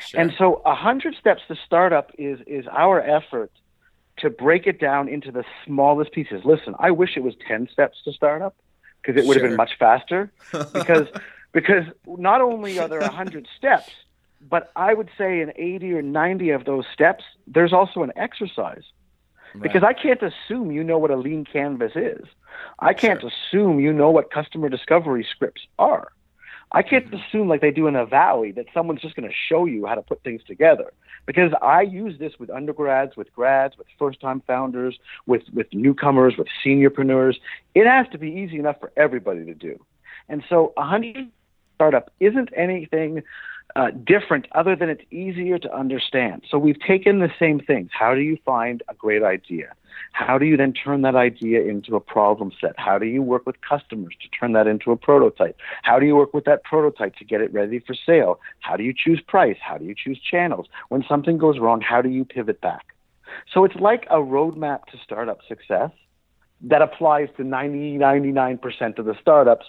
Sure. 0.00 0.20
And 0.20 0.34
so, 0.36 0.60
a 0.66 0.74
hundred 0.74 1.14
steps 1.18 1.42
to 1.48 1.56
startup 1.64 2.10
is 2.18 2.38
is 2.46 2.66
our 2.70 3.00
effort 3.00 3.50
to 4.18 4.30
break 4.30 4.66
it 4.66 4.78
down 4.78 5.08
into 5.08 5.32
the 5.32 5.44
smallest 5.64 6.12
pieces. 6.12 6.42
Listen, 6.44 6.74
I 6.78 6.90
wish 6.90 7.16
it 7.16 7.22
was 7.22 7.34
ten 7.48 7.68
steps 7.72 7.98
to 8.04 8.12
startup 8.12 8.54
because 9.00 9.20
it 9.20 9.26
would 9.26 9.34
sure. 9.34 9.42
have 9.44 9.50
been 9.50 9.56
much 9.56 9.78
faster. 9.78 10.30
Because 10.72 11.08
because 11.52 11.84
not 12.06 12.42
only 12.42 12.78
are 12.78 12.88
there 12.88 13.00
a 13.00 13.10
hundred 13.10 13.48
steps, 13.56 13.90
but 14.40 14.70
I 14.76 14.94
would 14.94 15.10
say 15.16 15.40
in 15.40 15.52
eighty 15.56 15.92
or 15.92 16.02
ninety 16.02 16.50
of 16.50 16.64
those 16.64 16.84
steps, 16.92 17.24
there's 17.46 17.72
also 17.72 18.02
an 18.02 18.12
exercise. 18.16 18.82
Right. 19.54 19.62
Because 19.62 19.82
I 19.82 19.92
can't 19.92 20.20
assume 20.22 20.70
you 20.70 20.84
know 20.84 20.98
what 20.98 21.10
a 21.10 21.16
lean 21.16 21.44
canvas 21.44 21.92
is. 21.94 22.26
I 22.78 22.92
can't 22.92 23.20
sure. 23.20 23.30
assume 23.30 23.80
you 23.80 23.92
know 23.92 24.10
what 24.10 24.30
customer 24.30 24.68
discovery 24.68 25.26
scripts 25.30 25.62
are. 25.78 26.12
I 26.72 26.82
can't 26.82 27.06
mm-hmm. 27.06 27.16
assume 27.16 27.48
like 27.48 27.60
they 27.60 27.70
do 27.70 27.86
in 27.86 27.96
a 27.96 28.04
valley 28.04 28.52
that 28.52 28.66
someone's 28.74 29.00
just 29.00 29.14
going 29.14 29.28
to 29.28 29.34
show 29.48 29.66
you 29.66 29.86
how 29.86 29.94
to 29.94 30.02
put 30.02 30.22
things 30.24 30.42
together 30.46 30.92
because 31.24 31.52
I 31.62 31.82
use 31.82 32.18
this 32.18 32.32
with 32.38 32.50
undergrads, 32.50 33.16
with 33.16 33.32
grads, 33.32 33.78
with 33.78 33.86
first-time 33.98 34.42
founders, 34.46 34.98
with 35.26 35.42
with 35.52 35.68
newcomers, 35.72 36.34
with 36.36 36.48
seniorpreneurs. 36.64 37.36
It 37.74 37.86
has 37.86 38.06
to 38.12 38.18
be 38.18 38.30
easy 38.30 38.58
enough 38.58 38.80
for 38.80 38.92
everybody 38.96 39.44
to 39.44 39.54
do. 39.54 39.78
And 40.28 40.42
so 40.48 40.72
a 40.76 40.84
hundred 40.84 41.30
startup 41.76 42.10
isn't 42.20 42.50
anything 42.56 43.22
uh, 43.74 43.90
different 43.90 44.46
other 44.52 44.76
than 44.76 44.88
it's 44.88 45.02
easier 45.10 45.58
to 45.58 45.74
understand. 45.74 46.42
So 46.48 46.58
we've 46.58 46.80
taken 46.80 47.18
the 47.18 47.30
same 47.38 47.60
things. 47.60 47.90
How 47.92 48.14
do 48.14 48.20
you 48.20 48.38
find 48.44 48.82
a 48.88 48.94
great 48.94 49.22
idea? 49.22 49.74
How 50.12 50.38
do 50.38 50.46
you 50.46 50.56
then 50.56 50.72
turn 50.72 51.02
that 51.02 51.14
idea 51.16 51.62
into 51.62 51.96
a 51.96 52.00
problem 52.00 52.52
set? 52.60 52.74
How 52.76 52.98
do 52.98 53.06
you 53.06 53.22
work 53.22 53.44
with 53.46 53.56
customers 53.60 54.14
to 54.22 54.28
turn 54.28 54.52
that 54.52 54.66
into 54.66 54.92
a 54.92 54.96
prototype? 54.96 55.58
How 55.82 55.98
do 55.98 56.06
you 56.06 56.16
work 56.16 56.32
with 56.32 56.44
that 56.44 56.64
prototype 56.64 57.16
to 57.16 57.24
get 57.24 57.40
it 57.40 57.52
ready 57.52 57.80
for 57.80 57.94
sale? 57.94 58.40
How 58.60 58.76
do 58.76 58.82
you 58.82 58.94
choose 58.96 59.20
price? 59.26 59.58
How 59.60 59.78
do 59.78 59.84
you 59.84 59.94
choose 59.94 60.20
channels? 60.20 60.66
When 60.88 61.04
something 61.08 61.36
goes 61.38 61.58
wrong, 61.58 61.80
how 61.80 62.00
do 62.02 62.08
you 62.08 62.24
pivot 62.24 62.60
back? 62.60 62.86
So 63.52 63.64
it's 63.64 63.76
like 63.76 64.06
a 64.10 64.16
roadmap 64.16 64.84
to 64.86 64.98
startup 65.02 65.40
success 65.46 65.90
that 66.62 66.82
applies 66.82 67.28
to 67.36 67.44
90, 67.44 67.98
99% 67.98 68.98
of 68.98 69.04
the 69.04 69.14
startups 69.20 69.66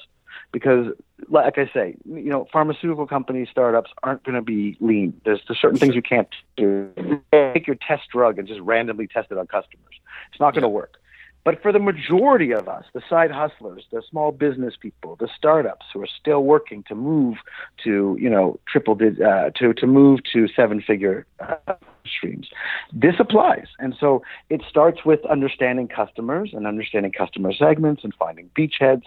because 0.52 0.94
like 1.30 1.58
I 1.58 1.70
say, 1.74 1.96
you 2.06 2.30
know, 2.30 2.48
pharmaceutical 2.52 3.08
companies, 3.08 3.48
startups 3.52 3.92
aren't 4.04 4.24
going 4.24 4.36
to 4.36 4.42
be 4.42 4.78
lean. 4.80 5.20
There's, 5.26 5.42
there's 5.48 5.60
certain 5.60 5.80
things 5.80 5.96
you 5.96 6.02
can't 6.02 6.28
do. 6.56 6.92
Take 7.32 7.68
your 7.68 7.76
test 7.76 8.04
drug 8.12 8.38
and 8.38 8.48
just 8.48 8.62
randomly 8.62 9.08
test 9.08 9.32
it 9.32 9.38
on 9.38 9.48
customers. 9.48 9.96
It's 10.32 10.40
not 10.40 10.54
going 10.54 10.64
to 10.64 10.70
work. 10.70 10.98
But 11.44 11.62
for 11.62 11.72
the 11.72 11.80
majority 11.80 12.52
of 12.52 12.68
us, 12.68 12.84
the 12.94 13.02
side 13.10 13.32
hustlers, 13.32 13.86
the 13.90 14.02
small 14.10 14.34
business 14.34 14.74
people, 14.78 15.16
the 15.16 15.30
startups 15.34 15.86
who 15.94 16.02
are 16.02 16.08
still 16.20 16.44
working 16.44 16.84
to 16.90 16.96
move 16.96 17.38
to, 17.86 18.18
you 18.20 18.30
know, 18.30 18.60
triple 18.68 18.96
uh, 18.96 19.52
to 19.52 19.74
to 19.74 19.88
move 19.88 20.20
to 20.34 20.50
seven 20.50 20.82
figure 20.82 21.26
uh, 21.40 21.76
streams, 22.06 22.50
this 22.92 23.16
applies. 23.18 23.68
And 23.80 23.96
so 23.98 24.24
it 24.50 24.62
starts 24.70 25.06
with 25.06 25.26
understanding 25.26 25.88
customers 25.88 26.50
and 26.52 26.68
understanding 26.68 27.14
customer 27.14 27.54
segments 27.54 28.04
and 28.04 28.14
finding 28.16 28.50
beachheads 28.50 29.04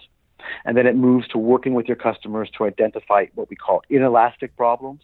and 0.65 0.77
then 0.77 0.87
it 0.87 0.95
moves 0.95 1.27
to 1.29 1.37
working 1.37 1.73
with 1.73 1.87
your 1.87 1.97
customers 1.97 2.49
to 2.57 2.65
identify 2.65 3.25
what 3.35 3.49
we 3.49 3.55
call 3.55 3.81
inelastic 3.89 4.55
problems. 4.55 5.01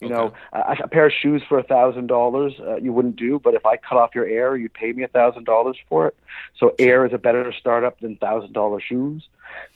You 0.00 0.06
okay. 0.06 0.14
know, 0.14 0.32
a, 0.52 0.76
a, 0.84 0.88
pair 0.88 1.06
of 1.06 1.12
shoes 1.12 1.42
for 1.46 1.58
a 1.58 1.62
thousand 1.62 2.06
dollars 2.06 2.54
uh, 2.58 2.76
you 2.76 2.90
wouldn't 2.90 3.16
do, 3.16 3.38
but 3.38 3.52
if 3.54 3.66
I 3.66 3.76
cut 3.76 3.98
off 3.98 4.14
your 4.14 4.26
air, 4.26 4.56
you'd 4.56 4.72
pay 4.72 4.92
me 4.92 5.02
a 5.02 5.08
thousand 5.08 5.44
dollars 5.44 5.76
for 5.90 6.06
it. 6.06 6.16
So 6.58 6.74
air 6.78 7.04
is 7.04 7.12
a 7.12 7.18
better 7.18 7.52
startup 7.52 8.00
than 8.00 8.16
thousand 8.16 8.54
dollar 8.54 8.80
shoes. 8.80 9.28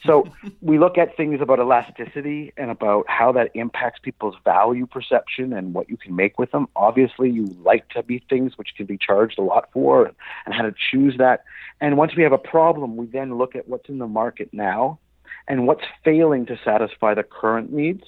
So 0.06 0.26
we 0.62 0.78
look 0.78 0.96
at 0.96 1.14
things 1.14 1.42
about 1.42 1.58
elasticity 1.58 2.54
and 2.56 2.70
about 2.70 3.04
how 3.08 3.32
that 3.32 3.50
impacts 3.54 4.00
people's 4.00 4.36
value 4.44 4.86
perception 4.86 5.52
and 5.52 5.74
what 5.74 5.90
you 5.90 5.98
can 5.98 6.16
make 6.16 6.38
with 6.38 6.50
them. 6.52 6.68
Obviously, 6.74 7.30
you 7.30 7.44
like 7.62 7.88
to 7.90 8.02
be 8.02 8.24
things 8.30 8.56
which 8.56 8.74
can 8.76 8.86
be 8.86 8.96
charged 8.96 9.38
a 9.38 9.42
lot 9.42 9.68
for 9.72 10.06
and, 10.06 10.14
and 10.46 10.54
how 10.54 10.62
to 10.62 10.74
choose 10.90 11.18
that. 11.18 11.44
And 11.82 11.98
once 11.98 12.16
we 12.16 12.22
have 12.22 12.32
a 12.32 12.38
problem, 12.38 12.96
we 12.96 13.06
then 13.06 13.36
look 13.36 13.54
at 13.54 13.68
what's 13.68 13.90
in 13.90 13.98
the 13.98 14.06
market 14.06 14.48
now 14.52 14.98
and 15.46 15.66
what's 15.66 15.84
failing 16.02 16.46
to 16.46 16.58
satisfy 16.64 17.12
the 17.14 17.22
current 17.22 17.72
needs 17.72 18.04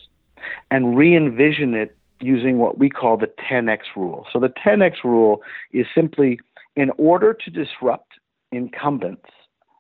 and 0.71 0.97
re 0.97 1.15
envision 1.15 1.75
it 1.75 1.97
using 2.21 2.59
what 2.59 2.79
we 2.79 2.89
call 2.89 3.17
the 3.17 3.31
10x 3.51 3.81
rule. 3.95 4.27
So 4.33 4.41
the 4.41 4.49
10x 4.49 5.05
rule 5.05 5.43
is 5.73 5.87
simply 5.95 6.39
in 6.75 6.91
order 6.99 7.35
to 7.35 7.51
disrupt 7.51 8.13
incumbents, 8.53 9.31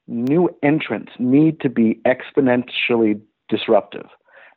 new 0.07 0.49
entrants 0.63 1.13
need 1.19 1.61
to 1.61 1.69
be 1.69 2.01
exponentially 2.07 3.21
disruptive. 3.49 4.07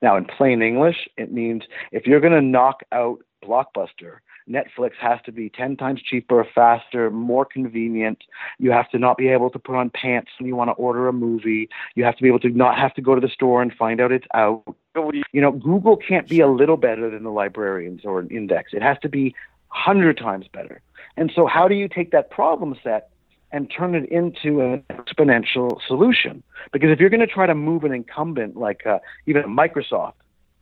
Now, 0.01 0.15
in 0.15 0.25
plain 0.25 0.61
English, 0.61 1.07
it 1.17 1.31
means 1.31 1.63
if 1.91 2.05
you're 2.05 2.21
going 2.21 2.33
to 2.33 2.41
knock 2.41 2.81
out 2.91 3.19
Blockbuster, 3.43 4.19
Netflix 4.49 4.91
has 4.99 5.19
to 5.25 5.31
be 5.31 5.49
10 5.49 5.77
times 5.77 6.01
cheaper, 6.01 6.45
faster, 6.55 7.09
more 7.11 7.45
convenient. 7.45 8.23
You 8.57 8.71
have 8.71 8.89
to 8.91 8.99
not 8.99 9.17
be 9.17 9.27
able 9.27 9.49
to 9.51 9.59
put 9.59 9.75
on 9.75 9.89
pants 9.89 10.31
when 10.39 10.47
you 10.47 10.55
want 10.55 10.69
to 10.69 10.73
order 10.73 11.07
a 11.07 11.13
movie. 11.13 11.69
You 11.95 12.03
have 12.03 12.15
to 12.17 12.23
be 12.23 12.29
able 12.29 12.39
to 12.39 12.49
not 12.49 12.77
have 12.77 12.93
to 12.95 13.01
go 13.01 13.15
to 13.15 13.21
the 13.21 13.29
store 13.29 13.61
and 13.61 13.73
find 13.73 14.01
out 14.01 14.11
it's 14.11 14.27
out. 14.33 14.63
You 14.95 15.41
know, 15.41 15.51
Google 15.51 15.95
can't 15.95 16.27
be 16.27 16.39
a 16.39 16.47
little 16.47 16.77
better 16.77 17.09
than 17.09 17.23
the 17.23 17.31
librarians 17.31 18.01
or 18.03 18.19
an 18.19 18.29
index. 18.29 18.73
It 18.73 18.81
has 18.81 18.97
to 18.99 19.09
be 19.09 19.35
100 19.69 20.17
times 20.17 20.47
better. 20.51 20.81
And 21.15 21.31
so, 21.35 21.45
how 21.45 21.67
do 21.67 21.75
you 21.75 21.87
take 21.87 22.11
that 22.11 22.29
problem 22.29 22.75
set 22.83 23.09
and 23.51 23.71
turn 23.71 23.95
it 23.95 24.09
into 24.09 24.61
an 24.61 24.83
exponential 24.89 25.79
solution? 25.87 26.43
Because 26.71 26.89
if 26.91 26.99
you're 26.99 27.09
going 27.09 27.19
to 27.19 27.27
try 27.27 27.45
to 27.45 27.55
move 27.55 27.83
an 27.83 27.93
incumbent 27.93 28.57
like 28.57 28.85
uh, 28.85 28.99
even 29.25 29.43
Microsoft, 29.43 30.13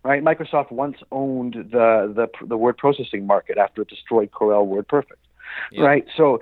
right? 0.08 0.24
Microsoft 0.24 0.72
once 0.72 0.98
owned 1.12 1.54
the 1.54 2.12
the 2.16 2.28
the 2.46 2.58
word 2.58 2.78
processing 2.78 3.28
market 3.28 3.58
after 3.58 3.82
it 3.82 3.90
destroyed 3.90 4.32
Corel 4.32 4.66
WordPerfect, 4.66 5.24
yeah. 5.72 5.84
right? 5.84 6.06
So 6.16 6.40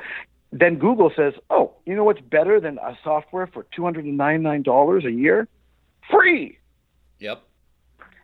then 0.52 0.76
Google 0.76 1.12
says, 1.16 1.34
"Oh, 1.50 1.74
you 1.86 1.96
know 1.96 2.04
what's 2.04 2.22
better 2.22 2.60
than 2.60 2.78
a 2.78 2.98
software 3.04 3.48
for 3.48 3.66
two 3.76 3.84
hundred 3.84 4.06
and 4.06 4.18
ninety 4.18 4.44
nine 4.44 4.62
dollars 4.62 5.04
a 5.04 5.12
year, 5.12 5.48
free." 6.12 6.60
Yep. 7.20 7.42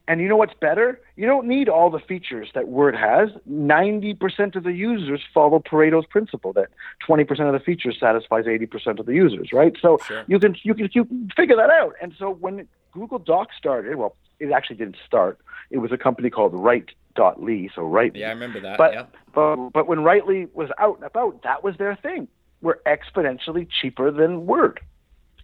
And 0.08 0.20
you 0.20 0.28
know 0.28 0.36
what's 0.36 0.54
better? 0.60 1.00
You 1.16 1.26
don't 1.26 1.48
need 1.48 1.70
all 1.70 1.90
the 1.90 2.00
features 2.00 2.50
that 2.54 2.68
Word 2.68 2.96
has. 2.96 3.30
90% 3.50 4.56
of 4.56 4.64
the 4.64 4.74
users 4.74 5.22
follow 5.34 5.60
Pareto's 5.60 6.06
principle 6.06 6.52
that 6.54 6.68
20% 7.08 7.30
of 7.48 7.54
the 7.54 7.60
features 7.60 7.98
satisfies 7.98 8.44
80% 8.46 9.00
of 9.00 9.06
the 9.06 9.14
users, 9.14 9.54
right? 9.54 9.74
So 9.82 10.00
sure. 10.06 10.24
you 10.28 10.38
can 10.40 10.58
you 10.64 10.74
can 10.74 10.90
you 10.92 11.06
can 11.06 11.30
figure 11.36 11.56
that 11.56 11.70
out. 11.70 11.94
And 12.02 12.14
so 12.20 12.32
when 12.32 12.68
Google 12.92 13.20
Docs 13.20 13.56
started, 13.58 13.96
well, 13.96 14.16
it 14.40 14.52
actually 14.52 14.78
didn't 14.78 14.98
start. 15.06 15.40
It 15.70 15.78
was 15.78 15.92
a 15.92 15.98
company 15.98 16.30
called 16.30 16.54
Write.ly, 16.54 17.70
so 17.74 17.84
Write. 17.84 18.16
Yeah, 18.16 18.28
I 18.28 18.32
remember 18.32 18.60
that. 18.62 18.78
But, 18.78 18.94
yeah. 18.94 19.06
but, 19.34 19.70
but 19.70 19.88
when 19.88 20.00
Writely 20.00 20.48
was 20.54 20.70
out 20.78 20.98
and 20.98 21.06
about, 21.06 21.44
that 21.44 21.64
was 21.64 21.78
their 21.78 21.96
thing. 21.96 22.28
We're 22.62 22.80
exponentially 22.86 23.68
cheaper 23.82 24.12
than 24.12 24.46
Word. 24.46 24.80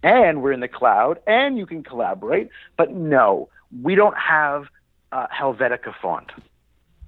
And 0.02 0.42
we're 0.42 0.52
in 0.52 0.60
the 0.60 0.68
cloud, 0.68 1.18
and 1.26 1.58
you 1.58 1.66
can 1.66 1.82
collaborate. 1.82 2.50
But 2.76 2.92
no, 2.92 3.48
we 3.82 3.94
don't 3.94 4.16
have 4.16 4.66
uh, 5.10 5.26
Helvetica 5.26 5.92
font. 6.00 6.30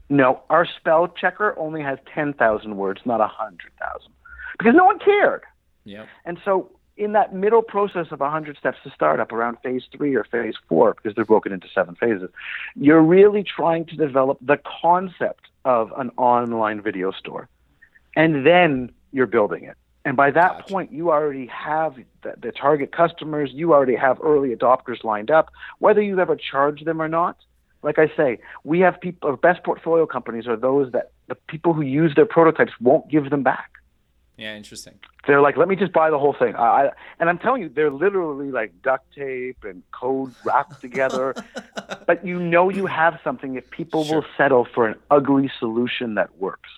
No, 0.08 0.42
our 0.50 0.66
spell 0.66 1.06
checker 1.06 1.56
only 1.56 1.82
has 1.82 1.98
10,000 2.12 2.76
words, 2.76 3.00
not 3.04 3.20
100,000. 3.20 4.12
Because 4.58 4.74
no 4.74 4.84
one 4.84 4.98
cared. 4.98 5.42
Yeah. 5.84 6.06
And 6.24 6.38
so 6.44 6.72
in 7.00 7.12
that 7.12 7.34
middle 7.34 7.62
process 7.62 8.08
of 8.10 8.20
100 8.20 8.58
steps 8.58 8.76
to 8.84 8.90
startup 8.90 9.32
around 9.32 9.56
phase 9.62 9.82
three 9.90 10.14
or 10.14 10.24
phase 10.24 10.54
four, 10.68 10.94
because 10.94 11.16
they're 11.16 11.24
broken 11.24 11.50
into 11.50 11.66
seven 11.74 11.94
phases, 11.94 12.28
you're 12.76 13.00
really 13.00 13.42
trying 13.42 13.86
to 13.86 13.96
develop 13.96 14.36
the 14.42 14.58
concept 14.82 15.46
of 15.64 15.92
an 15.96 16.10
online 16.18 16.82
video 16.82 17.10
store. 17.10 17.48
And 18.14 18.46
then 18.46 18.92
you're 19.12 19.26
building 19.26 19.64
it. 19.64 19.76
And 20.04 20.14
by 20.14 20.30
that 20.30 20.52
gotcha. 20.52 20.72
point, 20.72 20.92
you 20.92 21.10
already 21.10 21.46
have 21.46 21.96
the, 22.22 22.34
the, 22.40 22.52
target 22.52 22.92
customers, 22.92 23.50
you 23.52 23.72
already 23.72 23.96
have 23.96 24.18
early 24.22 24.54
adopters 24.54 25.02
lined 25.02 25.30
up, 25.30 25.50
whether 25.78 26.02
you've 26.02 26.18
ever 26.18 26.36
charged 26.36 26.84
them 26.84 27.00
or 27.00 27.08
not. 27.08 27.36
Like 27.82 27.98
I 27.98 28.08
say, 28.14 28.40
we 28.62 28.80
have 28.80 29.00
people, 29.00 29.30
our 29.30 29.34
uh, 29.34 29.36
best 29.36 29.64
portfolio 29.64 30.04
companies 30.04 30.46
are 30.46 30.56
those 30.56 30.92
that 30.92 31.12
the 31.28 31.34
people 31.34 31.72
who 31.72 31.80
use 31.80 32.12
their 32.14 32.26
prototypes 32.26 32.72
won't 32.78 33.10
give 33.10 33.30
them 33.30 33.42
back. 33.42 33.79
Yeah, 34.40 34.56
interesting. 34.56 34.94
They're 35.26 35.42
like, 35.42 35.58
let 35.58 35.68
me 35.68 35.76
just 35.76 35.92
buy 35.92 36.08
the 36.08 36.18
whole 36.18 36.32
thing. 36.32 36.56
I, 36.56 36.62
I, 36.62 36.90
and 37.18 37.28
I'm 37.28 37.36
telling 37.36 37.60
you, 37.60 37.68
they're 37.68 37.90
literally 37.90 38.50
like 38.50 38.72
duct 38.80 39.04
tape 39.14 39.64
and 39.64 39.82
code 39.92 40.34
wrapped 40.46 40.80
together. 40.80 41.34
but 42.06 42.24
you 42.24 42.38
know 42.38 42.70
you 42.70 42.86
have 42.86 43.20
something 43.22 43.56
if 43.56 43.68
people 43.68 44.02
sure. 44.02 44.16
will 44.16 44.26
settle 44.38 44.66
for 44.74 44.88
an 44.88 44.94
ugly 45.10 45.50
solution 45.58 46.14
that 46.14 46.38
works. 46.38 46.70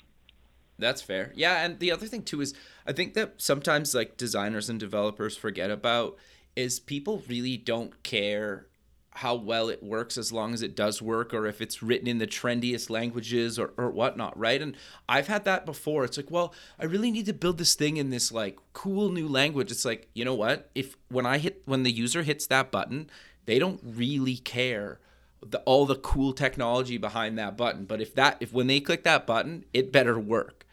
That's 0.80 1.02
fair. 1.02 1.30
Yeah, 1.36 1.64
and 1.64 1.78
the 1.78 1.92
other 1.92 2.06
thing 2.06 2.24
too 2.24 2.40
is 2.40 2.52
I 2.84 2.92
think 2.92 3.14
that 3.14 3.34
sometimes 3.40 3.94
like 3.94 4.16
designers 4.16 4.68
and 4.68 4.80
developers 4.80 5.36
forget 5.36 5.70
about 5.70 6.18
is 6.56 6.80
people 6.80 7.22
really 7.28 7.56
don't 7.56 8.02
care 8.02 8.66
how 9.14 9.34
well 9.34 9.68
it 9.68 9.82
works 9.82 10.16
as 10.16 10.32
long 10.32 10.54
as 10.54 10.62
it 10.62 10.74
does 10.74 11.02
work 11.02 11.34
or 11.34 11.46
if 11.46 11.60
it's 11.60 11.82
written 11.82 12.08
in 12.08 12.18
the 12.18 12.26
trendiest 12.26 12.88
languages 12.88 13.58
or, 13.58 13.72
or 13.76 13.90
whatnot 13.90 14.36
right? 14.38 14.60
And 14.62 14.76
i've 15.08 15.28
had 15.28 15.44
that 15.44 15.66
before. 15.66 16.04
It's 16.04 16.16
like 16.16 16.30
well 16.30 16.54
i 16.78 16.84
really 16.84 17.10
need 17.10 17.26
to 17.26 17.32
build 17.32 17.58
this 17.58 17.74
thing 17.74 17.96
in 17.98 18.10
this 18.10 18.32
like 18.32 18.58
cool 18.72 19.10
new 19.10 19.28
language. 19.28 19.70
It's 19.70 19.84
like 19.84 20.08
you 20.14 20.24
know 20.24 20.34
what? 20.34 20.70
If 20.74 20.96
when 21.08 21.26
i 21.26 21.38
hit 21.38 21.62
when 21.66 21.82
the 21.82 21.92
user 21.92 22.22
hits 22.22 22.46
that 22.46 22.70
button 22.70 23.10
they 23.44 23.58
don't 23.58 23.80
really 23.82 24.36
care 24.36 25.00
the, 25.44 25.58
all 25.60 25.86
the 25.86 25.96
cool 25.96 26.32
technology 26.32 26.98
behind 26.98 27.36
that 27.36 27.56
button. 27.56 27.84
But 27.84 28.00
if 28.00 28.14
that 28.14 28.38
if 28.40 28.52
when 28.52 28.66
they 28.66 28.80
click 28.80 29.04
that 29.04 29.26
button 29.26 29.64
it 29.74 29.92
better 29.92 30.18
work 30.18 30.66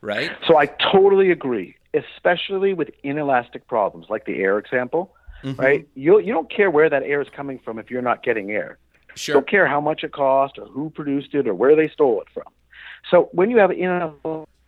right? 0.00 0.32
So 0.46 0.56
i 0.56 0.66
totally 0.66 1.30
agree 1.30 1.76
especially 1.94 2.74
with 2.74 2.90
inelastic 3.02 3.66
problems 3.68 4.06
like 4.08 4.24
the 4.24 4.40
air 4.40 4.58
example 4.58 5.14
mm-hmm. 5.44 5.60
right? 5.60 5.88
You 5.94 6.18
you 6.20 6.32
don't 6.32 6.50
care 6.50 6.70
where 6.70 6.88
that 6.90 7.02
air 7.02 7.20
is 7.20 7.28
coming 7.34 7.58
from 7.64 7.78
if 7.78 7.90
you're 7.90 8.02
not 8.02 8.22
getting 8.22 8.50
air. 8.50 8.78
Sure. 9.14 9.34
You 9.34 9.40
don't 9.40 9.48
care 9.48 9.66
how 9.66 9.80
much 9.80 10.02
it 10.02 10.12
cost 10.12 10.58
or 10.58 10.66
who 10.66 10.90
produced 10.90 11.34
it 11.34 11.46
or 11.46 11.54
where 11.54 11.76
they 11.76 11.88
stole 11.88 12.20
it 12.20 12.28
from. 12.34 12.52
So 13.10 13.28
when 13.32 13.50
you 13.50 13.58
have 13.58 13.70
inner 13.70 14.12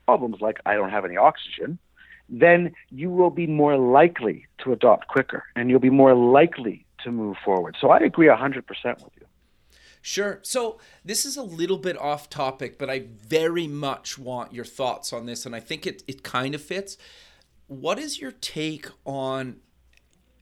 problems 0.06 0.36
like 0.40 0.60
I 0.66 0.74
don't 0.74 0.90
have 0.90 1.04
any 1.04 1.16
oxygen, 1.16 1.78
then 2.28 2.72
you 2.90 3.10
will 3.10 3.30
be 3.30 3.46
more 3.46 3.76
likely 3.76 4.46
to 4.58 4.72
adopt 4.72 5.08
quicker 5.08 5.44
and 5.56 5.70
you'll 5.70 5.80
be 5.80 5.90
more 5.90 6.14
likely 6.14 6.84
to 7.02 7.10
move 7.10 7.36
forward. 7.44 7.76
So 7.80 7.90
I 7.90 7.98
agree 7.98 8.26
100% 8.26 8.64
with 9.04 9.12
you. 9.18 9.26
Sure. 10.02 10.38
So 10.42 10.78
this 11.04 11.24
is 11.24 11.36
a 11.36 11.42
little 11.42 11.78
bit 11.78 11.98
off 11.98 12.30
topic, 12.30 12.78
but 12.78 12.88
I 12.88 13.06
very 13.10 13.66
much 13.66 14.16
want 14.16 14.52
your 14.52 14.64
thoughts 14.64 15.12
on 15.12 15.26
this, 15.26 15.44
and 15.44 15.54
I 15.56 15.58
think 15.58 15.84
it, 15.84 16.04
it 16.06 16.22
kind 16.22 16.54
of 16.54 16.62
fits. 16.62 16.96
What 17.66 17.98
is 17.98 18.20
your 18.20 18.30
take 18.30 18.86
on 19.04 19.56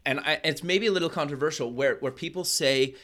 and 0.07 0.21
I, 0.21 0.41
it's 0.45 0.63
maybe 0.63 0.87
a 0.87 0.93
little 0.93 1.11
controversial 1.11 1.73
where 1.73 1.97
where 1.97 2.13
people 2.13 2.45
say 2.45 2.95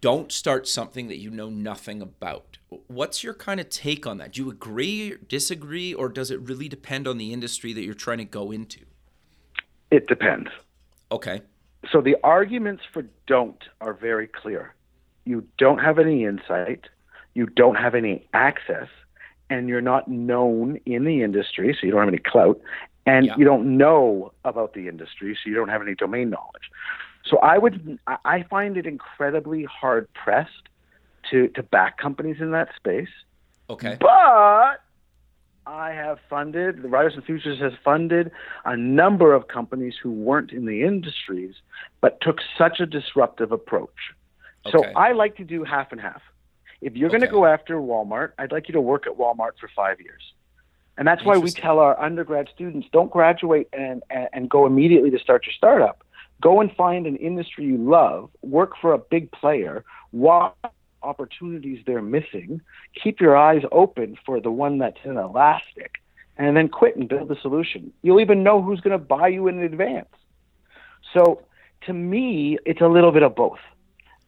don't 0.00 0.32
start 0.32 0.66
something 0.66 1.08
that 1.08 1.18
you 1.18 1.30
know 1.30 1.48
nothing 1.48 2.02
about. 2.02 2.58
What's 2.88 3.22
your 3.22 3.34
kind 3.34 3.60
of 3.60 3.68
take 3.68 4.06
on 4.06 4.18
that? 4.18 4.32
Do 4.32 4.44
you 4.44 4.50
agree, 4.50 5.16
disagree, 5.28 5.94
or 5.94 6.08
does 6.08 6.30
it 6.30 6.40
really 6.40 6.68
depend 6.68 7.06
on 7.06 7.18
the 7.18 7.32
industry 7.32 7.72
that 7.72 7.84
you're 7.84 7.94
trying 7.94 8.18
to 8.18 8.24
go 8.24 8.50
into? 8.50 8.80
It 9.90 10.08
depends. 10.08 10.48
Okay. 11.12 11.42
So 11.92 12.00
the 12.00 12.16
arguments 12.24 12.82
for 12.92 13.04
don't 13.26 13.62
are 13.80 13.92
very 13.92 14.26
clear. 14.26 14.74
You 15.24 15.46
don't 15.58 15.78
have 15.78 15.98
any 15.98 16.24
insight, 16.24 16.86
you 17.34 17.46
don't 17.46 17.76
have 17.76 17.94
any 17.94 18.26
access, 18.32 18.88
and 19.50 19.68
you're 19.68 19.80
not 19.80 20.08
known 20.08 20.80
in 20.86 21.04
the 21.04 21.22
industry, 21.22 21.76
so 21.78 21.86
you 21.86 21.92
don't 21.92 22.00
have 22.00 22.08
any 22.08 22.18
clout, 22.18 22.60
and 23.06 23.26
yeah. 23.26 23.34
you 23.36 23.44
don't 23.44 23.76
know 23.76 24.32
about 24.44 24.74
the 24.74 24.88
industry, 24.88 25.36
so 25.42 25.50
you 25.50 25.56
don't 25.56 25.68
have 25.68 25.82
any 25.82 25.94
domain 25.94 26.30
knowledge. 26.30 26.70
So 27.24 27.38
I 27.38 27.58
would, 27.58 27.98
I 28.24 28.44
find 28.44 28.76
it 28.76 28.86
incredibly 28.86 29.64
hard 29.64 30.08
pressed 30.12 30.68
to 31.30 31.48
to 31.48 31.62
back 31.62 31.98
companies 31.98 32.36
in 32.40 32.50
that 32.52 32.68
space. 32.76 33.08
Okay. 33.70 33.96
But 33.98 34.80
I 35.66 35.92
have 35.92 36.18
funded, 36.28 36.82
the 36.82 36.88
Ryerson 36.88 37.22
Futures 37.22 37.58
has 37.60 37.72
funded 37.82 38.30
a 38.64 38.76
number 38.76 39.32
of 39.32 39.48
companies 39.48 39.94
who 40.02 40.10
weren't 40.10 40.52
in 40.52 40.66
the 40.66 40.82
industries, 40.82 41.54
but 42.00 42.20
took 42.20 42.38
such 42.58 42.80
a 42.80 42.86
disruptive 42.86 43.50
approach. 43.52 44.12
Okay. 44.66 44.76
So 44.76 44.84
I 44.94 45.12
like 45.12 45.36
to 45.36 45.44
do 45.44 45.64
half 45.64 45.92
and 45.92 46.00
half. 46.00 46.20
If 46.82 46.94
you're 46.94 47.08
okay. 47.08 47.18
going 47.18 47.28
to 47.28 47.34
go 47.34 47.46
after 47.46 47.76
Walmart, 47.76 48.32
I'd 48.38 48.52
like 48.52 48.68
you 48.68 48.72
to 48.74 48.80
work 48.80 49.06
at 49.06 49.14
Walmart 49.14 49.52
for 49.58 49.70
five 49.74 50.00
years. 50.00 50.22
And 50.96 51.08
that's 51.08 51.24
why 51.24 51.36
we 51.38 51.50
tell 51.50 51.80
our 51.80 52.00
undergrad 52.00 52.48
students 52.54 52.86
don't 52.92 53.10
graduate 53.10 53.68
and, 53.72 54.02
and, 54.10 54.48
go 54.48 54.64
immediately 54.64 55.10
to 55.10 55.18
start 55.18 55.44
your 55.44 55.52
startup. 55.52 56.04
Go 56.40 56.60
and 56.60 56.70
find 56.76 57.06
an 57.06 57.16
industry 57.16 57.64
you 57.64 57.76
love, 57.78 58.30
work 58.42 58.72
for 58.80 58.92
a 58.92 58.98
big 58.98 59.32
player, 59.32 59.84
watch 60.12 60.54
opportunities 61.02 61.82
they're 61.86 62.02
missing, 62.02 62.60
keep 63.02 63.20
your 63.20 63.36
eyes 63.36 63.62
open 63.72 64.16
for 64.24 64.40
the 64.40 64.50
one 64.50 64.78
that's 64.78 64.98
in 65.04 65.16
elastic, 65.16 65.96
and 66.36 66.56
then 66.56 66.68
quit 66.68 66.96
and 66.96 67.08
build 67.08 67.28
the 67.28 67.36
solution. 67.42 67.92
You'll 68.02 68.20
even 68.20 68.42
know 68.42 68.62
who's 68.62 68.80
going 68.80 68.98
to 68.98 69.04
buy 69.04 69.28
you 69.28 69.48
in 69.48 69.58
advance. 69.60 70.08
So 71.12 71.42
to 71.86 71.92
me, 71.92 72.58
it's 72.64 72.80
a 72.80 72.88
little 72.88 73.12
bit 73.12 73.22
of 73.22 73.34
both. 73.34 73.58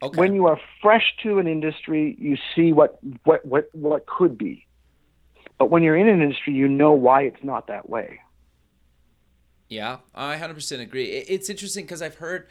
Okay. 0.03 0.19
When 0.19 0.35
you 0.35 0.47
are 0.47 0.61
fresh 0.83 1.15
to 1.23 1.39
an 1.39 1.47
industry, 1.47 2.17
you 2.19 2.37
see 2.55 2.73
what, 2.73 2.99
what, 3.25 3.45
what, 3.47 3.69
what 3.73 4.07
could 4.07 4.37
be. 4.37 4.66
But 5.59 5.71
when 5.71 5.83
you're 5.83 5.97
in 5.97 6.09
an 6.09 6.21
industry, 6.21 6.53
you 6.53 6.69
know 6.69 6.93
why 6.93 7.23
it's 7.23 7.43
not 7.43 7.69
that 7.69 7.89
way. 7.89 8.21
Yeah, 9.69 9.99
I 10.15 10.37
100% 10.37 10.81
agree. 10.81 11.07
It's 11.07 11.51
interesting 11.51 11.85
because 11.85 12.03
I've 12.03 12.17
heard 12.17 12.47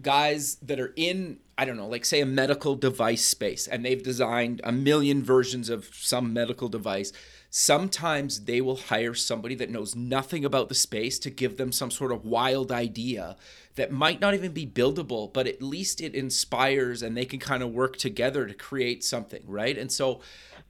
guys 0.00 0.56
that 0.56 0.80
are 0.80 0.92
in, 0.96 1.38
I 1.58 1.64
don't 1.64 1.76
know, 1.76 1.86
like 1.86 2.04
say 2.04 2.20
a 2.20 2.26
medical 2.26 2.74
device 2.74 3.24
space 3.24 3.68
and 3.68 3.84
they've 3.84 4.02
designed 4.02 4.60
a 4.64 4.72
million 4.72 5.22
versions 5.22 5.68
of 5.68 5.90
some 5.92 6.32
medical 6.32 6.68
device. 6.68 7.12
Sometimes 7.50 8.44
they 8.44 8.62
will 8.62 8.76
hire 8.76 9.12
somebody 9.12 9.54
that 9.56 9.70
knows 9.70 9.94
nothing 9.94 10.44
about 10.44 10.70
the 10.70 10.74
space 10.74 11.18
to 11.20 11.30
give 11.30 11.58
them 11.58 11.70
some 11.70 11.90
sort 11.90 12.10
of 12.10 12.24
wild 12.24 12.72
idea 12.72 13.36
that 13.74 13.92
might 13.92 14.20
not 14.20 14.34
even 14.34 14.52
be 14.52 14.66
buildable, 14.66 15.32
but 15.32 15.46
at 15.46 15.62
least 15.62 16.00
it 16.00 16.14
inspires 16.14 17.02
and 17.02 17.16
they 17.16 17.26
can 17.26 17.38
kind 17.38 17.62
of 17.62 17.70
work 17.70 17.96
together 17.96 18.46
to 18.46 18.54
create 18.54 19.04
something, 19.04 19.42
right? 19.46 19.76
And 19.76 19.92
so 19.92 20.20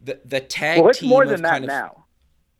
the 0.04 0.20
the 0.24 0.40
tag 0.40 0.80
well, 0.80 0.90
it's 0.90 1.00
team 1.00 1.08
more 1.08 1.26
than 1.26 1.42
that 1.42 1.50
kind 1.50 1.64
of, 1.64 1.68
now. 1.68 2.04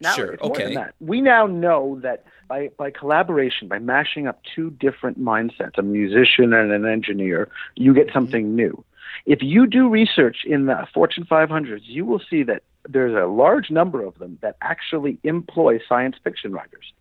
Now 0.01 0.15
sure, 0.15 0.35
okay. 0.35 0.47
more 0.47 0.57
than 0.59 0.75
that. 0.75 0.95
We 1.01 1.21
now 1.21 1.47
know 1.47 2.01
that 2.03 2.25
by, 2.49 2.69
by 2.77 2.91
collaboration, 2.91 3.69
by 3.69 3.79
mashing 3.79 4.27
up 4.27 4.43
two 4.55 4.71
different 4.71 5.19
mindsets, 5.19 5.79
a 5.79 5.83
musician 5.83 6.53
and 6.53 6.73
an 6.73 6.85
engineer, 6.85 7.49
you 7.77 7.95
get 7.95 8.09
mm-hmm. 8.09 8.15
something 8.15 8.57
new. 8.57 8.85
If 9.27 9.43
you 9.43 9.67
do 9.67 9.89
research 9.89 10.39
in 10.45 10.67
the 10.67 10.87
Fortune 10.93 11.25
500s, 11.25 11.83
you 11.85 12.05
will 12.05 12.21
see 12.29 12.43
that 12.43 12.63
there's 12.89 13.15
a 13.15 13.27
large 13.27 13.71
number 13.71 14.05
of 14.05 14.19
them 14.19 14.39
that 14.43 14.57
actually 14.61 15.19
employ 15.23 15.79
science 15.89 16.17
fiction 16.23 16.53
writers. 16.53 16.93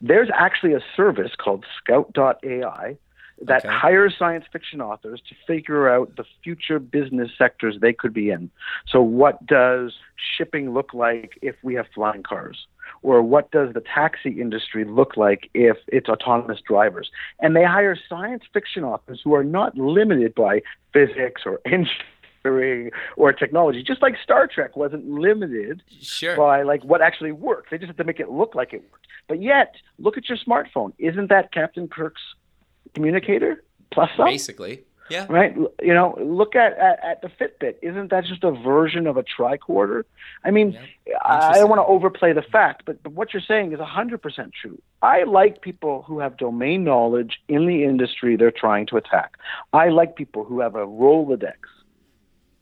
There's 0.00 0.28
actually 0.34 0.74
a 0.74 0.80
service 0.96 1.32
called 1.38 1.64
Scout.ai 1.78 2.98
that 3.42 3.64
okay. 3.64 3.74
hires 3.74 4.14
science 4.18 4.44
fiction 4.52 4.80
authors 4.80 5.20
to 5.28 5.34
figure 5.46 5.88
out 5.88 6.16
the 6.16 6.24
future 6.42 6.78
business 6.78 7.30
sectors 7.36 7.78
they 7.80 7.92
could 7.92 8.14
be 8.14 8.30
in. 8.30 8.50
So, 8.88 9.00
what 9.00 9.44
does 9.46 9.94
shipping 10.36 10.72
look 10.72 10.94
like 10.94 11.38
if 11.42 11.56
we 11.62 11.74
have 11.74 11.86
flying 11.94 12.22
cars? 12.22 12.66
Or 13.02 13.22
what 13.22 13.50
does 13.50 13.74
the 13.74 13.80
taxi 13.80 14.40
industry 14.40 14.84
look 14.84 15.16
like 15.16 15.50
if 15.52 15.76
it's 15.88 16.08
autonomous 16.08 16.60
drivers? 16.66 17.10
And 17.40 17.54
they 17.54 17.64
hire 17.64 17.98
science 18.08 18.44
fiction 18.52 18.84
authors 18.84 19.20
who 19.22 19.34
are 19.34 19.44
not 19.44 19.76
limited 19.76 20.34
by 20.34 20.62
physics 20.92 21.42
or 21.44 21.60
engineering 21.66 22.90
or 23.16 23.32
technology, 23.32 23.82
just 23.82 24.00
like 24.00 24.14
Star 24.22 24.46
Trek 24.46 24.76
wasn't 24.76 25.08
limited 25.08 25.82
sure. 26.00 26.36
by 26.36 26.62
like 26.62 26.82
what 26.84 27.02
actually 27.02 27.32
worked. 27.32 27.70
They 27.70 27.78
just 27.78 27.88
have 27.88 27.96
to 27.96 28.04
make 28.04 28.20
it 28.20 28.30
look 28.30 28.54
like 28.54 28.72
it 28.72 28.82
worked. 28.90 29.06
But 29.28 29.42
yet, 29.42 29.74
look 29.98 30.16
at 30.16 30.28
your 30.28 30.38
smartphone. 30.38 30.92
Isn't 30.98 31.28
that 31.28 31.52
Captain 31.52 31.88
Kirk's 31.88 32.20
communicator 32.94 33.64
plus 33.90 34.10
some. 34.16 34.26
Basically. 34.26 34.84
Yeah. 35.10 35.26
Right. 35.28 35.54
You 35.82 35.92
know, 35.92 36.16
look 36.20 36.56
at, 36.56 36.78
at, 36.78 36.98
at 37.04 37.22
the 37.22 37.28
Fitbit. 37.28 37.76
Isn't 37.82 38.10
that 38.10 38.24
just 38.24 38.42
a 38.42 38.52
version 38.52 39.06
of 39.06 39.16
a 39.16 39.22
tricorder? 39.22 40.04
I 40.44 40.50
mean, 40.50 40.78
yeah. 41.06 41.18
I 41.22 41.58
don't 41.58 41.68
want 41.68 41.80
to 41.80 41.86
overplay 41.86 42.32
the 42.32 42.42
fact, 42.42 42.84
but, 42.86 43.02
but 43.02 43.12
what 43.12 43.34
you're 43.34 43.42
saying 43.46 43.72
is 43.72 43.78
100% 43.78 44.52
true. 44.60 44.80
I 45.02 45.24
like 45.24 45.60
people 45.60 46.02
who 46.02 46.20
have 46.20 46.38
domain 46.38 46.84
knowledge 46.84 47.38
in 47.48 47.66
the 47.66 47.84
industry 47.84 48.36
they're 48.36 48.50
trying 48.50 48.86
to 48.86 48.96
attack. 48.96 49.36
I 49.74 49.90
like 49.90 50.16
people 50.16 50.44
who 50.44 50.60
have 50.60 50.74
a 50.74 50.86
Rolodex, 50.86 51.56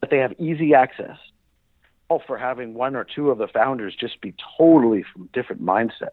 that 0.00 0.10
they 0.10 0.18
have 0.18 0.32
easy 0.38 0.74
access. 0.74 1.16
All 2.08 2.22
for 2.26 2.36
having 2.36 2.74
one 2.74 2.96
or 2.96 3.04
two 3.04 3.30
of 3.30 3.38
the 3.38 3.46
founders 3.46 3.94
just 3.94 4.20
be 4.20 4.34
totally 4.58 5.04
from 5.12 5.30
different 5.32 5.62
mindset. 5.62 6.10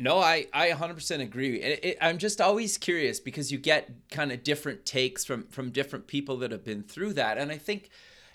No, 0.00 0.18
I, 0.18 0.46
I 0.54 0.70
100% 0.70 1.20
agree. 1.20 1.60
It, 1.60 1.84
it, 1.84 1.98
I'm 2.00 2.16
just 2.16 2.40
always 2.40 2.78
curious 2.78 3.20
because 3.20 3.52
you 3.52 3.58
get 3.58 3.90
kind 4.10 4.32
of 4.32 4.42
different 4.42 4.86
takes 4.86 5.26
from 5.26 5.46
from 5.48 5.68
different 5.70 6.06
people 6.06 6.38
that 6.38 6.50
have 6.52 6.64
been 6.64 6.82
through 6.82 7.12
that. 7.14 7.36
And 7.36 7.52
I 7.52 7.58
think 7.58 7.90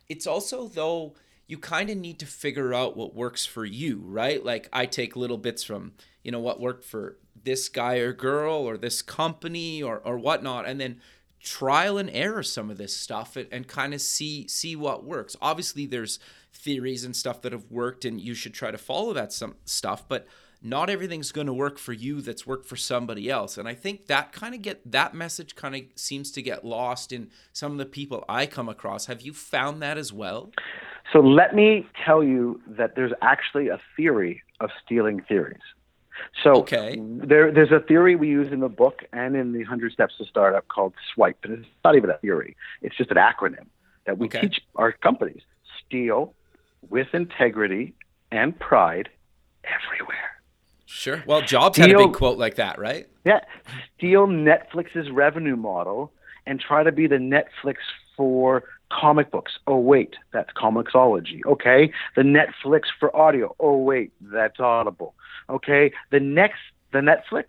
it's 0.07 0.28
also 0.28 0.68
though 0.68 1.16
you 1.47 1.57
kind 1.57 1.89
of 1.89 1.97
need 1.97 2.20
to 2.20 2.28
figure 2.28 2.72
out 2.76 2.95
what 2.95 3.16
works 3.16 3.47
for 3.47 3.66
you, 3.66 4.03
right? 4.05 4.45
Like 4.45 4.70
I 4.72 4.86
take 4.86 5.16
little 5.16 5.39
bits 5.39 5.63
from, 5.63 5.93
you 6.24 6.32
know, 6.32 6.39
what 6.39 6.59
worked 6.59 6.86
for 6.86 7.18
this 7.43 7.68
guy 7.68 7.95
or 7.95 8.13
girl 8.13 8.57
or 8.57 8.78
this 8.78 9.01
company 9.01 9.82
or 9.82 9.97
or 10.05 10.20
whatnot, 10.20 10.68
and 10.68 10.80
then 10.80 11.01
trial 11.41 11.97
and 11.97 12.11
error 12.11 12.43
some 12.43 12.70
of 12.70 12.78
this 12.78 12.95
stuff 12.95 13.36
and, 13.36 13.47
and 13.51 13.68
kind 13.68 13.95
of 13.95 14.01
see 14.01 14.47
see 14.47 14.76
what 14.76 15.03
works. 15.03 15.36
Obviously 15.41 15.88
there's 15.88 16.20
theories 16.53 17.03
and 17.03 17.16
stuff 17.16 17.41
that 17.41 17.53
have 17.53 17.72
worked 17.72 18.05
and 18.05 18.22
you 18.22 18.36
should 18.36 18.53
try 18.53 18.70
to 18.70 18.78
follow 18.78 19.13
that 19.13 19.34
some 19.34 19.55
stuff, 19.66 20.07
but 20.07 20.28
not 20.66 20.89
everything's 20.89 21.32
going 21.32 21.47
to 21.47 21.53
work 21.53 21.78
for 21.78 21.93
you 21.93 22.22
that's 22.22 22.45
worked 22.47 22.66
for 22.66 22.76
somebody 22.76 23.30
else 23.30 23.57
and 23.57 23.68
i 23.68 23.74
think 23.74 24.07
that 24.07 24.32
kind 24.32 24.55
of 24.55 24.61
get 24.61 24.80
that 24.89 25.13
message 25.13 25.55
kind 25.55 25.76
of 25.76 25.82
seems 25.95 26.32
to 26.32 26.41
get 26.41 26.66
lost 26.66 27.11
in 27.11 27.30
some 27.53 27.72
of 27.72 27.78
the 27.78 27.86
people 27.86 28.26
i 28.28 28.45
come 28.45 28.68
across 28.68 29.05
have 29.05 29.22
you 29.22 29.34
found 29.34 29.82
that 29.82 29.97
as 29.97 30.11
well 30.11 30.51
so 31.13 31.20
let 31.20 31.53
me 31.55 31.88
tell 32.03 32.24
you 32.24 32.59
that 32.68 32.95
there's 32.95 33.13
actually 33.22 33.68
a 33.68 33.80
theory 33.95 34.41
of 34.59 34.70
stealing 34.84 35.22
theories 35.22 35.61
so 36.43 36.55
okay. 36.57 36.97
there, 36.99 37.51
there's 37.51 37.72
a 37.72 37.80
theory 37.80 38.16
we 38.16 38.30
use 38.30 38.51
in 38.51 38.59
the 38.59 38.70
book 38.70 39.03
and 39.11 39.36
in 39.36 39.51
the 39.51 39.59
100 39.59 39.91
Steps 39.91 40.18
to 40.18 40.26
Startup 40.26 40.66
called 40.68 40.93
SWIPE. 41.13 41.38
And 41.43 41.53
it's 41.59 41.68
not 41.84 41.95
even 41.95 42.09
a 42.09 42.18
theory, 42.18 42.55
it's 42.82 42.95
just 42.95 43.11
an 43.11 43.18
acronym 43.18 43.68
that 44.05 44.18
we 44.18 44.28
okay. 44.28 44.41
teach 44.41 44.61
our 44.76 44.91
companies 44.91 45.41
steal 45.86 46.34
with 46.89 47.07
integrity 47.13 47.93
and 48.32 48.57
pride 48.57 49.09
everywhere. 49.63 50.34
Sure. 50.95 51.21
Well, 51.27 51.41
Jobs 51.41 51.75
steal, 51.75 51.87
had 51.87 51.95
a 51.95 52.07
big 52.07 52.13
quote 52.13 52.37
like 52.37 52.55
that, 52.55 52.79
right? 52.79 53.05
Yeah. 53.25 53.41
Steal 53.97 54.27
Netflix's 54.27 55.11
revenue 55.11 55.57
model 55.57 56.13
and 56.45 56.57
try 56.57 56.83
to 56.83 56.91
be 56.91 57.05
the 57.05 57.17
Netflix 57.17 57.75
for 58.15 58.63
comic 58.89 59.29
books. 59.29 59.51
Oh, 59.67 59.77
wait, 59.77 60.15
that's 60.31 60.51
Comixology. 60.53 61.45
Okay. 61.45 61.91
The 62.15 62.21
Netflix 62.21 62.83
for 62.97 63.13
audio. 63.13 63.53
Oh, 63.59 63.77
wait, 63.77 64.13
that's 64.21 64.61
Audible. 64.61 65.15
Okay. 65.49 65.91
The 66.11 66.21
next, 66.21 66.59
the 66.93 66.99
Netflix 66.99 67.47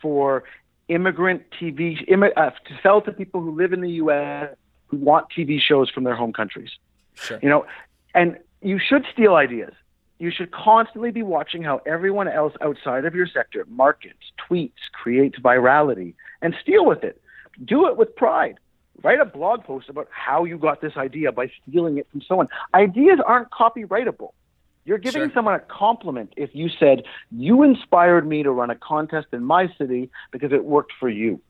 for 0.00 0.44
immigrant 0.86 1.42
TV, 1.60 2.00
uh, 2.36 2.50
to 2.50 2.78
sell 2.84 3.02
to 3.02 3.10
people 3.10 3.40
who 3.40 3.50
live 3.56 3.72
in 3.72 3.80
the 3.80 3.90
U.S. 3.92 4.54
who 4.86 4.98
want 4.98 5.26
TV 5.36 5.60
shows 5.60 5.90
from 5.90 6.04
their 6.04 6.14
home 6.14 6.32
countries. 6.32 6.70
Sure. 7.14 7.40
You 7.42 7.48
know, 7.48 7.66
and 8.14 8.38
you 8.62 8.78
should 8.78 9.04
steal 9.12 9.34
ideas 9.34 9.72
you 10.18 10.30
should 10.30 10.52
constantly 10.52 11.10
be 11.10 11.22
watching 11.22 11.62
how 11.62 11.80
everyone 11.86 12.28
else 12.28 12.54
outside 12.60 13.04
of 13.04 13.14
your 13.14 13.26
sector 13.26 13.64
markets, 13.68 14.18
tweets, 14.48 14.72
creates 14.92 15.38
virality, 15.38 16.14
and 16.40 16.54
steal 16.62 16.86
with 16.86 17.02
it. 17.02 17.20
Do 17.64 17.88
it 17.88 17.96
with 17.96 18.14
pride. 18.16 18.58
Write 19.02 19.20
a 19.20 19.24
blog 19.24 19.64
post 19.64 19.88
about 19.88 20.08
how 20.10 20.44
you 20.44 20.56
got 20.56 20.80
this 20.80 20.96
idea 20.96 21.32
by 21.32 21.50
stealing 21.62 21.98
it 21.98 22.06
from 22.10 22.22
someone. 22.22 22.48
Ideas 22.74 23.18
aren't 23.24 23.50
copyrightable. 23.50 24.30
You're 24.84 24.98
giving 24.98 25.22
sure. 25.22 25.32
someone 25.34 25.54
a 25.54 25.60
compliment 25.60 26.34
if 26.36 26.50
you 26.54 26.68
said, 26.68 27.02
You 27.30 27.62
inspired 27.62 28.26
me 28.26 28.42
to 28.42 28.50
run 28.50 28.70
a 28.70 28.76
contest 28.76 29.28
in 29.32 29.42
my 29.42 29.68
city 29.78 30.10
because 30.30 30.52
it 30.52 30.64
worked 30.64 30.92
for 31.00 31.08
you. 31.08 31.40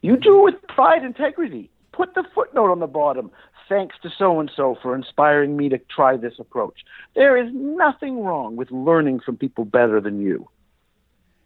You 0.00 0.14
mm-hmm. 0.14 0.22
do 0.22 0.38
it 0.38 0.44
with 0.44 0.62
pride 0.68 1.04
integrity. 1.04 1.70
Put 1.92 2.14
the 2.14 2.24
footnote 2.34 2.70
on 2.70 2.80
the 2.80 2.86
bottom 2.86 3.30
thanks 3.72 3.96
to 4.02 4.10
so 4.18 4.38
and 4.38 4.50
so 4.54 4.76
for 4.82 4.94
inspiring 4.94 5.56
me 5.56 5.68
to 5.70 5.78
try 5.78 6.16
this 6.16 6.34
approach. 6.38 6.80
There 7.14 7.36
is 7.36 7.50
nothing 7.54 8.22
wrong 8.22 8.56
with 8.56 8.70
learning 8.70 9.20
from 9.20 9.36
people 9.36 9.64
better 9.64 10.00
than 10.00 10.20
you. 10.20 10.48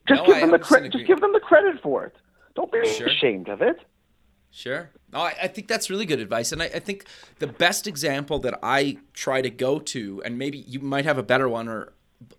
Just 0.08 0.22
no, 0.22 0.26
give 0.26 0.40
them 0.40 0.50
the 0.50 0.58
credit. 0.58 0.92
Just 0.92 1.06
give 1.06 1.20
them 1.20 1.32
the 1.32 1.40
credit 1.40 1.80
for 1.82 2.04
it. 2.04 2.14
Don't 2.54 2.70
be 2.72 2.84
sure. 2.86 3.06
ashamed 3.06 3.48
of 3.48 3.62
it. 3.62 3.78
Sure. 4.50 4.90
No, 5.12 5.20
I, 5.20 5.34
I, 5.42 5.48
think 5.48 5.68
that's 5.68 5.90
really 5.90 6.06
good 6.06 6.20
advice. 6.20 6.50
And 6.50 6.62
I, 6.62 6.66
I, 6.66 6.78
think 6.78 7.04
the 7.40 7.46
best 7.46 7.86
example 7.86 8.38
that 8.40 8.58
I 8.62 8.98
try 9.12 9.42
to 9.42 9.50
go 9.50 9.78
to, 9.80 10.22
and 10.24 10.38
maybe 10.38 10.58
you 10.58 10.80
might 10.80 11.04
have 11.04 11.18
a 11.18 11.22
better 11.22 11.48
one, 11.48 11.68
or 11.68 11.92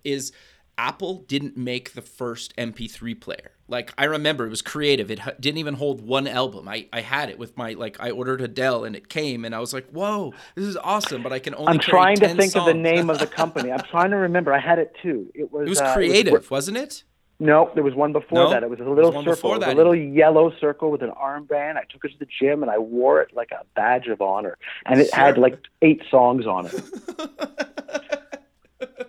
is 0.04 0.32
Apple 0.78 1.26
didn't 1.28 1.56
make 1.56 1.94
the 1.94 2.02
first 2.02 2.56
MP3 2.56 3.20
player. 3.20 3.52
Like 3.70 3.94
I 3.98 4.06
remember 4.06 4.46
it 4.46 4.50
was 4.50 4.62
creative. 4.62 5.12
It 5.12 5.20
didn't 5.40 5.58
even 5.58 5.74
hold 5.74 6.02
one 6.02 6.28
album. 6.28 6.68
I, 6.70 6.88
I 6.94 7.02
had 7.02 7.30
it 7.30 7.38
with 7.38 7.58
my 7.58 7.74
like 7.74 7.98
I 8.00 8.12
ordered 8.12 8.42
Adele 8.42 8.86
and 8.86 8.96
it 8.96 9.10
came 9.10 9.44
and 9.44 9.54
I 9.54 9.60
was 9.60 9.74
like, 9.74 9.90
"Whoa, 9.90 10.34
this 10.56 10.66
is 10.66 10.78
awesome!" 10.78 11.22
But 11.22 11.34
I 11.34 11.40
can 11.40 11.54
only. 11.56 11.74
I'm 11.74 11.80
trying 11.80 12.18
to 12.18 12.30
think 12.30 12.54
songs. 12.54 12.56
of 12.56 12.66
the 12.66 12.74
name 12.74 13.10
of 13.10 13.20
the 13.20 13.28
company. 13.28 13.72
I'm 13.72 13.84
trying 13.84 14.12
to 14.12 14.18
remember. 14.18 14.54
I 14.54 14.60
had 14.60 14.80
it 14.80 14.96
too. 15.02 15.30
It 15.36 15.52
was. 15.52 15.68
It 15.68 15.70
was 15.70 15.82
creative, 15.94 16.34
uh, 16.34 16.38
it 16.38 16.50
was, 16.50 16.70
not 16.70 16.82
it? 16.82 17.04
No, 17.40 17.70
there 17.76 17.84
was 17.84 17.94
one 17.94 18.14
before 18.14 18.46
no, 18.46 18.50
that. 18.50 18.64
It 18.64 18.70
was 18.70 18.80
a 18.80 18.84
little 18.84 19.12
was 19.12 19.26
circle, 19.26 19.56
a 19.56 19.76
little 19.76 19.96
yellow 19.96 20.52
circle 20.60 20.90
with 20.90 21.04
an 21.04 21.12
armband. 21.12 21.78
I 21.78 21.84
took 21.84 22.06
it 22.06 22.14
to 22.14 22.20
the 22.20 22.26
gym 22.26 22.64
and 22.64 22.72
I 22.72 22.80
wore 22.80 23.22
it 23.22 23.36
like 23.36 23.52
a 23.52 23.64
badge 23.76 24.08
of 24.08 24.22
honor, 24.22 24.58
and 24.86 25.00
it 25.00 25.10
sure. 25.10 25.20
had 25.20 25.38
like 25.38 25.60
eight 25.82 26.02
songs 26.10 26.48
on 26.48 26.66
it. 26.68 26.74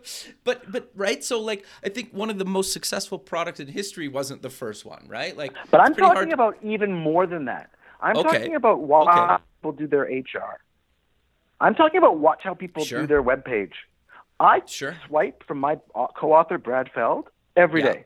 but 0.45 0.71
but 0.71 0.91
right 0.95 1.23
so 1.25 1.41
like 1.41 1.65
i 1.85 1.89
think 1.89 2.13
one 2.13 2.31
of 2.31 2.39
the 2.39 2.45
most 2.45 2.73
successful 2.73 3.19
products 3.19 3.61
in 3.61 3.69
history 3.69 4.09
wasn't 4.09 4.43
the 4.43 4.51
first 4.51 4.85
one 4.85 5.05
right 5.09 5.37
like 5.37 5.55
but 5.71 5.81
i'm 5.81 5.95
talking 5.95 6.33
about 6.33 6.57
even 6.63 6.93
more 6.93 7.27
than 7.27 7.45
that 7.47 7.71
I'm 8.01 8.17
Okay. 8.17 8.31
talking 8.39 8.55
about 8.55 8.81
watch 8.81 9.09
Okay. 9.09 9.27
how 9.27 9.41
people 9.61 9.73
do 9.73 9.89
their 9.89 10.05
HR. 10.05 10.61
I'm 11.61 11.75
talking 11.75 11.99
about 11.99 12.19
watch 12.19 12.43
how 12.45 12.55
people 12.55 12.85
Sure. 12.85 13.01
do 13.01 13.07
their 13.09 13.23
web 13.23 13.45
page. 13.45 13.75
I 14.39 14.63
Sure. 14.67 14.95
swipe 15.07 15.43
from 15.49 15.59
my 15.59 15.79
co-author 16.17 16.59
Brad 16.59 16.91
Feld 16.95 17.29
every 17.57 17.81
Yeah. 17.83 17.93
day. 17.93 18.05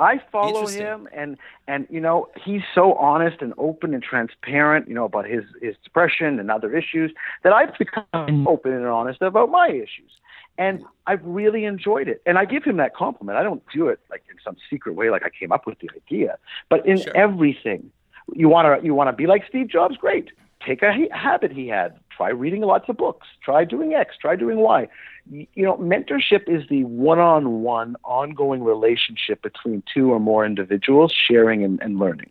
I 0.00 0.18
follow 0.32 0.66
him, 0.66 1.08
and 1.12 1.38
and 1.66 1.86
you 1.90 2.00
know 2.00 2.28
he's 2.44 2.62
so 2.74 2.94
honest 2.94 3.42
and 3.42 3.52
open 3.58 3.94
and 3.94 4.02
transparent, 4.02 4.88
you 4.88 4.94
know 4.94 5.04
about 5.04 5.26
his 5.26 5.44
his 5.60 5.76
depression 5.84 6.38
and 6.40 6.50
other 6.50 6.76
issues 6.76 7.12
that 7.44 7.52
I've 7.52 7.76
become 7.78 8.04
open 8.46 8.72
and 8.72 8.86
honest 8.86 9.22
about 9.22 9.50
my 9.50 9.68
issues, 9.68 10.12
and 10.58 10.84
I've 11.06 11.24
really 11.24 11.64
enjoyed 11.64 12.08
it. 12.08 12.20
And 12.26 12.36
I 12.36 12.44
give 12.44 12.64
him 12.64 12.76
that 12.76 12.94
compliment. 12.94 13.38
I 13.38 13.42
don't 13.42 13.62
do 13.72 13.88
it 13.88 14.00
like 14.10 14.24
in 14.30 14.36
some 14.44 14.56
secret 14.68 14.94
way, 14.94 15.08
like 15.08 15.22
I 15.24 15.30
came 15.30 15.52
up 15.52 15.66
with 15.66 15.78
the 15.78 15.88
idea, 15.94 16.36
but 16.68 16.84
in 16.86 16.98
Sure. 16.98 17.16
everything, 17.16 17.90
you 18.34 18.48
want 18.48 18.80
to 18.80 18.84
you 18.84 18.94
want 18.94 19.08
to 19.08 19.12
be 19.12 19.26
like 19.26 19.44
Steve 19.48 19.68
Jobs. 19.68 19.96
Great, 19.96 20.30
take 20.64 20.82
a 20.82 20.92
ha- 20.92 21.16
habit 21.16 21.52
he 21.52 21.68
had. 21.68 21.98
Try 22.14 22.30
reading 22.30 22.62
lots 22.62 22.88
of 22.88 22.96
books. 22.96 23.26
Try 23.42 23.64
doing 23.64 23.94
X. 23.94 24.16
Try 24.20 24.36
doing 24.36 24.58
Y 24.58 24.88
you 25.30 25.64
know, 25.64 25.76
mentorship 25.76 26.48
is 26.48 26.66
the 26.68 26.84
one-on-one 26.84 27.96
ongoing 28.04 28.64
relationship 28.64 29.42
between 29.42 29.82
two 29.92 30.10
or 30.12 30.18
more 30.20 30.44
individuals 30.46 31.12
sharing 31.12 31.64
and, 31.64 31.80
and 31.82 31.98
learning. 31.98 32.30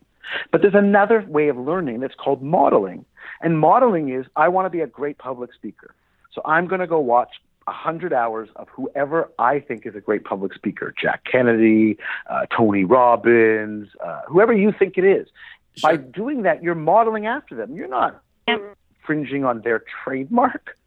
But 0.52 0.62
there's 0.62 0.74
another 0.76 1.24
way 1.28 1.48
of 1.48 1.58
learning 1.58 2.00
that's 2.00 2.16
called 2.16 2.42
modeling. 2.42 3.06
And 3.42 3.60
modeling 3.60 4.10
is 4.10 4.26
I 4.36 4.48
want 4.50 4.66
to 4.66 4.70
be 4.70 4.82
a 4.82 4.88
great 4.88 5.18
public 5.18 5.54
speaker. 5.54 5.94
So 6.32 6.42
I'm 6.44 6.68
going 6.68 6.82
to 6.82 6.88
go 6.88 7.00
watch 7.00 7.30
100 7.68 8.14
hours 8.14 8.50
of 8.56 8.68
whoever 8.70 9.30
I 9.38 9.60
think 9.60 9.86
is 9.86 9.96
a 9.96 10.02
great 10.02 10.24
public 10.24 10.54
speaker 10.54 10.94
Jack 11.00 11.24
Kennedy, 11.30 11.98
uh, 12.30 12.46
Tony 12.56 12.86
Robbins, 12.86 13.90
uh, 14.04 14.22
whoever 14.28 14.54
you 14.54 14.72
think 14.78 14.98
it 14.98 15.04
is. 15.06 15.28
By 15.84 15.98
doing 15.98 16.42
that, 16.44 16.64
you're 16.64 16.76
modeling 16.76 17.28
after 17.28 17.56
them. 17.56 17.76
You're 17.76 17.88
not 17.88 18.22
infringing 18.48 19.44
on 19.46 19.62
their 19.62 19.84
trademark. 20.04 20.78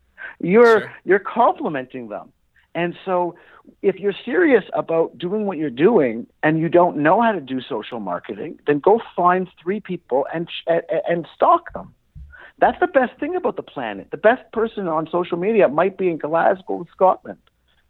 You're 0.40 0.80
Sure. 0.80 0.92
you're 1.04 1.18
complimenting 1.20 2.08
them. 2.08 2.32
And 2.74 2.96
so 3.04 3.36
if 3.82 3.96
you're 3.96 4.14
serious 4.24 4.64
about 4.74 5.16
doing 5.18 5.46
what 5.46 5.58
you're 5.58 5.70
doing 5.70 6.26
and 6.42 6.58
you 6.58 6.68
don't 6.68 6.96
know 6.96 7.20
how 7.20 7.32
to 7.32 7.40
do 7.40 7.60
social 7.60 8.00
marketing, 8.00 8.58
then 8.66 8.78
go 8.78 9.00
find 9.14 9.48
three 9.62 9.80
people 9.80 10.26
and 10.32 10.48
and, 10.66 10.82
and 11.08 11.28
stalk 11.34 11.72
them. 11.72 11.94
That's 12.60 12.78
the 12.78 12.86
best 12.88 13.18
thing 13.18 13.34
about 13.36 13.56
the 13.56 13.62
planet. 13.62 14.10
The 14.10 14.16
best 14.18 14.42
person 14.52 14.86
on 14.86 15.08
social 15.10 15.38
media 15.38 15.66
might 15.68 15.96
be 15.96 16.08
in 16.10 16.18
Glasgow, 16.18 16.86
Scotland, 16.92 17.38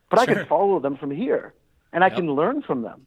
but 0.08 0.18
I 0.20 0.26
can 0.26 0.46
follow 0.46 0.78
them 0.80 0.96
from 0.96 1.10
here 1.10 1.54
and 1.92 2.04
I 2.04 2.06
Yep. 2.08 2.16
can 2.16 2.32
learn 2.34 2.62
from 2.62 2.82
them. 2.82 3.06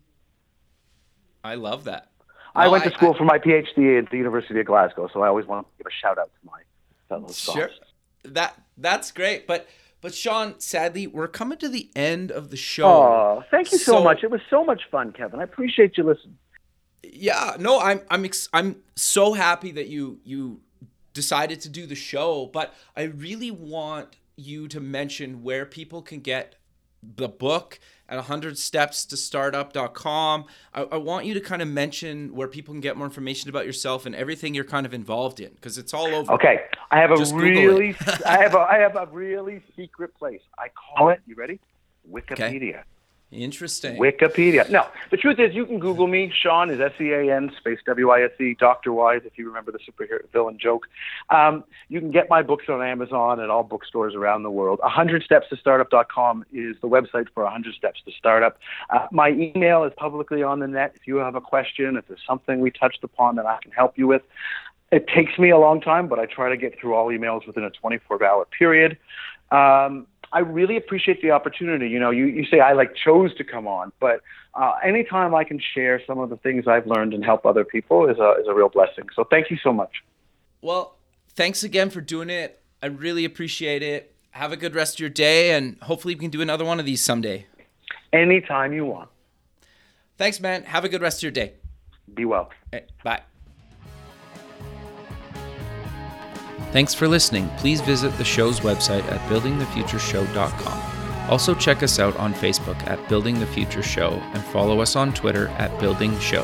I 1.44 1.56
love 1.56 1.86
that. 1.86 2.10
I 2.56 2.68
went 2.68 2.84
to 2.84 2.92
school 2.92 3.14
for 3.16 3.24
my 3.26 3.40
PhD 3.40 3.98
at 3.98 4.10
the 4.12 4.18
University 4.18 4.60
of 4.60 4.66
Glasgow, 4.68 5.10
so 5.12 5.22
I 5.24 5.28
always 5.28 5.48
want 5.48 5.66
to 5.68 5.74
give 5.78 5.88
a 5.88 5.92
shout 5.92 6.18
out 6.20 6.30
to 6.40 6.46
my 6.46 6.62
fellow 7.10 7.28
Sure. 7.32 7.54
scholars. 7.70 7.80
That 8.26 8.56
that's 8.78 9.12
great, 9.12 9.48
but 9.48 9.68
but 10.02 10.14
Sean, 10.14 10.60
sadly, 10.60 11.08
we're 11.08 11.28
coming 11.30 11.58
to 11.60 11.70
the 11.70 11.90
end 11.96 12.30
of 12.32 12.50
the 12.50 12.58
show. 12.58 12.86
Oh, 12.88 13.44
thank 13.50 13.72
you 13.72 13.78
so, 13.78 13.94
So- 13.94 14.04
much. 14.04 14.24
It 14.24 14.30
was 14.32 14.42
so 14.50 14.64
much 14.64 14.82
fun, 14.92 15.12
Kevin. 15.14 15.40
I 15.40 15.44
appreciate 15.44 15.98
you 15.98 16.04
listening. 16.04 16.38
Yeah, 17.04 17.56
no, 17.60 17.80
I'm 17.80 18.02
I'm 18.12 18.24
ex- 18.26 18.50
I'm 18.54 18.82
so 18.96 19.34
happy 19.34 19.72
that 19.72 19.88
you 19.88 20.20
you 20.24 20.62
decided 21.14 21.62
to 21.62 21.70
do 21.70 21.86
the 21.86 21.96
show, 21.96 22.48
but 22.48 22.74
I 22.96 23.04
really 23.04 23.52
want 23.52 24.16
you 24.36 24.68
to 24.68 24.80
mention 24.80 25.44
where 25.44 25.66
people 25.66 26.02
can 26.02 26.20
get 26.20 26.56
the 27.16 27.28
book 27.28 27.80
at 28.10 28.16
100 28.16 28.58
steps 28.58 29.06
to 29.06 29.18
startup.com. 29.18 30.46
I, 30.74 30.82
I 30.84 30.98
want 30.98 31.26
you 31.26 31.34
to 31.34 31.42
kind 31.42 31.62
of 31.62 31.68
mention 31.68 32.34
where 32.36 32.48
people 32.48 32.74
can 32.74 32.82
get 32.82 32.98
more 32.98 33.06
information 33.06 33.50
about 33.50 33.66
yourself 33.66 34.06
and 34.06 34.16
everything 34.16 34.54
you're 34.54 34.64
kind 34.64 34.86
of 34.86 34.94
involved 34.94 35.40
in 35.40 35.52
because 35.54 35.78
it's 35.78 35.94
all 35.94 36.14
over. 36.14 36.32
Okay, 36.34 36.62
I 36.92 37.00
have 37.00 37.12
a 37.12 37.16
Google 37.16 37.38
really, 37.38 37.96
I 38.26 38.42
have 38.42 38.56
a, 38.56 38.60
I 38.60 38.78
have 38.78 38.96
a 38.96 39.08
really 39.12 39.62
secret 39.76 40.16
place. 40.16 40.42
I 40.58 40.68
call 40.70 41.10
it. 41.10 41.22
You 41.26 41.36
ready? 41.36 41.60
Wikipedia. 42.10 42.84
Interesting. 43.34 43.98
Wikipedia. 43.98 44.70
No, 44.70 44.88
the 45.12 45.18
truth 45.18 45.40
is, 45.40 45.54
you 45.54 45.66
can 45.66 45.80
Google 45.80 46.08
me. 46.08 46.32
Sean 46.34 46.70
is 46.70 46.80
S 46.80 46.94
E 47.02 47.12
A 47.12 47.36
N 47.36 47.52
space 47.58 47.80
W 47.86 48.10
I 48.12 48.24
S 48.24 48.32
E. 48.40 48.56
Doctor 48.58 48.94
Wise, 48.94 49.22
if 49.26 49.38
you 49.38 49.48
remember 49.48 49.72
the 49.72 49.80
superhero 49.80 50.20
villain 50.32 50.58
joke. 50.60 50.88
Um, 51.30 51.64
you 51.90 52.00
can 52.00 52.12
get 52.12 52.30
my 52.30 52.42
books 52.42 52.66
on 52.70 52.82
Amazon 52.82 53.40
and 53.40 53.52
all 53.52 53.64
bookstores 53.64 54.16
around 54.16 54.44
the 54.44 54.52
world. 54.52 54.80
100 54.84 55.24
steps 55.24 55.48
to 55.50 55.58
startup.com 55.58 56.46
is 56.54 56.76
the 56.82 56.88
website 56.88 57.28
for 57.34 57.44
100 57.44 57.76
steps 57.76 58.02
to 58.06 58.12
startup. 58.18 58.58
Uh, 58.90 59.08
my 59.12 59.30
email 59.30 59.84
is 59.84 59.94
publicly 59.98 60.44
on 60.44 60.60
the 60.60 60.68
net. 60.68 60.94
If 60.96 61.08
you 61.08 61.18
have 61.18 61.36
a 61.36 61.42
question, 61.42 61.98
if 61.98 62.08
there's 62.08 62.24
something 62.28 62.60
we 62.60 62.72
touched 62.72 63.04
upon 63.04 63.36
that 63.36 63.46
I 63.46 63.58
can 63.62 63.72
help 63.72 63.98
you 63.98 64.08
with, 64.08 64.22
it 64.92 65.08
takes 65.08 65.40
me 65.40 65.50
a 65.50 65.58
long 65.58 65.82
time, 65.82 66.08
but 66.08 66.20
I 66.20 66.28
try 66.28 66.50
to 66.50 66.58
get 66.58 66.80
through 66.80 66.94
all 66.94 67.08
emails 67.08 67.48
within 67.48 67.64
a 67.64 67.72
24 67.72 68.24
hour 68.24 68.46
period. 68.46 68.98
Um, 69.52 70.08
I 70.34 70.40
really 70.40 70.76
appreciate 70.78 71.22
the 71.22 71.32
opportunity. 71.32 71.88
You 71.88 72.00
know, 72.00 72.10
you, 72.10 72.26
you 72.26 72.46
say 72.46 72.60
I 72.60 72.74
like 72.74 72.96
chose 72.96 73.34
to 73.36 73.44
come 73.44 73.68
on, 73.68 73.92
but 74.00 74.22
uh, 74.56 74.74
anytime 74.84 75.36
I 75.36 75.44
can 75.44 75.62
share 75.74 76.02
some 76.06 76.20
of 76.20 76.30
the 76.32 76.38
things 76.38 76.68
I've 76.68 76.88
learned 76.88 77.14
and 77.14 77.24
help 77.24 77.46
other 77.46 77.64
people 77.64 78.10
is 78.10 78.18
a, 78.18 78.36
is 78.42 78.48
a 78.48 78.54
real 78.54 78.70
blessing. 78.70 79.06
So 79.16 79.24
thank 79.24 79.52
you 79.52 79.58
so 79.64 79.72
much. 79.72 79.92
Well, 80.62 80.98
thanks 81.30 81.64
again 81.64 81.92
for 81.92 82.02
doing 82.02 82.32
it. 82.32 82.62
I 82.82 82.88
really 82.88 83.26
appreciate 83.26 83.84
it. 83.84 84.16
Have 84.32 84.52
a 84.52 84.58
good 84.58 84.74
rest 84.74 84.96
of 84.96 85.00
your 85.00 85.10
day, 85.10 85.52
and 85.52 85.78
hopefully 85.84 86.16
we 86.16 86.20
can 86.20 86.32
do 86.32 86.42
another 86.42 86.66
one 86.66 86.80
of 86.80 86.86
these 86.86 87.04
someday. 87.04 87.46
Anytime 88.12 88.74
you 88.74 88.86
want. 88.86 89.10
Thanks, 90.18 90.40
man. 90.40 90.64
Have 90.64 90.84
a 90.84 90.90
good 90.90 91.02
rest 91.02 91.20
of 91.20 91.24
your 91.24 91.32
day. 91.32 91.54
Be 92.14 92.26
well. 92.26 92.50
Okay, 92.74 92.86
bye. 93.04 93.22
Thanks 96.74 96.96
for 96.96 97.08
listening. 97.08 97.50
Please 97.58 97.82
visit 97.82 98.18
the 98.18 98.26
show's 98.26 98.62
website 98.62 99.04
at 99.12 99.22
buildingthefutureshow.com. 99.30 101.30
Also, 101.30 101.54
check 101.54 101.84
us 101.84 102.00
out 102.00 102.18
on 102.18 102.34
Facebook 102.34 102.76
at 102.88 103.08
Building 103.08 103.40
the 103.40 103.46
Future 103.46 103.84
Show 103.84 104.14
and 104.34 104.44
follow 104.46 104.82
us 104.82 104.96
on 104.96 105.14
Twitter 105.14 105.50
at 105.60 105.80
Building 105.80 106.18
Show. 106.18 106.44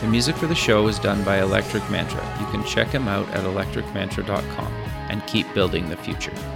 The 0.00 0.06
music 0.06 0.36
for 0.36 0.46
the 0.46 0.54
show 0.54 0.86
is 0.86 1.00
done 1.00 1.24
by 1.24 1.40
Electric 1.40 1.82
Mantra. 1.90 2.22
You 2.38 2.46
can 2.52 2.62
check 2.62 2.86
him 2.86 3.08
out 3.08 3.28
at 3.30 3.42
electricmantra.com 3.42 4.72
and 5.10 5.26
keep 5.26 5.52
building 5.54 5.88
the 5.88 5.96
future. 5.96 6.53